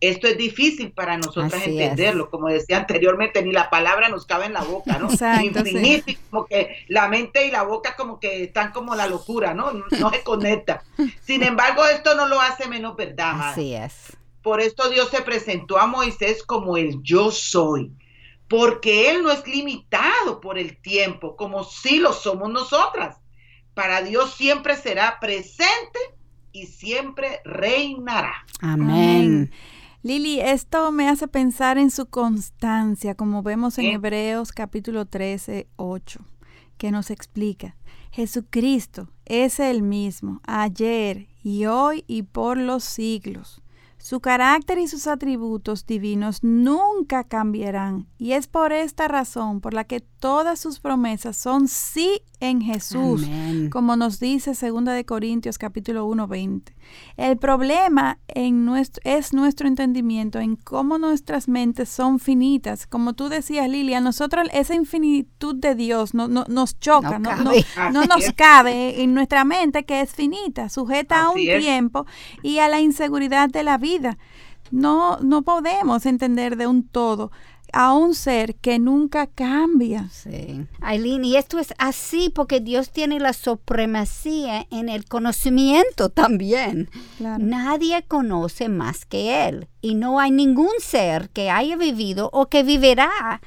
Esto 0.00 0.28
es 0.28 0.36
difícil 0.36 0.92
para 0.92 1.16
nosotras 1.16 1.54
Así 1.54 1.76
es. 1.76 1.82
entenderlo. 1.82 2.30
Como 2.30 2.48
decía 2.48 2.76
anteriormente, 2.76 3.42
ni 3.42 3.50
la 3.50 3.68
palabra 3.68 4.08
nos 4.08 4.26
cabe 4.26 4.46
en 4.46 4.52
la 4.52 4.62
boca, 4.62 4.98
¿no? 4.98 5.10
Exacto. 5.10 5.58
Infinito, 5.58 6.12
como 6.30 6.46
que 6.46 6.84
la 6.86 7.08
mente 7.08 7.46
y 7.46 7.50
la 7.50 7.64
boca 7.64 7.96
como 7.96 8.20
que 8.20 8.44
están 8.44 8.70
como 8.70 8.94
la 8.94 9.08
locura, 9.08 9.54
¿no? 9.54 9.72
No, 9.72 9.84
no 9.98 10.10
se 10.10 10.22
conecta. 10.22 10.84
Sin 11.22 11.42
embargo, 11.42 11.84
esto 11.86 12.14
no 12.14 12.28
lo 12.28 12.40
hace 12.40 12.68
menos 12.68 12.94
verdad, 12.94 13.34
madre. 13.34 13.52
Así 13.52 13.74
es. 13.74 14.16
Por 14.42 14.60
esto 14.60 14.88
Dios 14.88 15.08
se 15.10 15.22
presentó 15.22 15.78
a 15.78 15.88
Moisés 15.88 16.44
como 16.44 16.76
el 16.76 17.02
yo 17.02 17.32
soy, 17.32 17.90
porque 18.48 19.10
Él 19.10 19.22
no 19.22 19.30
es 19.30 19.46
limitado 19.46 20.40
por 20.40 20.58
el 20.58 20.80
tiempo, 20.80 21.36
como 21.36 21.64
si 21.64 21.98
lo 21.98 22.12
somos 22.12 22.50
nosotras. 22.50 23.18
Para 23.74 24.02
Dios 24.02 24.34
siempre 24.34 24.76
será 24.76 25.18
presente 25.20 25.98
y 26.52 26.66
siempre 26.66 27.40
reinará. 27.44 28.46
Amén. 28.60 29.50
Lili, 30.02 30.40
esto 30.40 30.92
me 30.92 31.08
hace 31.08 31.26
pensar 31.26 31.78
en 31.78 31.90
su 31.90 32.06
constancia, 32.06 33.14
como 33.16 33.42
vemos 33.42 33.76
en 33.78 33.86
Sí. 33.86 33.90
Hebreos 33.90 34.52
capítulo 34.52 35.04
13, 35.04 35.66
8, 35.76 36.20
que 36.78 36.92
nos 36.92 37.10
explica, 37.10 37.76
Jesucristo 38.12 39.08
es 39.24 39.58
el 39.58 39.82
mismo, 39.82 40.40
ayer 40.46 41.26
y 41.42 41.66
hoy 41.66 42.04
y 42.06 42.22
por 42.22 42.56
los 42.56 42.84
siglos. 42.84 43.60
Su 44.06 44.20
carácter 44.20 44.78
y 44.78 44.86
sus 44.86 45.08
atributos 45.08 45.84
divinos 45.84 46.44
nunca 46.44 47.24
cambiarán 47.24 48.06
y 48.18 48.34
es 48.34 48.46
por 48.46 48.72
esta 48.72 49.08
razón 49.08 49.60
por 49.60 49.74
la 49.74 49.82
que 49.82 49.98
todas 49.98 50.60
sus 50.60 50.78
promesas 50.78 51.36
son 51.36 51.66
sí 51.66 52.22
en 52.38 52.60
Jesús, 52.60 53.24
Amén. 53.24 53.68
como 53.68 53.96
nos 53.96 54.20
dice 54.20 54.52
2 54.52 54.84
de 54.84 55.04
Corintios 55.04 55.58
capítulo 55.58 56.06
1, 56.06 56.28
20. 56.28 56.75
El 57.16 57.38
problema 57.38 58.18
en 58.28 58.64
nuestro, 58.66 59.00
es 59.04 59.32
nuestro 59.32 59.68
entendimiento 59.68 60.38
en 60.38 60.56
cómo 60.56 60.98
nuestras 60.98 61.48
mentes 61.48 61.88
son 61.88 62.18
finitas. 62.18 62.86
Como 62.86 63.14
tú 63.14 63.28
decías, 63.30 63.68
Lilia, 63.70 64.00
nosotros 64.00 64.48
esa 64.52 64.74
infinitud 64.74 65.54
de 65.54 65.74
Dios 65.74 66.12
no, 66.12 66.28
no- 66.28 66.44
nos 66.48 66.78
choca, 66.78 67.18
No 67.92 68.04
nos 68.04 68.32
cabe 68.36 69.02
en 69.02 69.14
nuestra 69.14 69.44
mente 69.44 69.84
que 69.84 70.00
es 70.02 70.12
finita, 70.14 70.68
sujeta 70.68 71.22
a 71.22 71.30
un 71.30 71.36
es. 71.38 71.58
tiempo 71.60 72.04
y 72.42 72.58
a 72.58 72.68
la 72.68 72.80
inseguridad 72.80 73.48
de 73.48 73.62
la 73.62 73.78
vida. 73.78 74.18
No, 74.70 75.18
no 75.20 75.42
podemos 75.42 76.06
entender 76.06 76.56
de 76.56 76.66
un 76.66 76.82
todo 76.86 77.30
a 77.72 77.94
un 77.94 78.14
ser 78.14 78.54
que 78.56 78.78
nunca 78.78 79.26
cambia. 79.26 80.08
Sí. 80.10 80.66
Aileen, 80.80 81.24
y 81.24 81.36
esto 81.36 81.58
es 81.58 81.74
así 81.78 82.30
porque 82.30 82.60
Dios 82.60 82.90
tiene 82.90 83.20
la 83.20 83.32
supremacía 83.32 84.66
en 84.70 84.88
el 84.88 85.04
conocimiento 85.04 86.08
también. 86.08 86.88
Claro. 87.18 87.44
Nadie 87.44 88.04
conoce 88.06 88.68
más 88.68 89.04
que 89.04 89.48
Él 89.48 89.68
y 89.80 89.94
no 89.94 90.20
hay 90.20 90.30
ningún 90.30 90.72
ser 90.80 91.30
que 91.30 91.50
haya 91.50 91.76
vivido 91.76 92.30
o 92.32 92.46
que 92.46 92.62
vivirá 92.62 93.40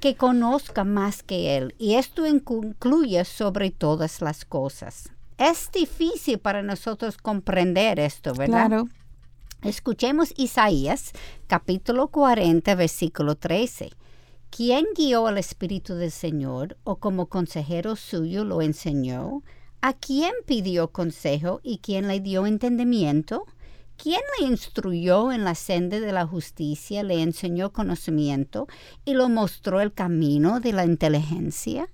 que 0.00 0.16
conozca 0.16 0.82
más 0.82 1.22
que 1.22 1.56
Él. 1.56 1.74
Y 1.78 1.94
esto 1.94 2.26
incluye 2.26 3.24
sobre 3.24 3.70
todas 3.70 4.20
las 4.20 4.44
cosas. 4.44 5.10
Es 5.38 5.70
difícil 5.72 6.38
para 6.38 6.62
nosotros 6.62 7.16
comprender 7.16 8.00
esto, 8.00 8.34
¿verdad? 8.34 8.66
Claro. 8.66 8.88
Escuchemos 9.62 10.34
Isaías 10.36 11.12
capítulo 11.46 12.08
40 12.08 12.74
versículo 12.74 13.36
13. 13.36 13.90
¿Quién 14.50 14.86
guió 14.96 15.28
al 15.28 15.38
Espíritu 15.38 15.94
del 15.94 16.10
Señor 16.10 16.76
o 16.82 16.96
como 16.96 17.26
consejero 17.26 17.94
suyo 17.94 18.44
lo 18.44 18.60
enseñó? 18.60 19.42
¿A 19.80 19.92
quién 19.92 20.32
pidió 20.46 20.88
consejo 20.88 21.60
y 21.62 21.78
quién 21.78 22.08
le 22.08 22.18
dio 22.18 22.46
entendimiento? 22.46 23.46
¿Quién 23.96 24.20
le 24.40 24.46
instruyó 24.46 25.30
en 25.30 25.44
la 25.44 25.54
senda 25.54 26.00
de 26.00 26.10
la 26.10 26.26
justicia, 26.26 27.04
le 27.04 27.22
enseñó 27.22 27.72
conocimiento 27.72 28.66
y 29.04 29.14
lo 29.14 29.28
mostró 29.28 29.80
el 29.80 29.92
camino 29.92 30.58
de 30.58 30.72
la 30.72 30.84
inteligencia? 30.84 31.88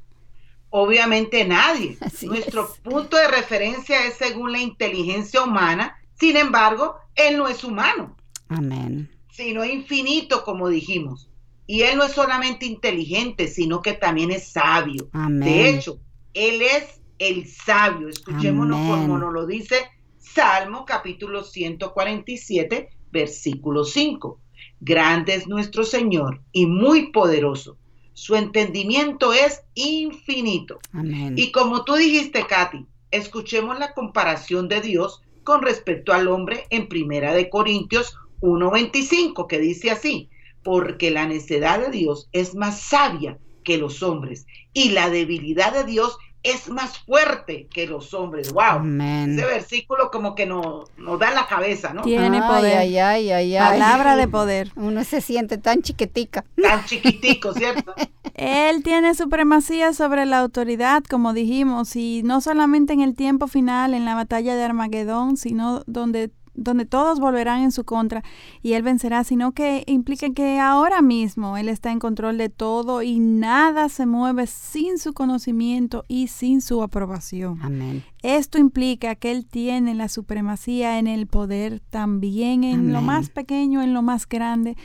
Obviamente 0.70 1.44
nadie. 1.46 1.98
Así 2.00 2.26
Nuestro 2.28 2.64
es. 2.64 2.80
punto 2.80 3.18
de 3.18 3.28
referencia 3.28 4.06
es 4.06 4.14
según 4.14 4.52
la 4.52 4.60
inteligencia 4.60 5.42
humana. 5.42 5.98
Sin 6.18 6.36
embargo, 6.36 6.96
Él 7.14 7.36
no 7.36 7.48
es 7.48 7.64
humano. 7.64 8.16
Amén. 8.48 9.10
sino 9.30 9.64
infinito, 9.64 10.42
como 10.42 10.68
dijimos. 10.68 11.30
Y 11.66 11.82
Él 11.82 11.96
no 11.96 12.04
es 12.04 12.12
solamente 12.12 12.66
inteligente, 12.66 13.46
sino 13.46 13.82
que 13.82 13.92
también 13.92 14.30
es 14.32 14.48
sabio. 14.48 15.08
Amén. 15.12 15.40
De 15.40 15.68
hecho, 15.70 16.00
Él 16.34 16.62
es 16.62 17.00
el 17.18 17.46
sabio. 17.46 18.08
Escuchémonos 18.08 18.78
Amén. 18.78 18.90
como 18.90 19.18
nos 19.18 19.32
lo 19.32 19.46
dice 19.46 19.76
Salmo 20.18 20.84
capítulo 20.84 21.44
147, 21.44 22.88
versículo 23.12 23.84
5. 23.84 24.40
Grande 24.80 25.34
es 25.34 25.46
nuestro 25.46 25.84
Señor 25.84 26.42
y 26.52 26.66
muy 26.66 27.12
poderoso. 27.12 27.76
Su 28.14 28.34
entendimiento 28.34 29.32
es 29.32 29.62
infinito. 29.74 30.80
Amén. 30.92 31.34
Y 31.36 31.52
como 31.52 31.84
tú 31.84 31.94
dijiste, 31.94 32.46
Katy, 32.46 32.86
escuchemos 33.10 33.78
la 33.78 33.94
comparación 33.94 34.68
de 34.68 34.80
Dios 34.80 35.22
con 35.48 35.62
respecto 35.62 36.12
al 36.12 36.28
hombre 36.28 36.66
en 36.68 36.90
Primera 36.90 37.32
de 37.32 37.48
Corintios 37.48 38.14
1.25, 38.42 39.46
que 39.46 39.58
dice 39.58 39.90
así, 39.90 40.28
porque 40.62 41.10
la 41.10 41.26
necedad 41.26 41.80
de 41.80 41.90
Dios 41.90 42.28
es 42.32 42.54
más 42.54 42.78
sabia 42.82 43.38
que 43.64 43.78
los 43.78 44.02
hombres 44.02 44.46
y 44.74 44.90
la 44.90 45.08
debilidad 45.08 45.72
de 45.72 45.84
Dios 45.84 46.18
es 46.42 46.68
más 46.68 46.98
fuerte 46.98 47.66
que 47.70 47.86
los 47.86 48.14
hombres. 48.14 48.52
Wow. 48.52 48.84
Ese 49.00 49.44
versículo 49.44 50.10
como 50.10 50.34
que 50.34 50.46
nos, 50.46 50.90
nos 50.96 51.18
da 51.18 51.30
la 51.32 51.46
cabeza, 51.46 51.92
¿no? 51.92 52.02
Tiene 52.02 52.40
poder. 52.40 52.78
Ay, 52.78 52.98
ay, 52.98 53.30
ay, 53.32 53.56
Palabra 53.58 54.16
de 54.16 54.28
poder. 54.28 54.72
Uno 54.76 55.04
se 55.04 55.20
siente 55.20 55.58
tan 55.58 55.82
chiquitica. 55.82 56.44
Tan 56.60 56.84
chiquitico, 56.84 57.52
¿cierto? 57.52 57.94
Él 58.34 58.84
tiene 58.84 59.14
supremacía 59.14 59.92
sobre 59.92 60.24
la 60.24 60.38
autoridad, 60.38 61.02
como 61.02 61.32
dijimos, 61.32 61.96
y 61.96 62.22
no 62.22 62.40
solamente 62.40 62.92
en 62.92 63.00
el 63.00 63.16
tiempo 63.16 63.48
final, 63.48 63.94
en 63.94 64.04
la 64.04 64.14
batalla 64.14 64.54
de 64.54 64.62
Armagedón, 64.62 65.36
sino 65.36 65.82
donde 65.86 66.30
donde 66.58 66.84
todos 66.84 67.20
volverán 67.20 67.62
en 67.62 67.72
su 67.72 67.84
contra 67.84 68.22
y 68.62 68.72
él 68.72 68.82
vencerá, 68.82 69.24
sino 69.24 69.52
que 69.52 69.84
implica 69.86 70.30
que 70.30 70.58
ahora 70.58 71.02
mismo 71.02 71.56
él 71.56 71.68
está 71.68 71.92
en 71.92 71.98
control 71.98 72.36
de 72.36 72.48
todo 72.48 73.02
y 73.02 73.20
nada 73.20 73.88
se 73.88 74.06
mueve 74.06 74.46
sin 74.46 74.98
su 74.98 75.12
conocimiento 75.14 76.04
y 76.08 76.28
sin 76.28 76.60
su 76.60 76.82
aprobación. 76.82 77.60
Amén. 77.62 78.02
Esto 78.22 78.58
implica 78.58 79.14
que 79.14 79.30
él 79.30 79.46
tiene 79.46 79.94
la 79.94 80.08
supremacía 80.08 80.98
en 80.98 81.06
el 81.06 81.26
poder 81.26 81.80
también 81.90 82.64
en 82.64 82.92
lo 82.92 83.00
más 83.00 83.30
pequeño, 83.30 83.80
en 83.82 83.94
lo 83.94 84.02
más 84.02 84.28
grande. 84.28 84.76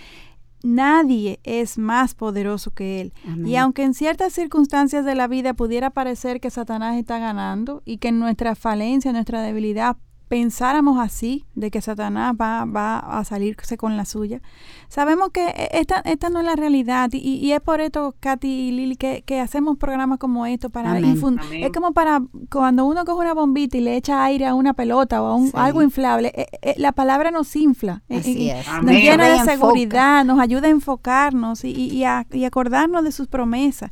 Nadie 0.64 1.42
es 1.44 1.78
más 1.78 2.16
poderoso 2.16 2.72
que 2.72 3.02
Él. 3.02 3.14
Y 3.44 3.58
aunque 3.58 3.84
en 3.84 3.94
ciertas 3.94 4.32
circunstancias 4.32 5.04
de 5.04 5.14
la 5.14 5.28
vida 5.28 5.54
pudiera 5.54 5.90
parecer 5.90 6.40
que 6.40 6.50
Satanás 6.50 6.98
está 6.98 7.20
ganando 7.20 7.82
y 7.84 7.98
que 7.98 8.14
nuestra 8.14 8.56
falencia, 8.56 9.12
nuestra 9.12 9.42
debilidad 9.42 9.98
pensáramos 10.28 11.00
así, 11.00 11.46
de 11.56 11.70
que 11.70 11.82
Satanás 11.82 12.36
va, 12.40 12.66
va 12.66 12.98
a 12.98 13.24
salirse 13.24 13.78
con 13.78 13.98
la 13.98 14.06
suya, 14.06 14.42
sabemos 14.88 15.30
que 15.30 15.46
e, 15.46 15.70
esta, 15.74 16.00
esta 16.00 16.30
no 16.30 16.40
es 16.40 16.46
la 16.46 16.56
realidad 16.56 17.10
y, 17.14 17.18
y 17.18 17.52
es 17.52 17.62
por 17.62 17.82
esto, 17.82 18.16
Katy 18.20 18.48
y 18.48 18.72
Lili, 18.72 18.96
que, 18.96 19.24
que 19.24 19.40
hacemos 19.40 19.78
programas 19.78 20.20
como 20.20 20.46
esto 20.46 20.70
para 20.70 20.98
Es 20.98 21.72
como 21.72 21.94
para 21.94 22.22
cuando 22.52 22.86
uno 22.86 23.06
coge 23.06 23.22
una 23.22 23.34
bombita 23.34 23.78
y 23.78 23.82
le 23.82 23.96
echa 23.96 24.24
aire 24.24 24.46
a 24.46 24.54
una 24.56 24.74
pelota 24.74 25.22
o 25.22 25.28
a 25.28 25.36
un, 25.36 25.52
algo 25.54 25.82
inflable, 25.82 26.32
e, 26.36 26.48
e, 26.62 26.76
la 26.80 26.92
palabra 26.92 27.32
nos 27.32 27.56
infla, 27.56 28.02
así 28.10 28.50
es. 28.50 28.66
nos 28.82 28.92
llena 28.92 29.28
de 29.28 29.40
seguridad, 29.40 30.26
nos 30.26 30.40
ayuda 30.40 30.68
a 30.68 30.72
enfocarnos 30.72 31.64
y, 31.64 31.72
y, 31.72 32.04
a, 32.06 32.26
y 32.32 32.46
acordarnos 32.46 33.04
de 33.04 33.12
sus 33.12 33.28
promesas. 33.28 33.92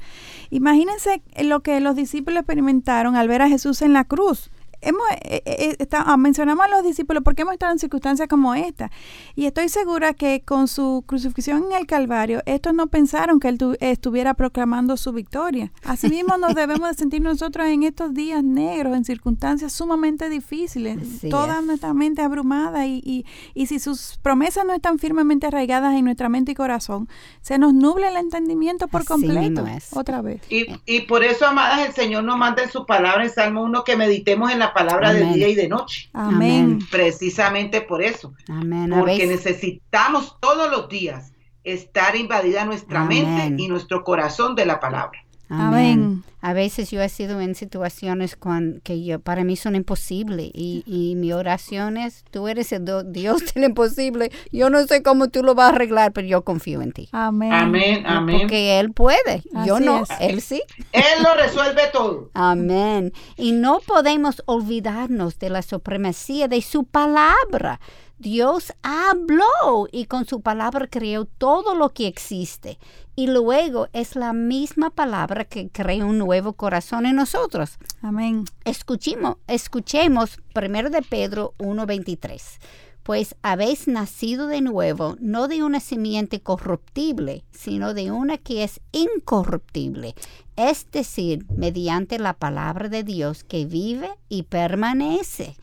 Imagínense 0.50 1.22
lo 1.44 1.62
que 1.62 1.80
los 1.80 1.96
discípulos 1.96 2.40
experimentaron 2.40 3.16
al 3.16 3.28
ver 3.28 3.42
a 3.42 3.50
Jesús 3.50 3.82
en 3.82 3.94
la 3.94 4.06
cruz 4.06 4.50
hemos, 4.82 5.04
eh, 5.24 5.42
eh, 5.46 5.76
eh 5.80 5.88
ah, 5.92 6.18
mencionamos 6.18 6.66
a 6.66 6.70
los 6.70 6.84
discípulos 6.84 7.24
porque 7.24 7.44
hemos 7.44 7.54
estado 7.54 7.72
en 7.72 7.80
circunstancias 7.80 8.28
como 8.28 8.54
esta. 8.56 8.92
Y 9.36 9.46
estoy 9.46 9.70
segura 9.70 10.14
que 10.14 10.42
con 10.42 10.68
su 10.68 11.04
crucifixión 11.06 11.66
en 11.66 11.78
el 11.80 11.88
Calvario, 11.88 12.42
estos 12.46 12.74
no 12.74 12.88
pensaron 12.88 13.40
que 13.40 13.50
él 13.50 13.78
estuviera 13.80 14.34
proclamando 14.34 14.98
su 14.98 15.14
victoria. 15.14 15.72
Asimismo 15.84 16.38
nos 16.38 16.56
debemos 16.56 16.90
de 16.90 16.96
sentir 16.96 17.22
nosotros 17.22 17.68
en 17.68 17.84
estos 17.84 18.14
días 18.14 18.44
negros, 18.44 18.96
en 18.96 19.06
circunstancias 19.06 19.74
sumamente 19.74 20.30
difíciles, 20.30 20.98
toda 21.30 21.62
nuestra 21.62 21.94
mente 21.94 22.22
abrumada 22.22 22.86
y, 22.86 23.02
y, 23.06 23.26
y, 23.54 23.68
si 23.68 23.80
sus 23.80 24.20
promesas 24.22 24.66
no 24.66 24.74
están 24.74 25.00
firmemente 25.00 25.48
arraigadas 25.48 25.96
en 25.96 26.06
nuestra 26.06 26.30
mente 26.30 26.52
y 26.52 26.56
corazón, 26.56 27.08
se 27.42 27.58
nos 27.58 27.74
nubla 27.74 28.10
el 28.10 28.18
entendimiento 28.18 28.88
por 28.88 29.06
completo. 29.06 29.66
Otra 29.94 30.22
vez. 30.22 30.42
Y, 30.50 30.68
y 30.86 31.02
por 31.02 31.24
eso, 31.24 31.46
amadas, 31.46 31.88
el 31.88 31.94
Señor 31.94 32.24
nos 32.24 32.38
manda 32.38 32.64
en 32.64 32.70
su 32.70 32.86
palabra 32.86 33.24
en 33.24 33.30
Salmo 33.30 33.64
1 33.64 33.84
que 33.84 33.96
meditemos 33.96 34.52
en 34.52 34.60
la 34.60 34.71
palabra 34.74 35.14
de 35.14 35.26
día 35.34 35.48
y 35.48 35.56
de 35.56 35.68
noche. 35.68 36.10
Amén. 36.14 36.80
Precisamente 36.90 37.82
por 37.82 38.02
eso. 38.04 38.34
Amén. 38.48 38.90
Porque 38.90 39.26
necesitamos 39.28 40.38
todos 40.40 40.70
los 40.70 40.90
días 40.90 41.34
estar 41.64 42.16
invadida 42.16 42.66
nuestra 42.66 43.04
mente 43.06 43.62
y 43.62 43.68
nuestro 43.68 44.04
corazón 44.04 44.56
de 44.56 44.66
la 44.66 44.80
palabra. 44.80 45.24
Amén. 45.52 46.24
A 46.42 46.54
veces 46.54 46.90
yo 46.90 47.02
he 47.02 47.10
sido 47.10 47.40
en 47.40 47.54
situaciones 47.54 48.36
que 48.84 49.04
yo, 49.04 49.20
para 49.20 49.44
mí 49.44 49.56
son 49.56 49.76
imposibles 49.76 50.50
y, 50.54 50.84
y 50.88 51.16
mi 51.16 51.34
oración 51.34 51.98
es, 51.98 52.24
tú 52.32 52.48
eres 52.48 52.72
el 52.72 52.86
Dios 53.12 53.44
del 53.54 53.66
imposible, 53.66 54.32
yo 54.52 54.70
no 54.72 54.84
sé 54.88 55.04
cómo 55.04 55.30
tú 55.30 55.44
lo 55.44 55.54
vas 55.54 55.72
a 55.72 55.76
arreglar, 55.76 56.14
pero 56.14 56.28
yo 56.28 56.44
confío 56.44 56.82
en 56.82 56.94
ti. 56.94 57.10
Amén. 57.12 57.54
Amén, 57.54 58.04
amén. 58.08 58.40
Porque 58.40 58.80
Él 58.80 58.92
puede, 58.92 59.44
yo 59.66 59.80
no, 59.80 60.04
Él 60.20 60.42
sí. 60.42 60.64
Él 60.92 61.24
lo 61.24 61.36
resuelve 61.36 61.82
todo. 61.94 62.32
Amén. 62.34 63.14
Y 63.38 63.52
no 63.52 63.80
podemos 63.80 64.42
olvidarnos 64.46 65.38
de 65.38 65.52
la 65.52 65.62
supremacía 65.62 66.48
de 66.48 66.62
su 66.62 66.86
palabra. 66.86 67.80
Dios 68.22 68.72
habló 68.84 69.88
y 69.92 70.06
con 70.06 70.28
su 70.28 70.42
palabra 70.42 70.86
creó 70.86 71.26
todo 71.26 71.74
lo 71.74 71.90
que 71.90 72.06
existe. 72.06 72.78
Y 73.16 73.26
luego 73.26 73.88
es 73.94 74.16
la 74.16 74.32
misma 74.32 74.92
palabra 74.92 75.44
que 75.44 75.70
crea 75.70 76.06
un 76.06 76.20
nuevo 76.20 76.54
corazón 76.54 77.08
en 77.08 77.16
nosotros. 77.16 77.80
Amén. 78.04 78.46
Escuchemos, 78.64 79.38
escuchemos 79.48 80.38
primero 80.54 80.92
de 80.92 81.02
Pedro 81.02 81.56
1.23. 81.58 82.60
Pues 83.02 83.36
habéis 83.42 83.88
nacido 83.88 84.46
de 84.46 84.62
nuevo, 84.62 85.16
no 85.20 85.48
de 85.48 85.64
una 85.64 85.80
simiente 85.80 86.42
corruptible, 86.42 87.44
sino 87.50 87.96
de 87.96 88.12
una 88.12 88.38
que 88.38 88.64
es 88.64 88.82
incorruptible, 88.92 90.14
es 90.56 90.86
decir, 90.92 91.48
mediante 91.50 92.20
la 92.20 92.34
palabra 92.34 92.88
de 92.88 93.04
Dios 93.04 93.44
que 93.44 93.66
vive 93.66 94.12
y 94.30 94.44
permanece 94.44 95.56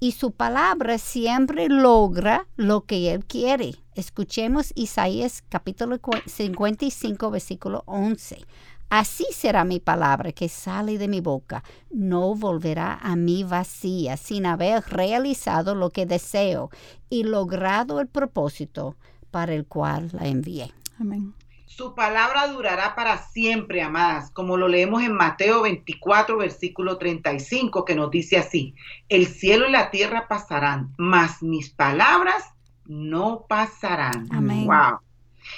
y 0.00 0.12
su 0.12 0.32
palabra 0.32 0.98
siempre 0.98 1.68
logra 1.68 2.46
lo 2.56 2.84
que 2.84 3.12
Él 3.12 3.24
quiere. 3.24 3.76
Escuchemos 3.94 4.72
Isaías 4.74 5.42
capítulo 5.48 5.98
55, 6.26 7.30
versículo 7.30 7.82
11. 7.86 8.44
Así 8.88 9.26
será 9.32 9.64
mi 9.64 9.80
palabra 9.80 10.32
que 10.32 10.48
sale 10.48 10.96
de 10.98 11.08
mi 11.08 11.20
boca. 11.20 11.64
No 11.90 12.34
volverá 12.34 12.94
a 13.02 13.16
mí 13.16 13.42
vacía 13.42 14.16
sin 14.16 14.46
haber 14.46 14.84
realizado 14.88 15.74
lo 15.74 15.90
que 15.90 16.06
deseo 16.06 16.70
y 17.10 17.24
logrado 17.24 18.00
el 18.00 18.06
propósito 18.06 18.96
para 19.30 19.54
el 19.54 19.66
cual 19.66 20.10
la 20.12 20.28
envié. 20.28 20.72
Amén. 21.00 21.34
Su 21.76 21.94
palabra 21.94 22.46
durará 22.46 22.94
para 22.94 23.18
siempre, 23.18 23.82
amadas, 23.82 24.30
como 24.30 24.56
lo 24.56 24.66
leemos 24.66 25.02
en 25.02 25.12
Mateo 25.12 25.60
24, 25.60 26.38
versículo 26.38 26.96
35, 26.96 27.84
que 27.84 27.94
nos 27.94 28.10
dice 28.10 28.38
así, 28.38 28.74
el 29.10 29.26
cielo 29.26 29.68
y 29.68 29.72
la 29.72 29.90
tierra 29.90 30.26
pasarán, 30.26 30.94
mas 30.96 31.42
mis 31.42 31.68
palabras 31.68 32.44
no 32.86 33.44
pasarán. 33.46 34.26
Amén. 34.32 34.64
Wow. 34.64 35.00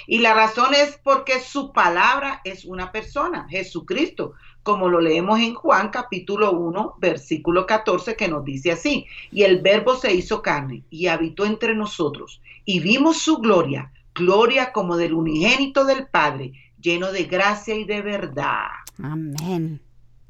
Y 0.07 0.19
la 0.19 0.33
razón 0.33 0.73
es 0.73 0.99
porque 1.01 1.39
su 1.39 1.71
palabra 1.71 2.41
es 2.43 2.65
una 2.65 2.91
persona, 2.91 3.47
Jesucristo, 3.49 4.33
como 4.61 4.89
lo 4.89 4.99
leemos 4.99 5.39
en 5.39 5.55
Juan 5.55 5.87
capítulo 5.87 6.51
1, 6.51 6.95
versículo 6.97 7.65
14, 7.65 8.17
que 8.17 8.27
nos 8.27 8.43
dice 8.43 8.73
así, 8.73 9.05
y 9.31 9.43
el 9.43 9.61
verbo 9.61 9.95
se 9.95 10.13
hizo 10.13 10.41
carne 10.41 10.83
y 10.89 11.07
habitó 11.07 11.45
entre 11.45 11.75
nosotros, 11.75 12.41
y 12.65 12.81
vimos 12.81 13.19
su 13.19 13.37
gloria 13.37 13.93
gloria 14.13 14.71
como 14.71 14.97
del 14.97 15.13
unigénito 15.13 15.85
del 15.85 16.07
Padre, 16.07 16.53
lleno 16.79 17.11
de 17.11 17.23
gracia 17.23 17.75
y 17.75 17.85
de 17.85 18.01
verdad. 18.01 18.67
Amén. 19.01 19.81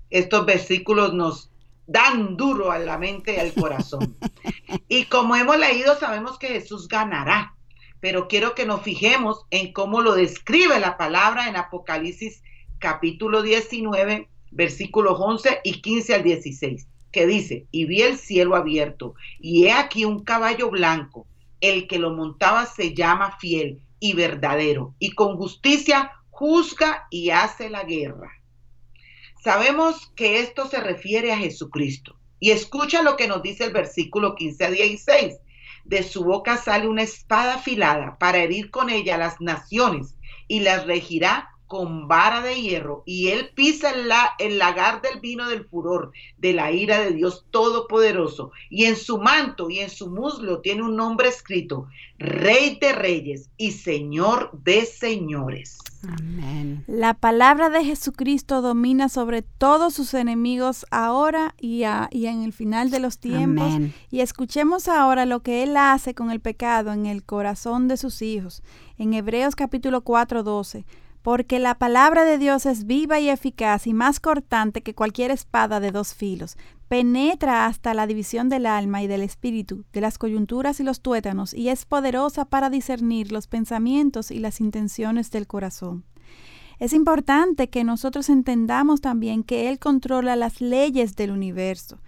Estos 0.10 0.46
versículos 0.46 1.14
nos 1.14 1.50
dan 1.88 2.38
duro 2.38 2.72
a 2.72 2.80
la 2.80 2.98
mente 2.98 3.36
y 3.36 3.40
al 3.40 3.54
corazón. 3.54 4.16
y 4.88 5.06
como 5.06 5.36
hemos 5.36 5.58
leído, 5.58 5.98
sabemos 5.98 6.38
que 6.38 6.48
Jesús 6.48 6.88
ganará, 6.88 7.56
pero 8.00 8.28
quiero 8.28 8.56
que 8.56 8.66
nos 8.66 8.82
fijemos 8.82 9.46
en 9.50 9.74
cómo 9.74 10.02
lo 10.02 10.14
describe 10.14 10.80
la 10.80 10.98
palabra 10.98 11.50
en 11.50 11.58
Apocalipsis 11.58 12.42
capítulo 12.80 13.42
19, 13.42 14.30
versículos 14.52 15.18
11 15.20 15.62
y 15.64 15.82
15 15.82 16.16
al 16.16 16.24
16, 16.24 16.88
que 17.12 17.28
dice, 17.28 17.66
y 17.72 17.86
vi 17.86 18.02
el 18.02 18.18
cielo 18.18 18.56
abierto, 18.56 19.16
y 19.40 19.66
he 19.66 19.74
aquí 19.74 20.06
un 20.06 20.24
caballo 20.24 20.70
blanco 20.70 21.28
el 21.62 21.88
que 21.88 22.00
lo 22.00 22.12
montaba 22.12 22.66
se 22.66 22.94
llama 22.94 23.38
fiel 23.40 23.82
y 24.00 24.14
verdadero, 24.14 24.96
y 25.00 25.12
con 25.12 25.38
justicia 25.38 26.12
juzga 26.30 27.08
y 27.10 27.32
hace 27.32 27.70
la 27.70 27.84
guerra. 27.84 28.32
Sabemos 29.44 30.12
que 30.16 30.40
esto 30.40 30.68
se 30.68 30.80
refiere 30.80 31.32
a 31.32 31.38
Jesucristo. 31.38 32.16
Y 32.40 32.52
escucha 32.52 33.02
lo 33.02 33.18
que 33.18 33.28
nos 33.28 33.42
dice 33.42 33.66
el 33.66 33.74
versículo 33.74 34.36
15 34.36 34.66
a 34.66 34.72
16. 34.72 35.36
De 35.86 36.04
su 36.04 36.24
boca 36.24 36.58
sale 36.58 36.88
una 36.88 37.04
espada 37.04 37.56
afilada 37.56 38.18
para 38.18 38.38
herir 38.38 38.70
con 38.70 38.90
ella 38.90 39.18
las 39.18 39.42
naciones 39.42 40.16
y 40.48 40.62
las 40.62 40.86
regirá 40.86 41.50
con 41.70 42.08
vara 42.08 42.42
de 42.42 42.60
hierro 42.60 43.04
y 43.06 43.28
él 43.28 43.52
pisa 43.54 43.92
el, 43.92 44.08
la, 44.08 44.32
el 44.40 44.58
lagar 44.58 45.04
del 45.04 45.20
vino 45.20 45.48
del 45.48 45.66
furor, 45.66 46.12
de 46.40 46.52
la 46.52 46.72
ira 46.72 47.00
de 47.00 47.12
Dios 47.12 47.46
Todopoderoso. 47.52 48.52
Y 48.72 48.86
en 48.86 48.96
su 48.96 49.20
manto 49.20 49.70
y 49.70 49.78
en 49.80 49.92
su 49.92 50.10
muslo 50.10 50.62
tiene 50.62 50.82
un 50.82 50.96
nombre 50.96 51.30
escrito, 51.30 51.88
Rey 52.18 52.80
de 52.82 52.92
Reyes 52.94 53.52
y 53.56 53.72
Señor 53.74 54.50
de 54.64 54.84
Señores. 54.86 55.78
Amén. 56.02 56.84
La 56.88 57.14
palabra 57.14 57.70
de 57.70 57.86
Jesucristo 57.86 58.64
domina 58.64 59.08
sobre 59.08 59.44
todos 59.44 59.94
sus 59.94 60.16
enemigos 60.16 60.88
ahora 60.90 61.54
y, 61.60 61.84
y 62.10 62.26
en 62.26 62.42
el 62.42 62.52
final 62.52 62.90
de 62.90 63.00
los 63.00 63.20
tiempos. 63.20 63.72
Y 64.10 64.22
escuchemos 64.22 64.88
ahora 64.88 65.28
lo 65.28 65.42
que 65.42 65.62
Él 65.62 65.78
hace 65.78 66.16
con 66.16 66.32
el 66.32 66.40
pecado 66.40 66.94
en 66.94 67.06
el 67.06 67.24
corazón 67.24 67.88
de 67.88 67.98
sus 67.98 68.24
hijos. 68.24 68.64
En 68.98 69.14
Hebreos 69.14 69.56
capítulo 69.56 70.02
4, 70.02 70.42
12 70.42 70.84
porque 71.30 71.60
la 71.60 71.76
palabra 71.76 72.26
de 72.26 72.40
Dios 72.40 72.66
es 72.66 72.88
viva 72.88 73.20
y 73.20 73.30
eficaz 73.30 73.86
y 73.86 73.94
más 73.94 74.20
cortante 74.20 74.82
que 74.82 74.96
cualquier 74.96 75.30
espada 75.30 75.80
de 75.80 75.92
dos 75.92 76.16
filos. 76.16 76.58
Penetra 76.88 77.68
hasta 77.68 77.94
la 77.94 78.08
división 78.08 78.50
del 78.50 78.66
alma 78.66 79.04
y 79.04 79.08
del 79.08 79.22
espíritu, 79.22 79.86
de 79.94 80.02
las 80.02 80.18
coyunturas 80.18 80.80
y 80.80 80.84
los 80.84 81.02
tuétanos, 81.02 81.54
y 81.54 81.70
es 81.70 81.86
poderosa 81.86 82.46
para 82.46 82.72
discernir 82.72 83.32
los 83.32 83.46
pensamientos 83.46 84.32
y 84.32 84.40
las 84.40 84.60
intenciones 84.60 85.30
del 85.30 85.46
corazón. 85.46 86.04
Es 86.80 86.94
importante 86.94 87.70
que 87.70 87.84
nosotros 87.84 88.28
entendamos 88.30 89.00
también 89.00 89.44
que 89.44 89.70
Él 89.70 89.78
controla 89.78 90.36
las 90.36 90.62
leyes 90.62 91.16
del 91.16 91.30
universo. 91.30 92.00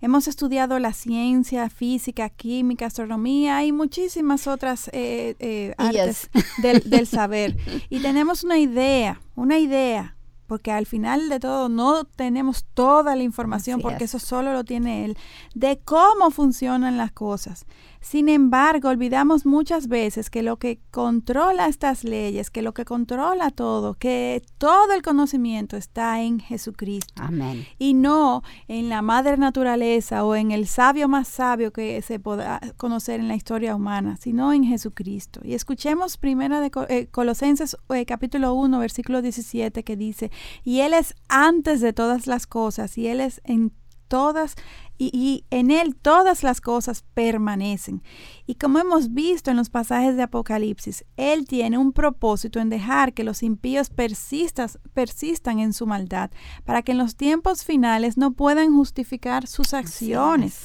Hemos 0.00 0.28
estudiado 0.28 0.78
la 0.78 0.92
ciencia, 0.92 1.68
física, 1.68 2.28
química, 2.30 2.86
astronomía 2.86 3.64
y 3.64 3.72
muchísimas 3.72 4.46
otras 4.46 4.88
eh, 4.92 5.36
eh, 5.38 5.74
artes 5.76 6.30
del, 6.62 6.88
del 6.88 7.06
saber. 7.06 7.56
Y 7.88 8.00
tenemos 8.00 8.44
una 8.44 8.58
idea, 8.58 9.20
una 9.34 9.58
idea 9.58 10.16
porque 10.50 10.72
al 10.72 10.84
final 10.84 11.28
de 11.28 11.38
todo 11.38 11.68
no 11.68 12.02
tenemos 12.02 12.64
toda 12.74 13.14
la 13.14 13.22
información, 13.22 13.80
porque 13.80 14.02
eso 14.02 14.18
solo 14.18 14.52
lo 14.52 14.64
tiene 14.64 15.04
él, 15.04 15.16
de 15.54 15.78
cómo 15.78 16.32
funcionan 16.32 16.96
las 16.96 17.12
cosas. 17.12 17.66
Sin 18.00 18.28
embargo, 18.28 18.88
olvidamos 18.88 19.44
muchas 19.44 19.86
veces 19.86 20.30
que 20.30 20.42
lo 20.42 20.58
que 20.58 20.80
controla 20.90 21.68
estas 21.68 22.02
leyes, 22.02 22.50
que 22.50 22.62
lo 22.62 22.72
que 22.72 22.84
controla 22.84 23.50
todo, 23.50 23.94
que 23.94 24.42
todo 24.58 24.94
el 24.94 25.02
conocimiento 25.02 25.76
está 25.76 26.22
en 26.22 26.40
Jesucristo. 26.40 27.22
Amén. 27.22 27.66
Y 27.78 27.92
no 27.94 28.42
en 28.68 28.88
la 28.88 29.02
madre 29.02 29.36
naturaleza 29.36 30.24
o 30.24 30.34
en 30.34 30.50
el 30.50 30.66
sabio 30.66 31.08
más 31.08 31.28
sabio 31.28 31.72
que 31.72 32.00
se 32.00 32.18
pueda 32.18 32.60
conocer 32.78 33.20
en 33.20 33.28
la 33.28 33.36
historia 33.36 33.76
humana, 33.76 34.16
sino 34.16 34.52
en 34.52 34.64
Jesucristo. 34.64 35.40
Y 35.44 35.54
escuchemos 35.54 36.16
primera 36.16 36.60
de 36.60 36.70
eh, 36.88 37.06
Colosenses 37.10 37.76
eh, 37.90 38.06
capítulo 38.06 38.54
1, 38.54 38.78
versículo 38.78 39.20
17 39.20 39.84
que 39.84 39.96
dice, 39.96 40.30
y 40.64 40.80
Él 40.80 40.94
es 40.94 41.14
antes 41.28 41.80
de 41.80 41.92
todas 41.92 42.26
las 42.26 42.46
cosas 42.46 42.96
y 42.96 43.08
Él 43.08 43.20
es 43.20 43.40
en 43.44 43.72
todas 44.08 44.56
y, 45.00 45.44
en 45.50 45.70
Él 45.70 45.96
todas 45.96 46.42
las 46.42 46.60
cosas 46.60 47.04
permanecen. 47.14 48.02
Y 48.46 48.56
como 48.56 48.78
hemos 48.78 49.14
visto 49.14 49.50
en 49.50 49.56
los 49.56 49.70
pasajes 49.70 50.16
de 50.16 50.24
Apocalipsis, 50.24 51.04
Él 51.16 51.46
tiene 51.46 51.78
un 51.78 51.92
propósito 51.92 52.60
en 52.60 52.68
dejar 52.68 53.14
que 53.14 53.24
los 53.24 53.42
impíos 53.42 53.88
persistas, 53.88 54.78
persistan 54.92 55.58
en 55.58 55.72
su 55.72 55.86
maldad, 55.86 56.30
para 56.64 56.82
que 56.82 56.92
en 56.92 56.98
los 56.98 57.16
tiempos 57.16 57.64
finales 57.64 58.18
no 58.18 58.32
puedan 58.32 58.74
justificar 58.74 59.46
sus 59.46 59.72
acciones. 59.72 60.58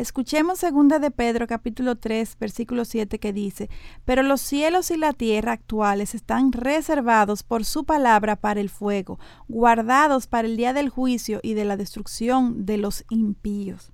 Escuchemos 0.00 0.58
segunda 0.58 0.98
de 0.98 1.10
Pedro 1.10 1.46
capítulo 1.46 1.94
3 1.94 2.38
versículo 2.38 2.86
7 2.86 3.18
que 3.18 3.34
dice, 3.34 3.68
pero 4.06 4.22
los 4.22 4.40
cielos 4.40 4.90
y 4.90 4.96
la 4.96 5.12
tierra 5.12 5.52
actuales 5.52 6.14
están 6.14 6.52
reservados 6.52 7.42
por 7.42 7.66
su 7.66 7.84
palabra 7.84 8.36
para 8.36 8.60
el 8.60 8.70
fuego, 8.70 9.18
guardados 9.46 10.26
para 10.26 10.48
el 10.48 10.56
día 10.56 10.72
del 10.72 10.88
juicio 10.88 11.40
y 11.42 11.52
de 11.52 11.66
la 11.66 11.76
destrucción 11.76 12.64
de 12.64 12.78
los 12.78 13.04
impíos. 13.10 13.92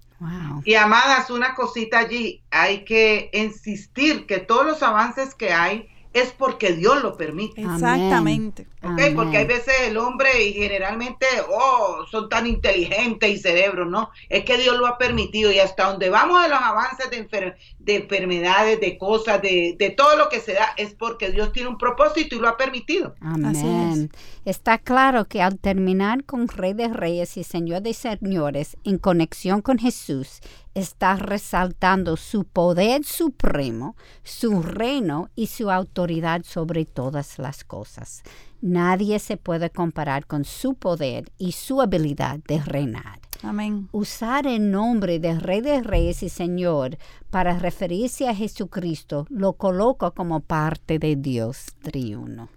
Y 0.65 0.77
amadas, 0.77 1.29
una 1.29 1.57
cosita 1.57 1.99
allí, 1.99 2.45
hay 2.53 2.85
que 2.85 3.29
insistir 3.33 4.27
que 4.27 4.39
todos 4.39 4.65
los 4.65 4.85
avances 4.85 5.35
que 5.35 5.53
hay 5.53 5.89
es 6.17 6.33
porque 6.33 6.73
Dios 6.73 7.03
lo 7.03 7.17
permite. 7.17 7.61
Exactamente. 7.61 8.67
Porque 9.15 9.37
hay 9.37 9.47
veces 9.47 9.75
el 9.83 9.97
hombre 9.99 10.45
y 10.45 10.55
generalmente, 10.55 11.27
oh, 11.51 12.07
son 12.11 12.29
tan 12.29 12.47
inteligentes 12.47 13.29
y 13.29 13.39
cerebros, 13.39 13.89
¿no? 13.89 14.11
Es 14.29 14.45
que 14.45 14.57
Dios 14.57 14.79
lo 14.79 14.87
ha 14.87 14.97
permitido 14.97 15.53
y 15.53 15.59
hasta 15.59 15.91
donde 15.91 16.09
vamos 16.09 16.43
de 16.43 16.49
los 16.49 16.61
avances 16.61 17.11
de, 17.11 17.55
de 17.79 17.97
enfermedades, 17.97 18.81
de 18.81 18.97
cosas, 18.97 19.43
de, 19.43 19.77
de, 19.79 19.91
todo 19.91 20.17
lo 20.17 20.29
que 20.29 20.41
se 20.41 20.55
da, 20.55 20.73
es 20.77 20.95
porque 20.95 21.31
Dios 21.31 21.53
tiene 21.53 21.69
un 21.69 21.79
propósito 21.79 22.35
y 22.35 22.39
lo 22.39 22.49
ha 22.49 22.57
permitido. 22.57 23.15
Amén. 23.21 24.11
Está 24.45 24.79
claro 24.79 25.27
que 25.27 25.43
al 25.43 25.59
terminar 25.59 26.25
con 26.25 26.49
Rey 26.49 26.73
de 26.73 26.89
Reyes 26.89 27.37
y 27.37 27.45
Señor 27.45 27.83
de 27.83 27.93
Señores 27.93 28.77
en 28.85 28.99
conexión 28.99 29.61
con 29.61 29.79
Jesús, 29.79 30.41
está 30.77 31.17
resaltando 31.17 32.19
su 32.19 32.45
poder 32.45 33.03
supremo, 33.03 33.97
su 34.23 34.63
reino 34.63 35.31
y 35.35 35.47
su 35.47 35.71
autoridad 35.71 36.43
sobre 36.45 36.85
todas 36.85 37.39
las 37.39 37.65
cosas. 37.65 38.23
Nadie 38.61 39.19
se 39.19 39.39
puede 39.39 39.71
comparar 39.71 40.27
con 40.27 40.45
su 40.45 40.75
poder 40.75 41.33
y 41.39 41.53
su 41.53 41.81
habilidad 41.81 42.41
de 42.47 42.61
reinar. 42.61 43.21
Amén. 43.43 43.89
Usar 43.93 44.47
el 44.47 44.71
nombre 44.71 45.19
de 45.19 45.41
Rey 45.41 45.63
de 45.63 45.83
Reyes 45.83 46.23
y 46.23 46.29
Señor 46.29 46.99
para 47.31 47.59
referirse 47.59 48.29
a 48.29 48.35
Jesucristo 48.35 49.27
lo 49.31 49.55
coloca 49.55 50.11
como 50.11 50.41
parte 50.41 50.99
de 50.99 51.17
Dios 51.17 51.69
triuno. 51.83 52.51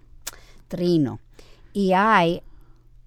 Trino. 0.68 1.20
Y 1.72 1.92
hay 1.92 2.42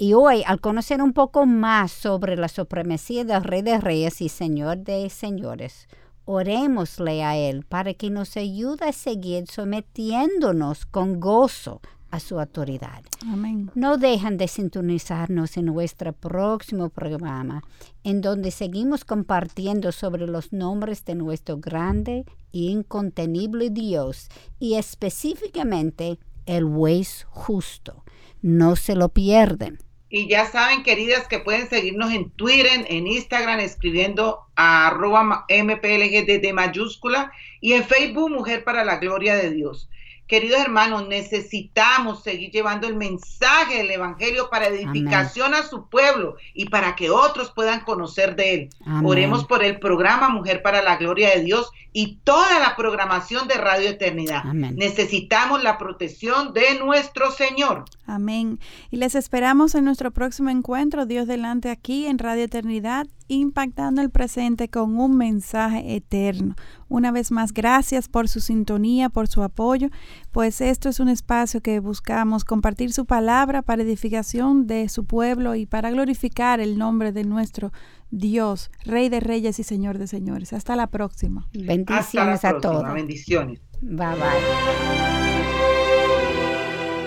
y 0.03 0.13
hoy, 0.13 0.43
al 0.45 0.59
conocer 0.59 1.01
un 1.01 1.13
poco 1.13 1.45
más 1.45 1.89
sobre 1.89 2.35
la 2.35 2.49
supremacía 2.49 3.23
del 3.23 3.41
Rey 3.41 3.61
de 3.61 3.79
Reyes 3.79 4.19
y 4.19 4.27
Señor 4.27 4.79
de 4.79 5.09
Señores, 5.09 5.87
orémosle 6.25 7.23
a 7.23 7.37
Él 7.37 7.63
para 7.63 7.93
que 7.93 8.09
nos 8.09 8.35
ayude 8.35 8.83
a 8.83 8.91
seguir 8.91 9.47
sometiéndonos 9.47 10.85
con 10.85 11.21
gozo 11.21 11.79
a 12.11 12.19
su 12.19 12.37
autoridad. 12.37 13.01
Amén. 13.25 13.71
No 13.75 13.95
dejan 13.97 14.35
de 14.35 14.49
sintonizarnos 14.49 15.55
en 15.55 15.67
nuestro 15.67 16.11
próximo 16.11 16.89
programa, 16.89 17.63
en 18.03 18.19
donde 18.19 18.51
seguimos 18.51 19.05
compartiendo 19.05 19.93
sobre 19.93 20.27
los 20.27 20.51
nombres 20.51 21.05
de 21.05 21.15
nuestro 21.15 21.59
grande 21.59 22.25
e 22.51 22.59
incontenible 22.59 23.69
Dios 23.69 24.27
y 24.59 24.73
específicamente 24.73 26.19
el 26.45 26.65
juez 26.65 27.25
justo. 27.29 28.03
No 28.41 28.75
se 28.75 28.97
lo 28.97 29.07
pierden. 29.07 29.79
Y 30.15 30.27
ya 30.27 30.45
saben, 30.45 30.83
queridas, 30.83 31.27
que 31.27 31.39
pueden 31.39 31.67
seguirnos 31.67 32.13
en 32.13 32.29
Twitter, 32.29 32.85
en 32.87 33.07
Instagram, 33.07 33.59
escribiendo 33.61 34.41
a 34.55 34.85
arroba 34.85 35.47
MPLG 35.49 36.39
de 36.39 36.53
mayúscula 36.53 37.31
y 37.59 37.73
en 37.73 37.83
Facebook 37.83 38.29
Mujer 38.29 38.63
para 38.63 38.85
la 38.85 38.97
Gloria 38.97 39.33
de 39.35 39.49
Dios. 39.49 39.89
Queridos 40.27 40.61
hermanos, 40.61 41.07
necesitamos 41.07 42.23
seguir 42.23 42.51
llevando 42.51 42.87
el 42.87 42.95
mensaje 42.95 43.77
del 43.77 43.89
Evangelio 43.89 44.49
para 44.51 44.67
edificación 44.67 45.55
a 45.55 45.63
su 45.63 45.89
pueblo 45.89 46.37
y 46.53 46.69
para 46.69 46.95
que 46.95 47.09
otros 47.09 47.51
puedan 47.51 47.81
conocer 47.81 48.35
de 48.35 48.53
él. 48.53 48.69
Oremos 49.03 49.45
por 49.45 49.63
el 49.63 49.79
programa 49.79 50.29
Mujer 50.29 50.61
para 50.61 50.83
la 50.83 50.97
Gloria 50.97 51.31
de 51.31 51.41
Dios 51.41 51.71
y 51.91 52.19
toda 52.23 52.59
la 52.59 52.75
programación 52.75 53.47
de 53.47 53.55
Radio 53.55 53.89
Eternidad. 53.89 54.43
Necesitamos 54.45 55.61
la 55.61 55.77
protección 55.77 56.53
de 56.53 56.79
nuestro 56.79 57.31
Señor. 57.31 57.85
Amén. 58.05 58.59
Y 58.91 58.97
les 58.97 59.15
esperamos 59.15 59.75
en 59.75 59.85
nuestro 59.85 60.11
próximo 60.11 60.49
encuentro, 60.49 61.05
Dios 61.05 61.27
delante 61.27 61.69
aquí 61.69 62.05
en 62.05 62.19
Radio 62.19 62.43
Eternidad, 62.43 63.07
impactando 63.27 64.01
el 64.01 64.09
presente 64.09 64.67
con 64.67 64.99
un 64.99 65.15
mensaje 65.17 65.95
eterno. 65.95 66.55
Una 66.89 67.11
vez 67.11 67.31
más, 67.31 67.53
gracias 67.53 68.09
por 68.09 68.27
su 68.27 68.39
sintonía, 68.39 69.09
por 69.09 69.27
su 69.27 69.41
apoyo, 69.41 69.89
pues 70.31 70.61
esto 70.61 70.89
es 70.89 70.99
un 70.99 71.09
espacio 71.09 71.61
que 71.61 71.79
buscamos 71.79 72.43
compartir 72.43 72.91
su 72.91 73.05
palabra 73.05 73.61
para 73.61 73.83
edificación 73.83 74.67
de 74.67 74.89
su 74.89 75.05
pueblo 75.05 75.55
y 75.55 75.65
para 75.65 75.89
glorificar 75.89 76.59
el 76.59 76.77
nombre 76.77 77.11
de 77.11 77.23
nuestro 77.23 77.71
Dios, 78.11 78.69
Rey 78.85 79.09
de 79.09 79.21
Reyes 79.21 79.59
y 79.59 79.63
Señor 79.63 79.97
de 79.97 80.07
Señores. 80.07 80.53
Hasta 80.53 80.75
la 80.75 80.87
próxima. 80.87 81.47
Bendiciones 81.53 82.45
a 82.45 82.59
todos. 82.59 82.93
Bendiciones. 82.93 83.61
Bye 83.81 84.15
bye. 84.15 85.22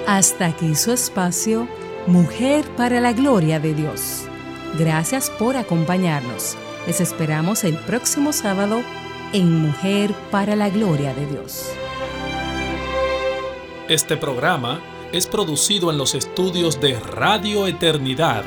Hasta 0.07 0.47
aquí 0.47 0.77
su 0.77 0.93
espacio, 0.93 1.67
Mujer 2.07 2.65
para 2.77 3.01
la 3.01 3.13
Gloria 3.13 3.59
de 3.59 3.75
Dios. 3.75 4.27
Gracias 4.79 5.31
por 5.31 5.57
acompañarnos. 5.57 6.57
Les 6.87 7.01
esperamos 7.01 7.65
el 7.65 7.77
próximo 7.77 8.33
sábado 8.33 8.83
en 9.33 9.53
Mujer 9.53 10.15
para 10.31 10.55
la 10.55 10.71
Gloria 10.71 11.13
de 11.13 11.27
Dios. 11.27 11.73
Este 13.89 14.17
programa 14.17 14.81
es 15.11 15.27
producido 15.27 15.91
en 15.91 15.99
los 15.99 16.15
estudios 16.15 16.81
de 16.81 17.01
Radio 17.01 17.67
Eternidad 17.67 18.45